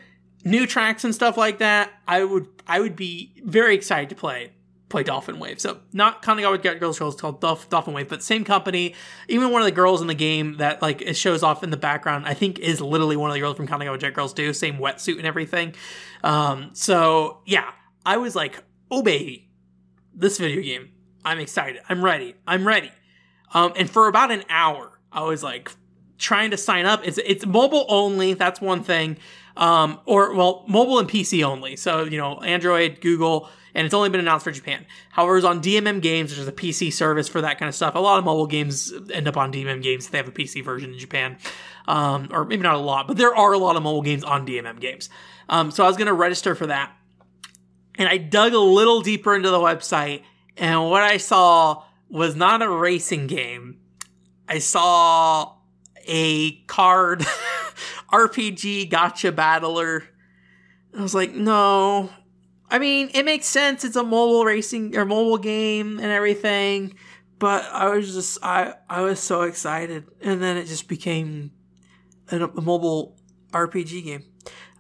new 0.45 0.67
tracks 0.67 1.05
and 1.05 1.15
stuff 1.15 1.37
like 1.37 1.59
that, 1.59 1.91
I 2.07 2.25
would 2.25 2.47
I 2.67 2.81
would 2.81 2.97
be 2.97 3.33
very 3.45 3.75
excited 3.75 4.11
to 4.11 4.15
play 4.15 4.53
play 4.89 5.03
Dolphin 5.03 5.41
Wave. 5.41 5.59
So 5.59 5.81
not 5.93 6.23
Kanagawa 6.23 6.63
Jet 6.63 6.79
Girls 6.79 6.99
Girls 6.99 7.21
called 7.21 7.41
Dolph- 7.41 7.69
Dolphin 7.69 7.95
Wave, 7.95 8.09
but 8.09 8.23
same 8.23 8.45
company. 8.45 8.95
Even 9.29 9.51
one 9.51 9.61
of 9.61 9.67
the 9.67 9.73
girls 9.73 10.01
in 10.01 10.07
the 10.07 10.15
game 10.15 10.59
that 10.59 10.83
like 10.83 11.03
it 11.03 11.15
shows 11.15 11.43
off 11.43 11.65
in 11.65 11.71
the 11.71 11.77
background, 11.77 12.27
I 12.27 12.35
think 12.35 12.59
is 12.59 12.81
literally 12.81 13.17
one 13.17 13.31
of 13.31 13.35
the 13.35 13.41
girls 13.41 13.57
from 13.57 13.67
Kanagawa 13.67 13.99
Jet 13.99 14.15
Girls 14.15 14.33
too. 14.33 14.53
Same 14.53 14.77
wetsuit 14.77 15.17
and 15.17 15.27
everything. 15.27 15.75
Um, 16.23 16.71
so 16.75 17.41
yeah, 17.45 17.71
I 18.07 18.19
was 18.19 18.37
like, 18.37 18.63
oh 18.91 19.03
baby, 19.03 19.51
this 20.15 20.39
video 20.39 20.63
game. 20.63 20.91
I'm 21.25 21.39
excited. 21.39 21.81
I'm 21.89 22.05
ready. 22.05 22.35
I'm 22.47 22.67
ready. 22.67 22.93
Um, 23.55 23.73
and 23.77 23.89
for 23.89 24.09
about 24.09 24.31
an 24.31 24.45
hour, 24.51 25.01
I 25.11 25.23
was 25.23 25.43
like 25.43 25.73
trying 26.19 26.51
to 26.51 26.57
sign 26.57 26.87
up. 26.87 27.01
It's 27.05 27.19
it's 27.19 27.47
mobile 27.47 27.87
only. 27.89 28.35
That's 28.35 28.61
one 28.61 28.83
thing. 28.83 29.19
Um, 29.57 30.01
or 30.05 30.35
well, 30.35 30.65
mobile 30.67 30.99
and 30.99 31.09
PC 31.09 31.45
only. 31.45 31.77
So 31.77 32.05
you 32.05 32.19
know, 32.19 32.39
Android, 32.41 33.01
Google 33.01 33.49
and 33.75 33.85
it's 33.85 33.95
only 33.95 34.09
been 34.09 34.21
announced 34.21 34.45
for 34.45 34.53
Japan. 34.53 34.87
However, 35.11 35.37
it's 35.37 35.47
on 35.47 35.61
DMM 35.61 36.01
Games, 36.01 36.31
which 36.31 36.39
is 36.39 36.47
a 36.47 36.53
PC 36.53 36.93
service 36.93 37.29
for 37.29 37.41
that 37.41 37.59
kind 37.59 37.69
of 37.69 37.75
stuff. 37.75 37.95
A 37.95 37.99
lot 37.99 38.19
of 38.19 38.25
mobile 38.25 38.47
games 38.47 38.93
end 39.13 39.27
up 39.27 39.37
on 39.37 39.53
DMM 39.53 39.83
Games 39.83 40.09
they 40.09 40.19
have 40.19 40.29
a 40.29 40.33
PC 40.33 40.65
version 40.65 40.93
in 40.93 40.99
Japan, 40.99 41.37
um, 41.89 42.29
or 42.31 42.45
maybe 42.45 42.63
not 42.63 42.77
a 42.77 42.79
lot, 42.79 43.09
but 43.09 43.17
there 43.17 43.35
are 43.35 43.53
a 43.53 43.59
lot 43.59 43.77
of 43.77 43.83
mobile 43.83 44.03
games 44.03 44.23
on 44.23 44.47
DMM 44.47 44.81
Games. 44.81 45.11
Um, 45.49 45.71
so 45.71 45.85
I 45.85 45.89
was 45.89 45.97
going 45.97 46.07
to 46.07 46.15
register 46.15 46.55
for 46.55 46.67
that, 46.67 46.93
and 47.97 48.09
I 48.09 48.17
dug 48.17 48.55
a 48.55 48.59
little 48.59 49.01
deeper 49.01 49.35
into 49.35 49.51
the 49.51 49.59
website, 49.59 50.23
and 50.57 50.89
what 50.89 51.03
I 51.03 51.17
saw 51.17 51.83
was 52.09 52.37
not 52.37 52.63
a 52.63 52.71
racing 52.71 53.27
game. 53.27 53.81
I 54.47 54.59
saw 54.59 55.55
a 56.07 56.53
card 56.67 57.27
RPG 58.15 58.91
gacha 58.91 59.35
battler. 59.35 60.05
I 60.97 61.03
was 61.03 61.15
like, 61.15 61.35
no, 61.35 62.11
I 62.71 62.79
mean, 62.79 63.11
it 63.13 63.25
makes 63.25 63.47
sense. 63.47 63.85
It's 63.85 63.97
a 63.97 64.05
mobile 64.05 64.45
racing 64.45 64.97
or 64.97 65.05
mobile 65.05 65.39
game 65.39 65.99
and 65.99 66.07
everything, 66.07 66.95
but 67.41 67.65
I 67.73 67.89
was 67.89 68.15
just 68.15 68.39
I 68.43 68.75
I 68.89 69.01
was 69.01 69.19
so 69.19 69.43
excited, 69.43 70.05
and 70.21 70.41
then 70.41 70.57
it 70.57 70.67
just 70.67 70.89
became 70.89 71.51
a, 72.31 72.45
a 72.45 72.61
mobile 72.61 73.19
RPG 73.51 74.05
game. 74.05 74.25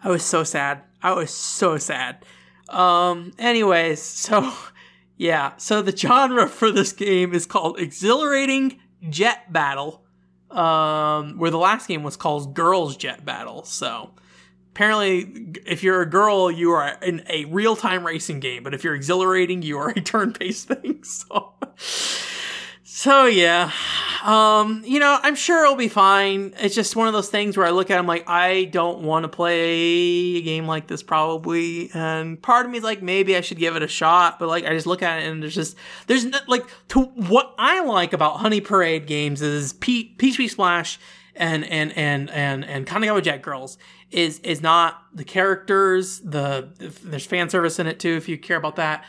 I 0.02 0.10
was 0.10 0.22
so 0.22 0.44
sad. 0.44 0.82
I 1.02 1.12
was 1.12 1.30
so 1.30 1.76
sad. 1.76 2.24
Um. 2.68 3.32
Anyways, 3.38 4.00
so 4.00 4.52
yeah. 5.16 5.56
So 5.56 5.82
the 5.82 5.96
genre 5.96 6.48
for 6.48 6.70
this 6.70 6.92
game 6.92 7.34
is 7.34 7.46
called 7.46 7.80
exhilarating 7.80 8.78
jet 9.10 9.52
battle. 9.52 10.03
Um, 10.54 11.38
where 11.38 11.50
the 11.50 11.58
last 11.58 11.88
game 11.88 12.02
was 12.02 12.16
called 12.16 12.54
Girls 12.54 12.96
Jet 12.96 13.24
Battle. 13.24 13.64
So 13.64 14.10
apparently 14.74 15.52
if 15.66 15.84
you're 15.84 16.02
a 16.02 16.08
girl 16.08 16.50
you 16.50 16.72
are 16.72 16.98
in 17.00 17.24
a 17.28 17.44
real-time 17.44 18.04
racing 18.04 18.40
game 18.40 18.64
but 18.64 18.74
if 18.74 18.82
you're 18.82 18.96
exhilarating 18.96 19.62
you 19.62 19.78
are 19.78 19.90
a 19.90 20.00
turn-based 20.00 20.66
thing 20.66 21.02
so 21.04 21.54
so 22.96 23.26
yeah 23.26 23.72
um 24.22 24.84
you 24.86 25.00
know 25.00 25.18
i'm 25.24 25.34
sure 25.34 25.64
it'll 25.64 25.74
be 25.74 25.88
fine 25.88 26.54
it's 26.60 26.76
just 26.76 26.94
one 26.94 27.08
of 27.08 27.12
those 27.12 27.28
things 27.28 27.56
where 27.56 27.66
i 27.66 27.70
look 27.70 27.90
at 27.90 27.96
it 27.96 27.98
i'm 27.98 28.06
like 28.06 28.22
i 28.30 28.66
don't 28.66 29.00
want 29.00 29.24
to 29.24 29.28
play 29.28 30.36
a 30.36 30.42
game 30.42 30.64
like 30.64 30.86
this 30.86 31.02
probably 31.02 31.90
and 31.92 32.40
part 32.40 32.64
of 32.64 32.70
me 32.70 32.78
is 32.78 32.84
like 32.84 33.02
maybe 33.02 33.34
i 33.34 33.40
should 33.40 33.58
give 33.58 33.74
it 33.74 33.82
a 33.82 33.88
shot 33.88 34.38
but 34.38 34.48
like 34.48 34.64
i 34.64 34.68
just 34.68 34.86
look 34.86 35.02
at 35.02 35.18
it 35.18 35.26
and 35.26 35.42
there's 35.42 35.56
just 35.56 35.76
there's 36.06 36.24
no, 36.24 36.38
like 36.46 36.64
to 36.86 37.00
what 37.00 37.52
i 37.58 37.82
like 37.82 38.12
about 38.12 38.36
honey 38.36 38.60
parade 38.60 39.08
games 39.08 39.42
is 39.42 39.72
Peach 39.72 40.16
Beach 40.16 40.52
Splash 40.52 41.00
and 41.34 41.64
and 41.64 41.92
and 41.96 42.30
and 42.30 42.64
and 42.64 42.86
Kanagawa 42.86 43.20
Jet 43.20 43.42
Girls 43.42 43.76
is 44.12 44.38
is 44.40 44.62
not 44.62 45.02
the 45.12 45.24
characters. 45.24 46.20
The 46.20 46.68
there's 47.02 47.26
fan 47.26 47.50
service 47.50 47.80
in 47.80 47.88
it 47.88 47.98
too 47.98 48.14
if 48.14 48.28
you 48.28 48.38
care 48.38 48.56
about 48.56 48.76
that 48.76 49.04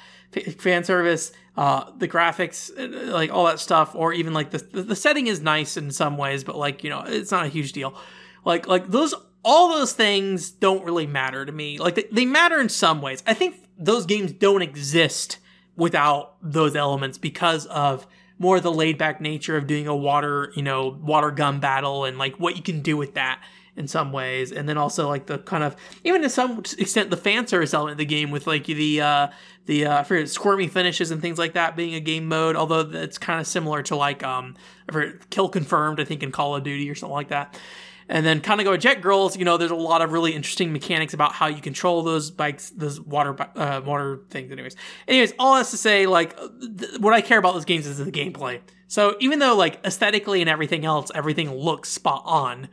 fan 0.58 0.84
service. 0.84 1.32
Uh, 1.58 1.90
the 1.98 2.08
graphics, 2.08 2.70
uh, 2.78 3.14
like 3.14 3.32
all 3.32 3.46
that 3.46 3.62
stuff, 3.62 3.96
or 3.96 4.12
even 4.12 4.34
like 4.34 4.52
the 4.52 4.58
the 4.58 4.96
setting 4.96 5.28
is 5.28 5.42
nice 5.42 5.78
in 5.78 5.90
some 5.90 6.18
ways, 6.18 6.44
but 6.44 6.58
like 6.58 6.84
you 6.84 6.90
know 6.90 7.04
it's 7.08 7.32
not 7.32 7.46
a 7.46 7.50
huge 7.50 7.72
deal. 7.72 7.98
Like 8.44 8.68
like 8.68 8.88
those 8.90 9.14
all 9.44 9.70
those 9.70 9.94
things 9.94 10.52
don't 10.52 10.84
really 10.84 11.08
matter 11.08 11.46
to 11.46 11.52
me. 11.52 11.78
Like 11.78 11.96
they, 11.96 12.06
they 12.12 12.26
matter 12.26 12.60
in 12.60 12.68
some 12.68 13.02
ways. 13.02 13.24
I 13.26 13.34
think 13.34 13.56
those 13.78 14.06
games 14.06 14.34
don't 14.34 14.62
exist 14.62 15.38
without 15.78 16.36
those 16.42 16.76
elements 16.76 17.18
because 17.18 17.66
of 17.68 18.08
more 18.38 18.60
the 18.60 18.72
laid 18.72 18.98
back 18.98 19.22
nature 19.22 19.56
of 19.56 19.68
doing 19.68 19.88
a 19.88 19.96
water, 19.96 20.52
you 20.56 20.64
know, 20.64 21.00
water 21.02 21.32
gun 21.32 21.60
battle 21.60 22.06
and 22.06 22.18
like 22.18 22.36
what 22.40 22.58
you 22.58 22.64
can 22.64 22.82
do 22.82 22.98
with 22.98 23.14
that 23.14 23.42
in 23.78 23.88
some 23.88 24.12
ways. 24.12 24.52
And 24.52 24.68
then 24.68 24.78
also 24.78 25.08
like 25.08 25.26
the 25.26 25.40
kind 25.40 25.64
of, 25.64 25.76
even 26.04 26.22
to 26.22 26.30
some 26.30 26.60
extent, 26.78 27.10
the 27.10 27.18
fan 27.18 27.48
service 27.48 27.74
element 27.74 27.94
of 27.94 27.98
the 27.98 28.06
game 28.06 28.32
with 28.32 28.48
like 28.48 28.66
the, 28.66 29.02
uh, 29.02 29.28
the, 29.66 29.86
uh, 29.86 30.04
for 30.04 30.26
squirmy 30.26 30.68
finishes 30.68 31.12
and 31.12 31.22
things 31.22 31.38
like 31.38 31.54
that 31.54 31.76
being 31.76 31.96
a 31.96 32.00
game 32.00 32.28
mode, 32.28 32.56
although 32.56 32.82
it's 32.82 33.18
kind 33.18 33.40
of 33.40 33.48
similar 33.48 33.84
to 33.84 33.96
like, 33.96 34.24
um, 34.24 34.56
for 34.92 35.12
kill 35.30 35.50
confirmed, 35.50 36.00
I 36.00 36.06
think 36.06 36.24
in 36.24 36.32
Call 36.32 36.56
of 36.56 36.64
Duty 36.64 36.90
or 36.90 36.96
something 36.96 37.14
like 37.14 37.30
that. 37.30 37.60
And 38.08 38.24
then 38.24 38.40
Kanagawa 38.40 38.80
Jet 38.80 39.02
Girls, 39.02 39.36
you 39.36 39.46
know, 39.46 39.58
there's 39.58 39.72
a 39.72 39.76
lot 39.76 40.04
of 40.04 40.12
really 40.12 40.34
interesting 40.34 40.72
mechanics 40.72 41.16
about 41.16 41.34
how 41.34 41.48
you 41.48 41.60
control 41.60 42.04
those 42.04 42.30
bikes, 42.30 42.70
those 42.70 43.02
water 43.02 43.36
uh, 43.56 43.82
water 43.84 44.20
things. 44.30 44.52
Anyways, 44.52 44.76
anyways, 45.08 45.34
all 45.40 45.56
that's 45.56 45.72
to 45.72 45.78
say, 45.78 46.06
like, 46.06 46.38
th- 46.38 47.00
what 47.00 47.16
I 47.16 47.22
care 47.22 47.40
about 47.40 47.56
those 47.56 47.66
games 47.66 47.88
is 47.88 47.98
the 47.98 48.12
gameplay. 48.12 48.62
So 48.88 49.16
even 49.20 49.40
though 49.40 49.56
like 49.56 49.80
aesthetically 49.84 50.42
and 50.42 50.50
everything 50.50 50.86
else, 50.86 51.10
everything 51.16 51.52
looks 51.52 51.90
spot 51.90 52.22
on, 52.26 52.70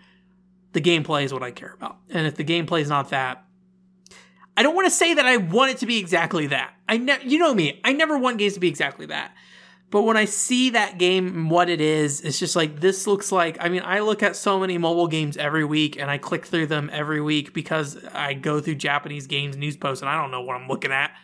the 0.73 0.81
gameplay 0.81 1.25
is 1.25 1.33
what 1.33 1.43
I 1.43 1.51
care 1.51 1.75
about. 1.75 1.99
And 2.11 2.27
if 2.27 2.35
the 2.35 2.45
gameplay 2.45 2.81
is 2.81 2.89
not 2.89 3.11
that, 3.11 3.45
I 4.57 4.63
don't 4.63 4.75
want 4.75 4.87
to 4.87 4.91
say 4.91 5.15
that 5.15 5.27
I 5.27 5.39
want 5.39 5.71
it 5.71 5.79
to 5.79 5.87
be 5.87 5.99
exactly 5.99 6.49
that. 6.49 6.75
I 6.89 6.99
ne- 6.99 7.25
you 7.25 7.39
know 7.39 7.55
me, 7.55 7.81
I 7.85 7.93
never 7.93 8.19
want 8.19 8.39
games 8.39 8.55
to 8.55 8.61
be 8.61 8.69
exactly 8.69 9.07
that. 9.07 9.35
But 9.91 10.03
when 10.03 10.17
I 10.17 10.25
see 10.25 10.71
that 10.71 10.97
game 10.97 11.27
and 11.29 11.51
what 11.51 11.69
it 11.69 11.83
is, 11.83 12.23
it's 12.23 12.39
just 12.39 12.57
like 12.57 12.81
this 12.81 13.07
looks 13.07 13.31
like. 13.31 13.59
I 13.61 13.69
mean, 13.69 13.83
I 13.85 14.01
look 14.01 14.23
at 14.23 14.37
so 14.37 14.59
many 14.59 14.79
mobile 14.79 15.07
games 15.07 15.37
every 15.37 15.67
week 15.67 15.99
and 15.99 16.11
I 16.11 16.17
click 16.17 16.47
through 16.47 16.69
them 16.69 16.89
every 16.91 17.21
week 17.21 17.53
because 17.53 18.03
I 18.07 18.33
go 18.33 18.59
through 18.59 18.77
Japanese 18.77 19.27
games 19.27 19.55
news 19.55 19.77
posts 19.77 20.01
and 20.01 20.09
I 20.09 20.19
don't 20.19 20.31
know 20.31 20.41
what 20.41 20.57
I'm 20.57 20.67
looking 20.67 20.93
at 20.93 21.15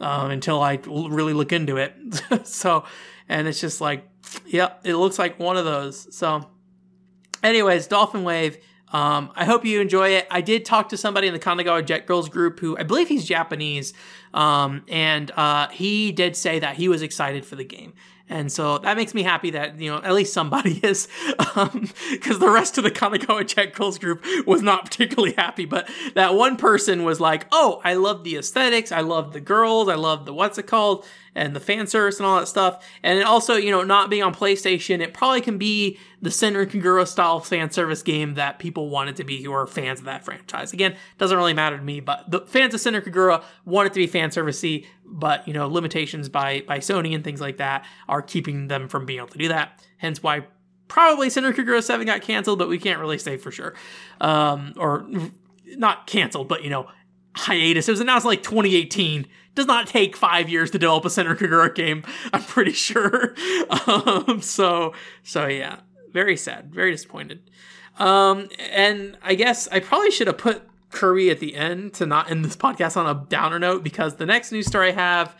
um, 0.00 0.30
until 0.30 0.62
I 0.62 0.80
really 0.86 1.34
look 1.34 1.52
into 1.52 1.76
it. 1.76 1.94
so, 2.46 2.84
and 3.28 3.46
it's 3.46 3.60
just 3.60 3.82
like, 3.82 4.08
yep, 4.46 4.80
it 4.84 4.96
looks 4.96 5.18
like 5.18 5.38
one 5.38 5.58
of 5.58 5.66
those. 5.66 6.14
So, 6.16 6.48
anyways, 7.42 7.86
Dolphin 7.86 8.24
Wave. 8.24 8.56
Um, 8.96 9.30
I 9.34 9.44
hope 9.44 9.66
you 9.66 9.82
enjoy 9.82 10.08
it. 10.08 10.26
I 10.30 10.40
did 10.40 10.64
talk 10.64 10.88
to 10.88 10.96
somebody 10.96 11.26
in 11.26 11.34
the 11.34 11.38
Kanagawa 11.38 11.84
Jet 11.84 12.06
Girls 12.06 12.30
group 12.30 12.60
who 12.60 12.78
I 12.78 12.82
believe 12.82 13.08
he's 13.08 13.26
Japanese, 13.26 13.92
um, 14.32 14.84
and 14.88 15.30
uh, 15.32 15.68
he 15.68 16.12
did 16.12 16.34
say 16.34 16.60
that 16.60 16.76
he 16.76 16.88
was 16.88 17.02
excited 17.02 17.44
for 17.44 17.56
the 17.56 17.64
game. 17.64 17.92
And 18.28 18.50
so 18.50 18.78
that 18.78 18.96
makes 18.96 19.12
me 19.12 19.22
happy 19.22 19.50
that, 19.50 19.78
you 19.78 19.90
know, 19.90 19.98
at 19.98 20.14
least 20.14 20.32
somebody 20.32 20.80
is, 20.82 21.08
because 21.36 21.56
um, 21.56 21.90
the 22.40 22.50
rest 22.50 22.78
of 22.78 22.84
the 22.84 22.90
Kanagawa 22.90 23.46
Jet 23.46 23.74
Girls 23.74 23.98
group 23.98 24.24
was 24.46 24.62
not 24.62 24.86
particularly 24.86 25.34
happy. 25.36 25.66
But 25.66 25.90
that 26.14 26.34
one 26.34 26.56
person 26.56 27.04
was 27.04 27.20
like, 27.20 27.46
oh, 27.52 27.82
I 27.84 27.94
love 27.94 28.24
the 28.24 28.36
aesthetics. 28.36 28.92
I 28.92 29.02
love 29.02 29.34
the 29.34 29.40
girls. 29.42 29.88
I 29.88 29.94
love 29.94 30.24
the 30.24 30.32
what's 30.32 30.56
it 30.56 30.66
called 30.66 31.04
and 31.36 31.54
the 31.54 31.60
fan 31.60 31.86
service 31.86 32.18
and 32.18 32.26
all 32.26 32.40
that 32.40 32.48
stuff. 32.48 32.82
And 33.02 33.22
also, 33.22 33.54
you 33.54 33.70
know, 33.70 33.82
not 33.82 34.08
being 34.08 34.22
on 34.22 34.34
PlayStation, 34.34 35.00
it 35.00 35.12
probably 35.12 35.42
can 35.42 35.58
be 35.58 35.98
the 36.22 36.30
Senran 36.30 36.66
Kagura 36.66 37.06
style 37.06 37.40
fan 37.40 37.70
service 37.70 38.02
game 38.02 38.34
that 38.34 38.58
people 38.58 38.88
wanted 38.88 39.16
to 39.16 39.24
be 39.24 39.42
who 39.42 39.52
are 39.52 39.66
fans 39.66 40.00
of 40.00 40.06
that 40.06 40.24
franchise. 40.24 40.72
Again, 40.72 40.96
doesn't 41.18 41.36
really 41.36 41.52
matter 41.52 41.76
to 41.76 41.82
me, 41.84 42.00
but 42.00 42.28
the 42.30 42.40
fans 42.40 42.74
of 42.74 42.80
Senran 42.80 43.04
Kagura 43.04 43.44
want 43.66 43.86
it 43.86 43.92
to 43.92 44.00
be 44.00 44.06
fan 44.06 44.30
servicey, 44.30 44.86
but 45.04 45.46
you 45.46 45.52
know, 45.52 45.68
limitations 45.68 46.30
by 46.30 46.62
by 46.66 46.78
Sony 46.78 47.14
and 47.14 47.22
things 47.22 47.40
like 47.40 47.58
that 47.58 47.84
are 48.08 48.22
keeping 48.22 48.68
them 48.68 48.88
from 48.88 49.04
being 49.04 49.18
able 49.18 49.28
to 49.28 49.38
do 49.38 49.48
that. 49.48 49.84
Hence 49.98 50.22
why 50.22 50.46
probably 50.88 51.28
Senran 51.28 51.52
Kagura 51.52 51.82
7 51.82 52.06
got 52.06 52.22
canceled, 52.22 52.58
but 52.58 52.68
we 52.68 52.78
can't 52.78 52.98
really 52.98 53.18
say 53.18 53.36
for 53.36 53.50
sure. 53.50 53.74
Um, 54.22 54.72
or 54.78 55.06
not 55.66 56.06
canceled, 56.06 56.48
but 56.48 56.64
you 56.64 56.70
know, 56.70 56.88
hiatus. 57.34 57.88
It 57.88 57.92
was 57.92 58.00
announced 58.00 58.24
like 58.24 58.42
2018. 58.42 59.26
Does 59.56 59.66
not 59.66 59.86
take 59.86 60.16
five 60.16 60.48
years 60.50 60.70
to 60.72 60.78
develop 60.78 61.06
a 61.06 61.08
Senran 61.08 61.36
Kagura 61.36 61.74
game. 61.74 62.04
I'm 62.32 62.42
pretty 62.42 62.72
sure. 62.72 63.34
Um, 63.88 64.40
so 64.42 64.92
so 65.22 65.46
yeah, 65.46 65.80
very 66.12 66.36
sad, 66.36 66.72
very 66.72 66.90
disappointed. 66.92 67.40
Um, 67.98 68.48
and 68.70 69.16
I 69.22 69.34
guess 69.34 69.66
I 69.68 69.80
probably 69.80 70.10
should 70.10 70.26
have 70.26 70.38
put 70.38 70.62
Qureate 70.90 71.30
at 71.30 71.40
the 71.40 71.56
end 71.56 71.94
to 71.94 72.06
not 72.06 72.30
end 72.30 72.44
this 72.44 72.56
podcast 72.66 72.96
on 72.96 73.06
a 73.06 73.26
downer 73.28 73.58
note 73.58 73.82
because 73.82 74.16
the 74.16 74.26
next 74.26 74.52
news 74.52 74.66
story 74.66 74.90
I 74.90 74.92
have 74.92 75.36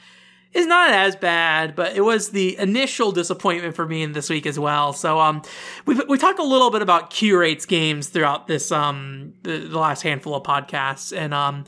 is 0.52 0.66
not 0.66 0.90
as 0.90 1.14
bad, 1.14 1.74
but 1.74 1.94
it 1.94 2.00
was 2.00 2.30
the 2.30 2.56
initial 2.58 3.12
disappointment 3.12 3.76
for 3.76 3.86
me 3.86 4.02
in 4.02 4.12
this 4.12 4.30
week 4.30 4.46
as 4.46 4.58
well. 4.58 4.92
So 4.92 5.20
um, 5.20 5.42
we 5.84 5.94
we 6.08 6.16
talked 6.16 6.38
a 6.38 6.44
little 6.44 6.70
bit 6.70 6.82
about 6.82 7.10
Qureate's 7.10 7.66
games 7.66 8.08
throughout 8.08 8.46
this 8.46 8.72
um 8.72 9.34
the, 9.42 9.58
the 9.58 9.78
last 9.78 10.02
handful 10.02 10.34
of 10.34 10.42
podcasts, 10.42 11.16
and 11.16 11.34
um. 11.34 11.64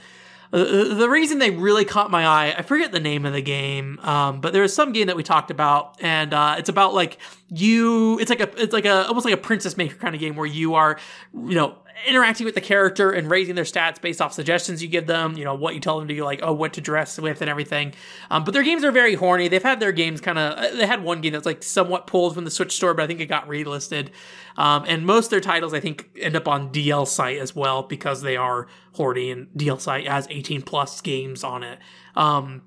The, 0.51 0.95
the 0.95 1.09
reason 1.09 1.39
they 1.39 1.51
really 1.51 1.85
caught 1.85 2.11
my 2.11 2.27
eye, 2.27 2.55
I 2.57 2.63
forget 2.63 2.91
the 2.91 3.01
name 3.01 3.27
of 3.27 3.33
the 3.35 3.43
game, 3.43 3.99
um, 4.01 4.41
but 4.41 4.53
there 4.53 4.63
was 4.63 4.75
some 4.75 4.93
game 4.93 5.09
that 5.09 5.17
we 5.17 5.23
talked 5.23 5.51
about, 5.51 5.97
and 6.01 6.33
uh, 6.33 6.57
it's 6.59 6.71
about 6.71 6.95
like 6.95 7.19
you. 7.51 8.19
It's 8.19 8.31
like 8.31 8.41
a, 8.41 8.63
it's 8.63 8.73
like 8.73 8.87
a 8.87 9.07
almost 9.07 9.25
like 9.25 9.35
a 9.35 9.39
Princess 9.39 9.77
Maker 9.77 9.97
kind 9.97 10.15
of 10.15 10.21
game 10.21 10.37
where 10.37 10.47
you 10.47 10.75
are, 10.75 10.99
you 11.35 11.55
know, 11.55 11.77
interacting 12.07 12.45
with 12.45 12.55
the 12.55 12.61
character 12.61 13.11
and 13.11 13.31
raising 13.31 13.55
their 13.55 13.65
stats 13.65 14.01
based 14.01 14.21
off 14.21 14.33
suggestions 14.33 14.83
you 14.83 14.89
give 14.89 15.07
them, 15.07 15.37
you 15.37 15.45
know, 15.45 15.55
what 15.55 15.75
you 15.75 15.81
tell 15.81 15.99
them 15.99 16.09
to 16.09 16.15
do, 16.15 16.25
like, 16.25 16.41
oh, 16.43 16.53
what 16.53 16.73
to 16.75 16.81
dress 16.81 17.19
with 17.19 17.41
and 17.41 17.51
everything. 17.51 17.95
Um, 18.31 18.45
but 18.45 18.53
their 18.53 18.63
games 18.63 18.85
are 18.85 18.93
very 18.93 19.15
horny. 19.15 19.49
They've 19.49 19.63
had 19.63 19.81
their 19.81 19.93
games 19.93 20.21
kind 20.21 20.39
of, 20.39 20.77
they 20.77 20.87
had 20.87 21.03
one 21.03 21.21
game 21.21 21.33
that's 21.33 21.47
like 21.47 21.63
somewhat 21.63 22.07
pulled 22.07 22.35
from 22.35 22.45
the 22.45 22.51
Switch 22.51 22.75
store, 22.75 22.95
but 22.95 23.03
I 23.03 23.07
think 23.07 23.21
it 23.21 23.27
got 23.27 23.49
relisted. 23.49 24.11
Um, 24.57 24.85
and 24.89 25.07
most 25.07 25.27
of 25.27 25.31
their 25.31 25.41
titles, 25.41 25.75
I 25.75 25.81
think, 25.81 26.11
end 26.19 26.37
up 26.37 26.49
on 26.49 26.73
DLsite 26.73 27.41
as 27.41 27.55
well 27.55 27.83
because 27.83 28.23
they 28.23 28.37
are 28.37 28.69
horny 28.93 29.31
and 29.31 29.49
DLsite 29.57 30.07
has 30.07 30.27
18 30.31 30.63
plus 30.63 31.01
games 31.01 31.45
on 31.45 31.63
it. 31.63 31.79
Um, 32.17 32.63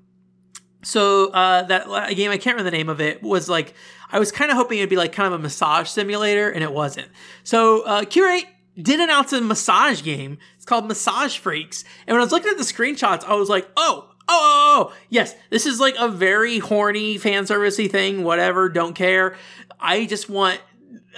so 0.82 1.28
uh, 1.28 1.62
that 1.64 1.86
game, 2.14 2.30
I 2.30 2.38
can't 2.38 2.56
remember 2.56 2.70
the 2.70 2.76
name 2.76 2.88
of 2.88 3.00
it, 3.00 3.22
was 3.22 3.48
like 3.48 3.74
I 4.10 4.18
was 4.18 4.32
kind 4.32 4.50
of 4.50 4.56
hoping 4.56 4.78
it'd 4.78 4.90
be 4.90 4.96
like 4.96 5.12
kind 5.12 5.32
of 5.32 5.38
a 5.38 5.42
massage 5.42 5.88
simulator, 5.88 6.50
and 6.50 6.62
it 6.62 6.72
wasn't. 6.72 7.08
So 7.44 7.82
uh, 7.82 8.04
Qureate 8.04 8.46
did 8.80 9.00
announce 9.00 9.32
a 9.32 9.40
massage 9.40 10.02
game. 10.02 10.38
It's 10.56 10.64
called 10.64 10.86
Massage 10.86 11.36
Freaks. 11.36 11.84
And 12.06 12.14
when 12.14 12.20
I 12.20 12.24
was 12.24 12.32
looking 12.32 12.50
at 12.50 12.56
the 12.56 12.64
screenshots, 12.64 13.24
I 13.24 13.34
was 13.34 13.48
like, 13.48 13.68
oh, 13.76 14.08
oh, 14.28 14.28
oh, 14.28 14.88
oh, 14.90 14.94
yes, 15.08 15.34
this 15.50 15.66
is 15.66 15.80
like 15.80 15.94
a 15.98 16.08
very 16.08 16.58
horny 16.58 17.18
fan 17.18 17.44
servicey 17.44 17.90
thing, 17.90 18.24
whatever, 18.24 18.68
don't 18.68 18.94
care. 18.94 19.36
I 19.78 20.06
just 20.06 20.28
want 20.28 20.60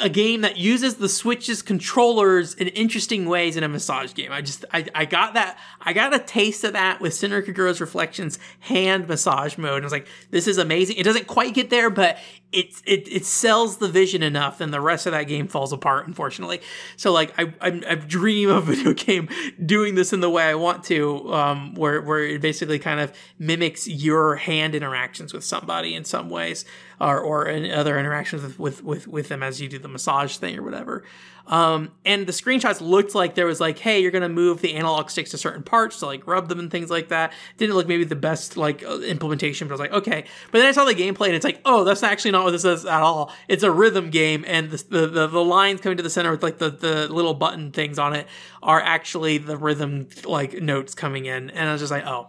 a 0.01 0.09
game 0.09 0.40
that 0.40 0.57
uses 0.57 0.97
the 0.97 1.09
Switch's 1.09 1.62
controllers 1.62 2.55
in 2.55 2.68
interesting 2.68 3.26
ways 3.26 3.57
in 3.57 3.62
a 3.62 3.68
massage 3.68 4.14
game. 4.14 4.32
I 4.32 4.40
just 4.40 4.64
I, 4.72 4.86
I 4.95 5.05
got 5.05 5.34
that 5.34 5.59
I 5.80 5.92
got 5.92 6.14
a 6.14 6.18
taste 6.18 6.64
of 6.64 6.72
that 6.72 7.01
with 7.01 7.12
Senran 7.12 7.47
Kagura's 7.47 7.80
Reflexions 7.80 8.38
hand 8.61 9.09
massage 9.09 9.57
mode. 9.57 9.76
And 9.76 9.84
I 9.84 9.86
was 9.86 9.92
like, 9.92 10.09
this 10.30 10.49
is 10.49 10.59
amazing. 10.59 10.97
It 10.97 11.05
doesn't 11.05 11.26
quite 11.26 11.55
get 11.55 11.70
there, 11.70 11.90
but 11.90 12.18
it 12.51 12.82
it 12.84 13.09
it 13.09 13.24
sells 13.24 13.78
the 13.78 13.88
vision 13.88 14.22
enough, 14.22 14.61
and 14.61 14.72
the 14.72 14.80
rest 14.80 15.07
of 15.07 15.12
that 15.12 15.24
game 15.24 15.49
falls 15.49 15.72
apart, 15.72 16.07
unfortunately. 16.07 16.61
So 16.97 17.12
like 17.12 17.32
I 17.38 17.53
I, 17.61 17.82
I 17.88 17.95
dream 17.97 18.51
of 18.51 18.68
a 18.68 18.74
video 18.74 18.92
game 18.95 19.28
doing 19.64 19.95
this 19.95 20.12
in 20.12 20.20
the 20.20 20.30
way 20.30 20.45
I 20.45 20.55
want 20.55 20.84
to, 20.84 21.32
um, 21.32 21.74
where 21.74 22.01
where 22.03 22.20
it 22.20 22.40
basically 22.40 22.78
kind 22.78 23.01
of 23.01 23.12
mimics 23.38 23.86
your 23.86 24.36
hand 24.36 24.74
interactions 24.74 25.32
with 25.32 25.45
somebody 25.45 25.95
in 25.95 26.05
some 26.05 26.30
ways 26.30 26.64
or, 27.01 27.20
or 27.20 27.47
in 27.47 27.70
other 27.70 27.99
interactions 27.99 28.42
with, 28.42 28.59
with, 28.59 28.84
with, 28.84 29.09
with 29.09 29.28
them 29.28 29.42
as 29.42 29.61
you 29.61 29.68
do 29.68 29.78
the 29.85 29.89
massage 29.89 30.37
thing 30.39 30.59
or 30.59 30.62
whatever. 30.62 31.05
Um, 31.47 31.91
and 32.07 32.26
the 32.26 32.32
screenshots 32.32 32.80
looked 32.80 33.14
like 33.14 33.35
there 33.35 33.47
was 33.47 33.61
like, 33.61 33.78
hey, 33.78 34.01
you're 34.01 34.11
gonna 34.11 34.30
move 34.30 34.62
the 34.62 34.74
analog 34.74 35.11
sticks 35.11 35.30
to 35.32 35.39
certain 35.39 35.62
parts 35.62 35.99
to 35.99 36.07
like 36.07 36.26
rub 36.26 36.49
them 36.49 36.59
and 36.59 36.70
things 36.70 36.91
like 36.91 37.09
that. 37.09 37.32
Didn't 37.59 37.74
look 37.74 37.87
maybe 37.87 38.05
the 38.05 38.16
best 38.16 38.57
like 38.57 38.82
uh, 38.82 39.01
implementation, 39.01 39.68
but 39.68 39.72
I 39.72 39.74
was 39.74 39.80
like, 39.80 39.93
okay. 39.93 40.24
But 40.51 40.59
then 40.59 40.68
I 40.68 40.72
saw 40.72 40.85
the 40.85 40.95
gameplay 40.95 41.26
and 41.26 41.37
it's 41.37 41.45
like, 41.45 41.61
oh, 41.66 41.85
that's 41.85 42.03
actually 42.03 42.30
not 42.30 42.45
what 42.45 42.53
this 42.53 42.64
is 42.64 42.87
at 42.87 43.03
all. 43.03 43.30
It's 43.47 43.62
a 43.62 43.70
rhythm 43.70 44.11
game, 44.11 44.45
and 44.47 44.70
the 44.70 44.82
the, 44.89 45.07
the, 45.07 45.26
the 45.26 45.45
lines 45.45 45.80
coming 45.82 45.99
to 45.99 46.03
the 46.03 46.11
center 46.11 46.30
with 46.30 46.43
like 46.43 46.59
the 46.59 46.70
the 46.70 47.12
little 47.12 47.35
button 47.35 47.72
things 47.72 47.99
on 47.99 48.14
it 48.14 48.26
are 48.62 48.80
actually 48.80 49.37
the 49.39 49.59
rhythm 49.59 50.09
like 50.24 50.55
notes 50.55 50.95
coming 50.95 51.26
in, 51.26 51.51
and 51.51 51.68
I 51.68 51.72
was 51.72 51.82
just 51.82 51.93
like, 51.93 52.07
oh, 52.07 52.28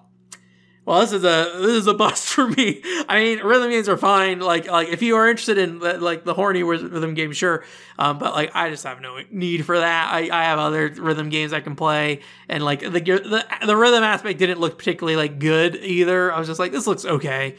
well, 0.85 0.99
this 0.99 1.13
is 1.13 1.23
a 1.23 1.51
this 1.61 1.71
is 1.71 1.87
a 1.87 1.93
bust 1.95 2.27
for 2.27 2.47
me. 2.47 2.81
I 3.09 3.19
mean, 3.19 3.39
rhythm 3.39 3.71
games 3.71 3.89
are 3.89 3.97
fine. 3.97 4.39
Like 4.39 4.67
like 4.67 4.89
if 4.89 5.01
you 5.01 5.15
are 5.15 5.27
interested 5.27 5.57
in 5.57 5.79
like 5.79 6.23
the 6.23 6.33
horny 6.33 6.61
rhythm 6.63 7.15
game, 7.15 7.31
sure. 7.31 7.63
Um, 7.97 8.19
but 8.19 8.33
like 8.33 8.51
I 8.55 8.69
just 8.69 8.83
have 8.83 9.01
no 9.01 9.19
need 9.31 9.65
for 9.65 9.79
that. 9.79 10.13
I, 10.13 10.29
I 10.31 10.43
have 10.45 10.59
other 10.59 10.89
rhythm 10.89 11.29
games 11.29 11.53
I 11.53 11.61
can 11.61 11.75
play, 11.75 12.21
and 12.47 12.63
like 12.63 12.81
the 12.81 12.89
the 12.99 13.45
the 13.65 13.75
rhythm 13.75 14.03
aspect 14.03 14.37
didn't 14.37 14.59
look 14.59 14.77
particularly 14.77 15.15
like 15.15 15.39
good 15.39 15.75
either. 15.77 16.31
I 16.31 16.37
was 16.37 16.47
just 16.47 16.59
like, 16.59 16.71
this 16.71 16.85
looks 16.85 17.03
okay. 17.03 17.55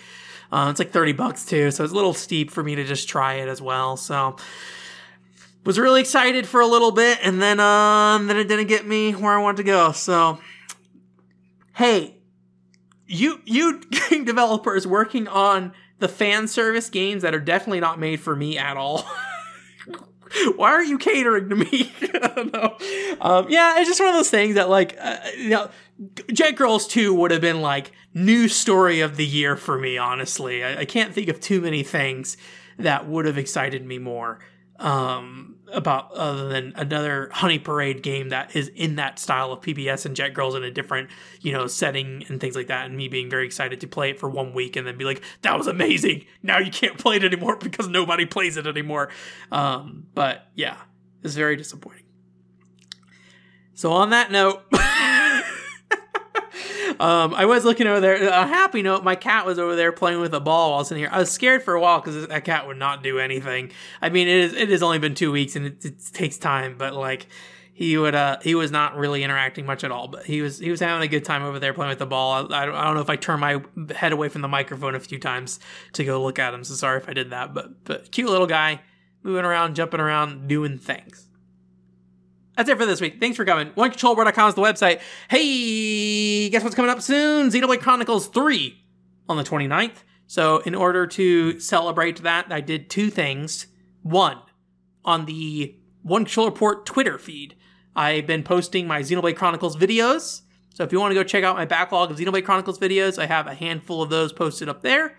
Uh, 0.52 0.68
it's 0.70 0.78
like 0.78 0.92
thirty 0.92 1.12
bucks 1.12 1.44
too, 1.44 1.72
so 1.72 1.82
it's 1.82 1.92
a 1.92 1.96
little 1.96 2.14
steep 2.14 2.52
for 2.52 2.62
me 2.62 2.76
to 2.76 2.84
just 2.84 3.08
try 3.08 3.34
it 3.34 3.48
as 3.48 3.60
well. 3.60 3.96
So 3.96 4.36
was 5.64 5.80
really 5.80 6.00
excited 6.00 6.46
for 6.46 6.60
a 6.60 6.66
little 6.66 6.92
bit, 6.92 7.18
and 7.24 7.42
then 7.42 7.58
um 7.58 8.28
then 8.28 8.36
it 8.36 8.46
didn't 8.46 8.68
get 8.68 8.86
me 8.86 9.12
where 9.12 9.32
I 9.32 9.42
wanted 9.42 9.56
to 9.56 9.64
go. 9.64 9.90
So 9.90 10.38
hey 11.74 12.15
you 13.06 13.40
you 13.44 13.80
game 14.10 14.24
developers 14.24 14.86
working 14.86 15.28
on 15.28 15.72
the 15.98 16.08
fan 16.08 16.46
service 16.48 16.90
games 16.90 17.22
that 17.22 17.34
are 17.34 17.40
definitely 17.40 17.80
not 17.80 17.98
made 17.98 18.20
for 18.20 18.36
me 18.36 18.58
at 18.58 18.76
all. 18.76 19.06
Why 20.56 20.72
are 20.72 20.84
you 20.84 20.98
catering 20.98 21.48
to 21.48 21.56
me? 21.56 21.92
Um, 23.20 23.46
yeah, 23.48 23.78
it's 23.78 23.88
just 23.88 23.98
one 24.00 24.10
of 24.10 24.14
those 24.14 24.30
things 24.30 24.56
that 24.56 24.68
like 24.68 24.96
uh, 25.00 25.16
you 25.36 25.50
know, 25.50 25.70
Jet 26.32 26.52
Girls 26.52 26.86
Two 26.86 27.14
would 27.14 27.30
have 27.30 27.40
been 27.40 27.60
like 27.62 27.92
new 28.14 28.48
story 28.48 29.00
of 29.00 29.16
the 29.16 29.24
year 29.24 29.56
for 29.56 29.78
me. 29.78 29.96
Honestly, 29.96 30.62
I, 30.62 30.80
I 30.80 30.84
can't 30.84 31.14
think 31.14 31.28
of 31.28 31.40
too 31.40 31.60
many 31.60 31.82
things 31.82 32.36
that 32.78 33.08
would 33.08 33.24
have 33.24 33.38
excited 33.38 33.84
me 33.86 33.98
more 33.98 34.40
um, 34.78 35.55
about 35.72 36.12
other 36.12 36.48
than 36.48 36.72
another 36.76 37.28
Honey 37.32 37.58
Parade 37.58 38.02
game 38.02 38.28
that 38.30 38.54
is 38.54 38.68
in 38.68 38.96
that 38.96 39.18
style 39.18 39.52
of 39.52 39.60
PBS 39.60 40.06
and 40.06 40.14
Jet 40.14 40.34
Girls 40.34 40.54
in 40.54 40.62
a 40.62 40.70
different, 40.70 41.10
you 41.40 41.52
know, 41.52 41.66
setting 41.66 42.24
and 42.28 42.40
things 42.40 42.56
like 42.56 42.68
that. 42.68 42.86
And 42.86 42.96
me 42.96 43.08
being 43.08 43.28
very 43.28 43.46
excited 43.46 43.80
to 43.80 43.86
play 43.86 44.10
it 44.10 44.20
for 44.20 44.28
one 44.28 44.52
week 44.52 44.76
and 44.76 44.86
then 44.86 44.96
be 44.96 45.04
like, 45.04 45.22
that 45.42 45.56
was 45.56 45.66
amazing. 45.66 46.24
Now 46.42 46.58
you 46.58 46.70
can't 46.70 46.98
play 46.98 47.16
it 47.16 47.24
anymore 47.24 47.56
because 47.56 47.88
nobody 47.88 48.26
plays 48.26 48.56
it 48.56 48.66
anymore. 48.66 49.10
Um, 49.50 50.06
but 50.14 50.46
yeah, 50.54 50.76
it's 51.22 51.34
very 51.34 51.56
disappointing. 51.56 52.04
So 53.74 53.92
on 53.92 54.10
that 54.10 54.32
note, 54.32 54.62
Um, 56.98 57.34
I 57.34 57.44
was 57.46 57.64
looking 57.64 57.86
over 57.86 58.00
there. 58.00 58.28
A 58.28 58.46
happy 58.46 58.82
note, 58.82 59.04
my 59.04 59.14
cat 59.14 59.46
was 59.46 59.58
over 59.58 59.76
there 59.76 59.92
playing 59.92 60.20
with 60.20 60.34
a 60.34 60.40
ball 60.40 60.72
while 60.72 60.86
in 60.86 60.96
here. 60.96 61.08
I 61.10 61.18
was 61.18 61.30
scared 61.30 61.62
for 61.62 61.74
a 61.74 61.80
while 61.80 62.00
because 62.00 62.26
that 62.26 62.44
cat 62.44 62.66
would 62.66 62.78
not 62.78 63.02
do 63.02 63.18
anything. 63.18 63.72
I 64.00 64.08
mean, 64.08 64.28
it 64.28 64.36
is 64.36 64.52
it 64.54 64.68
has 64.70 64.82
only 64.82 64.98
been 64.98 65.14
two 65.14 65.32
weeks 65.32 65.56
and 65.56 65.66
it, 65.66 65.84
it 65.84 65.94
takes 66.12 66.38
time, 66.38 66.76
but 66.78 66.94
like 66.94 67.26
he 67.76 67.98
would 67.98 68.14
uh 68.14 68.38
he 68.40 68.54
was 68.54 68.70
not 68.70 68.96
really 68.96 69.22
interacting 69.22 69.66
much 69.66 69.84
at 69.84 69.90
all 69.92 70.08
but 70.08 70.24
he 70.24 70.40
was 70.40 70.58
he 70.58 70.70
was 70.70 70.80
having 70.80 71.06
a 71.06 71.10
good 71.10 71.26
time 71.26 71.42
over 71.42 71.58
there 71.58 71.74
playing 71.74 71.90
with 71.90 71.98
the 71.98 72.06
ball 72.06 72.32
I, 72.32 72.62
I, 72.62 72.64
don't, 72.64 72.74
I 72.74 72.84
don't 72.84 72.94
know 72.94 73.02
if 73.02 73.10
i 73.10 73.16
turned 73.16 73.42
my 73.42 73.60
head 73.94 74.12
away 74.12 74.30
from 74.30 74.40
the 74.40 74.48
microphone 74.48 74.94
a 74.94 75.00
few 75.00 75.18
times 75.18 75.60
to 75.92 76.02
go 76.02 76.22
look 76.22 76.38
at 76.38 76.54
him 76.54 76.64
so 76.64 76.72
sorry 76.72 76.96
if 76.96 77.06
i 77.06 77.12
did 77.12 77.30
that 77.30 77.52
but 77.52 77.84
but 77.84 78.10
cute 78.10 78.30
little 78.30 78.46
guy 78.46 78.80
moving 79.22 79.44
around 79.44 79.76
jumping 79.76 80.00
around 80.00 80.48
doing 80.48 80.78
things 80.78 81.25
that's 82.56 82.68
it 82.68 82.78
for 82.78 82.86
this 82.86 83.00
week. 83.00 83.20
Thanks 83.20 83.36
for 83.36 83.44
coming. 83.44 83.70
OneControlBoard.com 83.72 84.48
is 84.48 84.54
the 84.54 84.62
website. 84.62 85.00
Hey, 85.28 86.48
guess 86.48 86.62
what's 86.62 86.74
coming 86.74 86.90
up 86.90 87.02
soon? 87.02 87.50
Xenoblade 87.50 87.80
Chronicles 87.80 88.28
3 88.28 88.82
on 89.28 89.36
the 89.36 89.44
29th. 89.44 90.04
So, 90.26 90.58
in 90.58 90.74
order 90.74 91.06
to 91.06 91.60
celebrate 91.60 92.22
that, 92.22 92.50
I 92.50 92.60
did 92.60 92.90
two 92.90 93.10
things. 93.10 93.66
One, 94.02 94.38
on 95.04 95.26
the 95.26 95.76
One 96.02 96.24
Control 96.24 96.46
Report 96.46 96.84
Twitter 96.84 97.18
feed, 97.18 97.54
I've 97.94 98.26
been 98.26 98.42
posting 98.42 98.88
my 98.88 99.02
Xenoblade 99.02 99.36
Chronicles 99.36 99.76
videos. 99.76 100.42
So, 100.74 100.82
if 100.82 100.90
you 100.90 100.98
want 100.98 101.12
to 101.12 101.14
go 101.14 101.22
check 101.22 101.44
out 101.44 101.56
my 101.56 101.64
backlog 101.64 102.10
of 102.10 102.18
Xenoblade 102.18 102.44
Chronicles 102.44 102.78
videos, 102.78 103.20
I 103.20 103.26
have 103.26 103.46
a 103.46 103.54
handful 103.54 104.02
of 104.02 104.10
those 104.10 104.32
posted 104.32 104.68
up 104.68 104.82
there. 104.82 105.16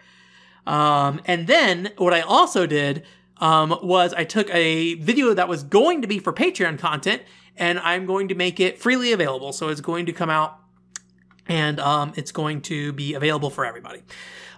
Um, 0.65 1.21
and 1.25 1.47
then, 1.47 1.93
what 1.97 2.13
I 2.13 2.21
also 2.21 2.65
did 2.65 3.05
um, 3.39 3.77
was 3.81 4.13
I 4.13 4.23
took 4.23 4.49
a 4.53 4.95
video 4.95 5.33
that 5.33 5.47
was 5.47 5.63
going 5.63 6.01
to 6.01 6.07
be 6.07 6.19
for 6.19 6.33
Patreon 6.33 6.79
content 6.79 7.21
and 7.55 7.79
I'm 7.79 8.05
going 8.05 8.27
to 8.29 8.35
make 8.35 8.59
it 8.59 8.79
freely 8.79 9.11
available. 9.11 9.53
So 9.53 9.69
it's 9.69 9.81
going 9.81 10.05
to 10.05 10.13
come 10.13 10.29
out 10.29 10.59
and 11.47 11.79
um, 11.79 12.13
it's 12.15 12.31
going 12.31 12.61
to 12.63 12.93
be 12.93 13.13
available 13.13 13.49
for 13.49 13.65
everybody. 13.65 14.03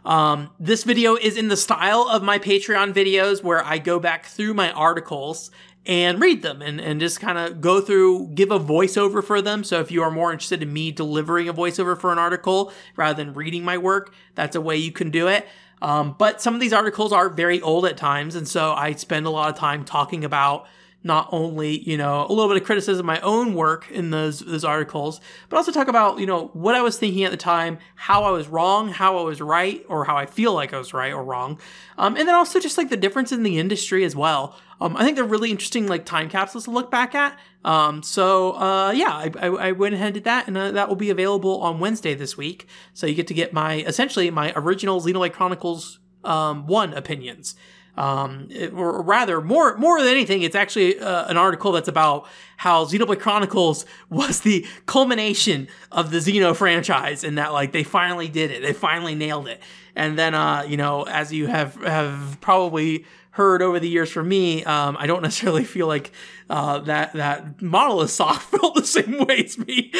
Um, 0.05 0.51
this 0.59 0.83
video 0.83 1.15
is 1.15 1.37
in 1.37 1.49
the 1.49 1.57
style 1.57 2.07
of 2.09 2.23
my 2.23 2.39
Patreon 2.39 2.93
videos 2.93 3.43
where 3.43 3.63
I 3.63 3.77
go 3.77 3.99
back 3.99 4.25
through 4.25 4.53
my 4.53 4.71
articles 4.71 5.51
and 5.85 6.21
read 6.21 6.41
them 6.41 6.61
and, 6.61 6.79
and 6.79 6.99
just 6.99 7.19
kind 7.19 7.37
of 7.37 7.61
go 7.61 7.81
through, 7.81 8.27
give 8.33 8.51
a 8.51 8.59
voiceover 8.59 9.23
for 9.23 9.41
them. 9.41 9.63
So 9.63 9.79
if 9.79 9.91
you 9.91 10.03
are 10.03 10.11
more 10.11 10.31
interested 10.31 10.61
in 10.61 10.71
me 10.71 10.91
delivering 10.91 11.49
a 11.49 11.53
voiceover 11.53 11.99
for 11.99 12.11
an 12.11 12.19
article 12.19 12.71
rather 12.95 13.23
than 13.23 13.33
reading 13.33 13.63
my 13.63 13.77
work, 13.77 14.13
that's 14.35 14.55
a 14.55 14.61
way 14.61 14.77
you 14.77 14.91
can 14.91 15.09
do 15.09 15.27
it. 15.27 15.47
Um, 15.81 16.15
but 16.17 16.41
some 16.41 16.53
of 16.53 16.59
these 16.59 16.73
articles 16.73 17.13
are 17.13 17.29
very 17.29 17.61
old 17.61 17.85
at 17.85 17.97
times. 17.97 18.35
And 18.35 18.47
so 18.47 18.73
I 18.73 18.93
spend 18.93 19.25
a 19.25 19.29
lot 19.29 19.49
of 19.49 19.55
time 19.55 19.85
talking 19.85 20.23
about 20.25 20.67
not 21.03 21.29
only, 21.31 21.79
you 21.79 21.97
know, 21.97 22.25
a 22.27 22.33
little 22.33 22.47
bit 22.49 22.61
of 22.61 22.65
criticism 22.65 22.99
of 22.99 23.05
my 23.05 23.19
own 23.21 23.53
work 23.53 23.89
in 23.89 24.09
those, 24.09 24.39
those 24.39 24.65
articles, 24.65 25.21
but 25.47 25.57
also 25.57 25.71
talk 25.71 25.87
about, 25.87 26.19
you 26.19 26.25
know, 26.25 26.47
what 26.47 26.75
I 26.75 26.81
was 26.81 26.97
thinking 26.97 27.23
at 27.23 27.31
the 27.31 27.37
time, 27.37 27.77
how 27.95 28.23
I 28.23 28.31
was 28.31 28.47
wrong, 28.47 28.89
how 28.89 29.17
I 29.17 29.21
was 29.21 29.39
right, 29.39 29.85
or 29.87 30.03
how 30.03 30.17
I 30.17 30.25
feel 30.25 30.53
like 30.53 30.73
I 30.73 30.77
was 30.77 30.93
right 30.93 31.13
or 31.13 31.23
wrong. 31.23 31.59
Um, 31.97 32.17
and 32.17 32.27
then 32.27 32.35
also 32.35 32.59
just 32.59 32.77
like 32.77 32.89
the 32.89 32.97
difference 32.97 33.31
in 33.31 33.43
the 33.43 33.59
industry 33.59 34.03
as 34.03 34.15
well. 34.15 34.57
Um, 34.81 34.95
I 34.97 35.03
think 35.03 35.15
they're 35.15 35.25
really 35.25 35.51
interesting, 35.51 35.87
like 35.87 36.05
time 36.05 36.29
capsules 36.29 36.65
to 36.65 36.71
look 36.71 36.91
back 36.91 37.15
at. 37.15 37.37
Um, 37.65 38.03
so, 38.03 38.53
uh, 38.53 38.91
yeah, 38.91 39.13
I, 39.13 39.31
I, 39.39 39.47
I, 39.47 39.71
went 39.73 39.93
ahead 39.93 40.07
and 40.07 40.13
did 40.13 40.23
that, 40.23 40.47
and 40.47 40.57
uh, 40.57 40.71
that 40.71 40.87
will 40.87 40.95
be 40.95 41.09
available 41.09 41.61
on 41.61 41.79
Wednesday 41.79 42.13
this 42.13 42.37
week. 42.37 42.67
So 42.93 43.05
you 43.05 43.15
get 43.15 43.27
to 43.27 43.33
get 43.33 43.51
my, 43.51 43.81
essentially, 43.81 44.31
my 44.31 44.53
original 44.55 45.01
Xenoblade 45.01 45.33
Chronicles, 45.33 45.99
um, 46.23 46.67
1 46.67 46.93
opinions. 46.93 47.55
Um, 47.99 48.47
it, 48.49 48.71
or 48.71 49.01
rather, 49.01 49.41
more 49.41 49.75
more 49.77 49.99
than 49.99 50.07
anything, 50.09 50.41
it's 50.41 50.55
actually 50.55 50.97
uh, 50.99 51.25
an 51.27 51.35
article 51.35 51.73
that's 51.73 51.89
about 51.89 52.27
how 52.55 52.85
Xenoblade 52.85 53.19
Chronicles 53.19 53.85
was 54.09 54.39
the 54.39 54.65
culmination 54.85 55.67
of 55.91 56.09
the 56.09 56.19
Xeno 56.19 56.55
franchise, 56.55 57.25
and 57.25 57.37
that 57.37 57.51
like 57.51 57.73
they 57.73 57.83
finally 57.83 58.29
did 58.29 58.51
it, 58.51 58.61
they 58.61 58.71
finally 58.71 59.15
nailed 59.15 59.49
it. 59.49 59.61
And 59.97 60.17
then, 60.17 60.33
uh, 60.33 60.63
you 60.65 60.77
know, 60.77 61.03
as 61.03 61.33
you 61.33 61.47
have 61.47 61.75
have 61.83 62.37
probably 62.39 63.05
heard 63.31 63.61
over 63.61 63.81
the 63.81 63.89
years 63.89 64.09
from 64.09 64.29
me, 64.29 64.63
um, 64.63 64.95
I 64.97 65.05
don't 65.05 65.21
necessarily 65.29 65.65
feel 65.65 65.87
like 65.87 66.13
uh, 66.49 66.79
that 66.79 67.11
that 67.13 67.61
Monolith 67.61 68.11
Soft 68.11 68.49
built 68.57 68.75
the 68.75 68.85
same 68.85 69.25
way 69.25 69.43
as 69.43 69.57
me. 69.57 69.91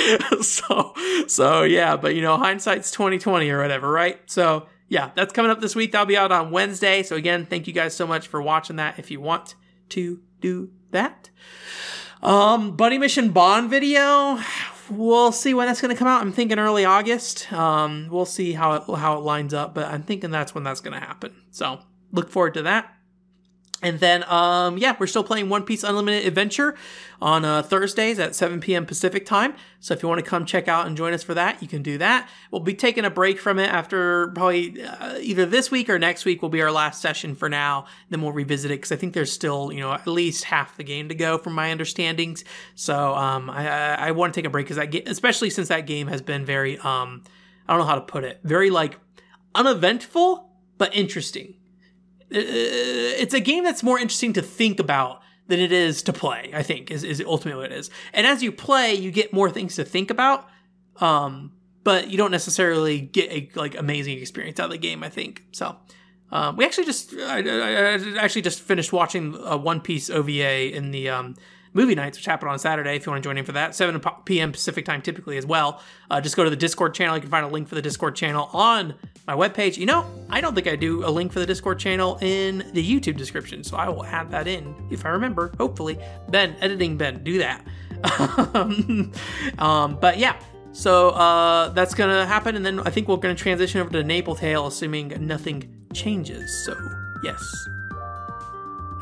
so 0.41 0.93
so 1.27 1.63
yeah, 1.63 1.97
but 1.97 2.15
you 2.15 2.21
know, 2.21 2.37
hindsight's 2.37 2.91
twenty 2.91 3.17
twenty 3.17 3.49
or 3.49 3.61
whatever, 3.61 3.91
right? 3.91 4.21
So 4.25 4.67
yeah, 4.89 5.11
that's 5.15 5.31
coming 5.31 5.51
up 5.51 5.61
this 5.61 5.75
week. 5.75 5.91
That'll 5.91 6.07
be 6.07 6.17
out 6.17 6.31
on 6.31 6.51
Wednesday. 6.51 7.03
So 7.03 7.15
again, 7.15 7.45
thank 7.45 7.67
you 7.67 7.73
guys 7.73 7.95
so 7.95 8.05
much 8.05 8.27
for 8.27 8.41
watching 8.41 8.75
that. 8.77 8.97
If 8.99 9.11
you 9.11 9.21
want 9.21 9.55
to 9.89 10.19
do 10.41 10.71
that, 10.91 11.29
um, 12.21 12.75
Buddy 12.75 12.97
Mission 12.97 13.29
Bond 13.29 13.69
video. 13.69 14.39
We'll 14.89 15.31
see 15.31 15.53
when 15.53 15.67
that's 15.67 15.81
going 15.81 15.93
to 15.93 15.97
come 15.97 16.07
out. 16.07 16.21
I'm 16.21 16.33
thinking 16.33 16.57
early 16.57 16.83
August. 16.83 17.53
Um, 17.53 18.07
we'll 18.09 18.25
see 18.25 18.53
how 18.53 18.73
it 18.73 18.83
how 18.97 19.17
it 19.19 19.21
lines 19.21 19.53
up, 19.53 19.75
but 19.75 19.85
I'm 19.85 20.01
thinking 20.01 20.31
that's 20.31 20.55
when 20.55 20.63
that's 20.63 20.81
going 20.81 20.99
to 20.99 21.05
happen. 21.05 21.35
So 21.51 21.79
look 22.11 22.31
forward 22.31 22.55
to 22.55 22.63
that. 22.63 22.91
And 23.81 23.99
then, 23.99 24.25
um, 24.29 24.77
yeah, 24.77 24.95
we're 24.99 25.07
still 25.07 25.23
playing 25.23 25.47
One 25.47 25.63
Piece 25.63 25.83
Unlimited 25.83 26.27
Adventure 26.27 26.75
on 27.21 27.45
uh, 27.45 27.63
Thursdays 27.63 28.19
at 28.19 28.35
7 28.35 28.59
p.m. 28.59 28.85
Pacific 28.85 29.25
time. 29.25 29.53
So 29.79 29.93
if 29.93 30.03
you 30.03 30.09
want 30.09 30.19
to 30.19 30.29
come 30.29 30.45
check 30.45 30.67
out 30.67 30.85
and 30.85 30.97
join 30.97 31.13
us 31.13 31.23
for 31.23 31.33
that, 31.33 31.61
you 31.61 31.67
can 31.69 31.81
do 31.81 31.97
that. 31.99 32.29
We'll 32.51 32.61
be 32.61 32.73
taking 32.73 33.05
a 33.05 33.09
break 33.09 33.39
from 33.39 33.57
it 33.57 33.71
after 33.71 34.29
probably 34.29 34.83
uh, 34.83 35.19
either 35.19 35.45
this 35.45 35.71
week 35.71 35.89
or 35.89 35.97
next 35.97 36.25
week 36.25 36.41
will 36.41 36.49
be 36.49 36.61
our 36.61 36.71
last 36.71 37.01
session 37.01 37.35
for 37.35 37.47
now. 37.47 37.85
Then 38.09 38.21
we'll 38.21 38.33
revisit 38.33 38.69
it 38.69 38.75
because 38.75 38.91
I 38.91 38.97
think 38.97 39.13
there's 39.13 39.31
still, 39.31 39.71
you 39.71 39.79
know, 39.79 39.93
at 39.93 40.05
least 40.07 40.43
half 40.43 40.75
the 40.75 40.83
game 40.83 41.07
to 41.07 41.15
go 41.15 41.37
from 41.37 41.53
my 41.53 41.71
understandings. 41.71 42.43
So 42.75 43.15
um, 43.15 43.49
I, 43.49 43.69
I, 43.69 43.93
I 44.07 44.11
want 44.11 44.33
to 44.33 44.37
take 44.37 44.45
a 44.45 44.49
break 44.49 44.65
because 44.65 44.77
that 44.77 44.91
game, 44.91 45.03
especially 45.05 45.49
since 45.49 45.69
that 45.69 45.87
game 45.87 46.07
has 46.07 46.21
been 46.21 46.43
very, 46.43 46.77
um, 46.79 47.23
I 47.65 47.73
don't 47.73 47.79
know 47.79 47.87
how 47.87 47.95
to 47.95 48.01
put 48.01 48.25
it, 48.25 48.41
very 48.43 48.71
like 48.71 48.99
uneventful 49.55 50.49
but 50.77 50.95
interesting 50.95 51.55
it's 52.31 53.33
a 53.33 53.39
game 53.39 53.63
that's 53.63 53.83
more 53.83 53.99
interesting 53.99 54.33
to 54.33 54.41
think 54.41 54.79
about 54.79 55.21
than 55.47 55.59
it 55.59 55.71
is 55.71 56.03
to 56.03 56.13
play. 56.13 56.51
I 56.53 56.63
think 56.63 56.91
is 56.91 57.03
is 57.03 57.21
ultimately 57.25 57.61
what 57.61 57.71
it 57.71 57.77
is. 57.77 57.89
And 58.13 58.27
as 58.27 58.43
you 58.43 58.51
play, 58.51 58.93
you 58.93 59.11
get 59.11 59.33
more 59.33 59.49
things 59.49 59.75
to 59.75 59.83
think 59.83 60.09
about. 60.11 60.47
Um, 60.97 61.53
but 61.83 62.09
you 62.09 62.17
don't 62.17 62.31
necessarily 62.31 62.99
get 62.99 63.31
a 63.31 63.49
like 63.55 63.75
amazing 63.75 64.19
experience 64.19 64.59
out 64.59 64.65
of 64.65 64.71
the 64.71 64.77
game. 64.77 65.03
I 65.03 65.09
think 65.09 65.43
so. 65.51 65.77
Um, 66.31 66.55
we 66.55 66.65
actually 66.65 66.85
just 66.85 67.13
I, 67.15 67.39
I, 67.39 67.95
I, 67.95 68.17
actually 68.19 68.43
just 68.43 68.61
finished 68.61 68.93
watching 68.93 69.35
a 69.43 69.57
One 69.57 69.81
Piece 69.81 70.09
OVA 70.09 70.75
in 70.75 70.91
the 70.91 71.09
um, 71.09 71.35
movie 71.73 71.95
nights, 71.95 72.17
which 72.17 72.25
happen 72.25 72.47
on 72.47 72.59
Saturday. 72.59 72.95
If 72.95 73.05
you 73.05 73.11
want 73.11 73.23
to 73.23 73.27
join 73.27 73.37
in 73.37 73.45
for 73.45 73.51
that, 73.53 73.75
7 73.75 74.01
p.m. 74.25 74.51
Pacific 74.51 74.85
time 74.85 75.01
typically 75.01 75.37
as 75.37 75.45
well. 75.45 75.81
Uh, 76.09 76.21
just 76.21 76.35
go 76.35 76.43
to 76.43 76.49
the 76.49 76.55
Discord 76.55 76.93
channel. 76.93 77.15
You 77.15 77.21
can 77.21 77.29
find 77.29 77.45
a 77.45 77.49
link 77.49 77.67
for 77.67 77.75
the 77.75 77.81
Discord 77.81 78.15
channel 78.15 78.49
on 78.53 78.95
my 79.27 79.33
webpage. 79.33 79.77
You 79.77 79.85
know, 79.85 80.05
I 80.29 80.41
don't 80.41 80.55
think 80.55 80.67
I 80.67 80.75
do 80.75 81.05
a 81.05 81.09
link 81.09 81.31
for 81.31 81.39
the 81.39 81.45
Discord 81.45 81.79
channel 81.79 82.17
in 82.21 82.69
the 82.73 82.83
YouTube 82.83 83.17
description, 83.17 83.63
so 83.63 83.77
I 83.77 83.89
will 83.89 84.05
add 84.05 84.31
that 84.31 84.47
in 84.47 84.75
if 84.89 85.05
I 85.05 85.09
remember. 85.09 85.51
Hopefully, 85.57 85.99
Ben, 86.29 86.55
editing 86.61 86.97
Ben, 86.97 87.23
do 87.23 87.37
that. 87.39 87.65
um, 89.59 89.97
but 89.99 90.17
yeah. 90.17 90.39
So 90.71 91.09
uh, 91.09 91.69
that's 91.69 91.93
gonna 91.93 92.25
happen, 92.25 92.55
and 92.55 92.65
then 92.65 92.79
I 92.81 92.89
think 92.89 93.07
we're 93.07 93.17
gonna 93.17 93.35
transition 93.35 93.81
over 93.81 93.89
to 93.89 94.03
Napple 94.03 94.37
Tale, 94.37 94.67
assuming 94.67 95.13
nothing 95.19 95.75
changes. 95.93 96.65
So 96.65 96.75
yes. 97.23 97.41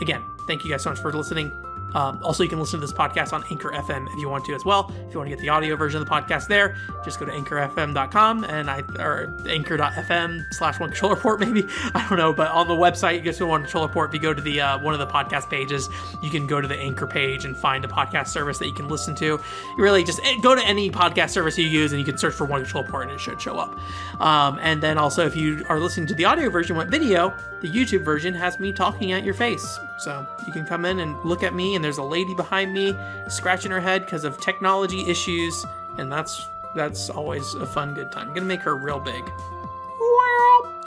Again, 0.02 0.24
thank 0.48 0.64
you 0.64 0.72
guys 0.72 0.84
so 0.84 0.92
much 0.92 1.00
for 1.00 1.12
listening. 1.12 1.52
Um, 1.98 2.20
also, 2.24 2.44
you 2.44 2.50
can 2.50 2.60
listen 2.60 2.80
to 2.80 2.86
this 2.86 2.94
podcast 2.94 3.34
on 3.34 3.44
Anchor 3.50 3.72
FM 3.72 4.08
if 4.14 4.20
you 4.20 4.30
want 4.30 4.46
to 4.46 4.54
as 4.54 4.64
well. 4.64 4.94
If 5.08 5.14
you 5.14 5.20
want 5.20 5.32
to 5.32 5.36
get 5.36 5.42
the 5.42 5.50
audio 5.50 5.76
version 5.76 6.00
of 6.00 6.08
the 6.08 6.14
podcast 6.14 6.48
there, 6.48 6.76
just 7.04 7.20
go 7.20 7.26
to 7.26 7.32
anchorfm.com 7.32 8.44
and 8.44 8.70
I 8.70 8.82
or 9.00 9.36
anchor.fm 9.50 10.54
slash 10.54 10.80
one 10.80 10.92
control 10.92 11.16
report 11.16 11.40
maybe 11.48 11.66
I 11.96 12.08
don't 12.08 12.20
know, 12.20 12.34
but 12.34 12.52
on 12.52 12.68
the 12.68 12.76
website 12.76 13.16
you 13.16 13.22
go 13.22 13.32
to 13.32 13.48
one 13.48 13.64
control 13.64 13.88
report. 13.88 14.12
If 14.12 14.14
you 14.14 14.20
go 14.20 14.32
to 14.32 14.42
the 14.42 14.62
uh, 14.62 14.78
one 14.78 14.94
of 14.94 15.00
the 15.00 15.08
podcast 15.08 15.50
pages, 15.50 15.90
you 16.22 16.30
can 16.30 16.46
go 16.46 16.62
to 16.62 16.68
the 16.68 16.78
Anchor 16.78 17.08
page 17.08 17.46
and 17.46 17.58
find 17.58 17.84
a 17.84 17.88
podcast 17.88 18.28
service 18.28 18.60
that 18.60 18.68
you 18.68 18.74
can 18.74 18.88
listen 18.88 19.16
to. 19.16 19.26
You 19.26 19.42
really 19.78 20.04
just 20.04 20.20
eh, 20.24 20.36
go 20.44 20.54
to 20.54 20.64
any 20.64 20.92
podcast 20.92 21.32
service 21.32 21.58
you 21.58 21.66
use 21.66 21.94
and 21.94 22.00
you 22.00 22.06
can 22.06 22.20
search 22.20 22.36
for 22.36 22.46
one 22.46 22.62
control 22.62 22.84
report 22.84 23.08
and 23.08 23.14
it 23.14 23.20
should 23.20 23.42
show 23.42 23.58
up. 23.58 23.76
Um, 24.22 24.60
and 24.62 24.84
then 24.84 25.00
also 25.00 25.26
if 25.26 25.36
you 25.36 25.66
are 25.68 25.80
listening 25.80 26.06
to 26.08 26.14
the 26.14 26.26
audio 26.26 26.52
version 26.52 26.76
what 26.76 26.90
video, 26.90 27.36
the 27.62 27.70
YouTube 27.70 28.04
version 28.04 28.36
has 28.36 28.60
me 28.60 28.72
talking 28.72 29.14
at 29.14 29.24
your 29.24 29.34
face. 29.34 29.80
So 29.98 30.28
you 30.46 30.54
can 30.54 30.66
come 30.66 30.86
in 30.86 31.00
and 31.00 31.18
look 31.26 31.44
at 31.44 31.56
me, 31.56 31.76
and 31.76 31.84
there's 31.88 31.98
a 32.00 32.04
lady 32.04 32.34
behind 32.34 32.74
me 32.74 32.94
scratching 33.30 33.72
her 33.72 33.80
head 33.80 34.04
because 34.04 34.26
of 34.26 34.42
technology 34.42 35.08
issues, 35.08 35.66
and 35.98 36.12
that's 36.12 36.50
that's 36.76 37.10
always 37.10 37.54
a 37.54 37.66
fun 37.66 37.94
good 37.94 38.12
time. 38.12 38.28
I'm 38.28 38.34
gonna 38.34 38.46
make 38.46 38.60
her 38.60 38.76
real 38.76 39.00
big. 39.00 39.24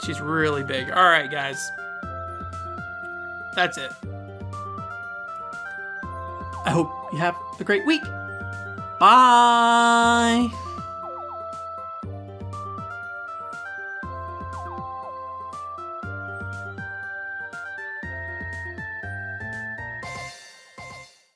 She's 0.03 0.21
really 0.21 0.63
big. 0.63 0.91
All 0.91 1.03
right, 1.03 1.29
guys. 1.29 1.71
That's 3.55 3.77
it. 3.79 3.91
I 6.65 6.69
hope 6.69 6.91
you 7.11 7.17
have 7.17 7.35
a 7.59 7.63
great 7.63 7.85
week. 7.87 8.03
Bye. 8.99 10.49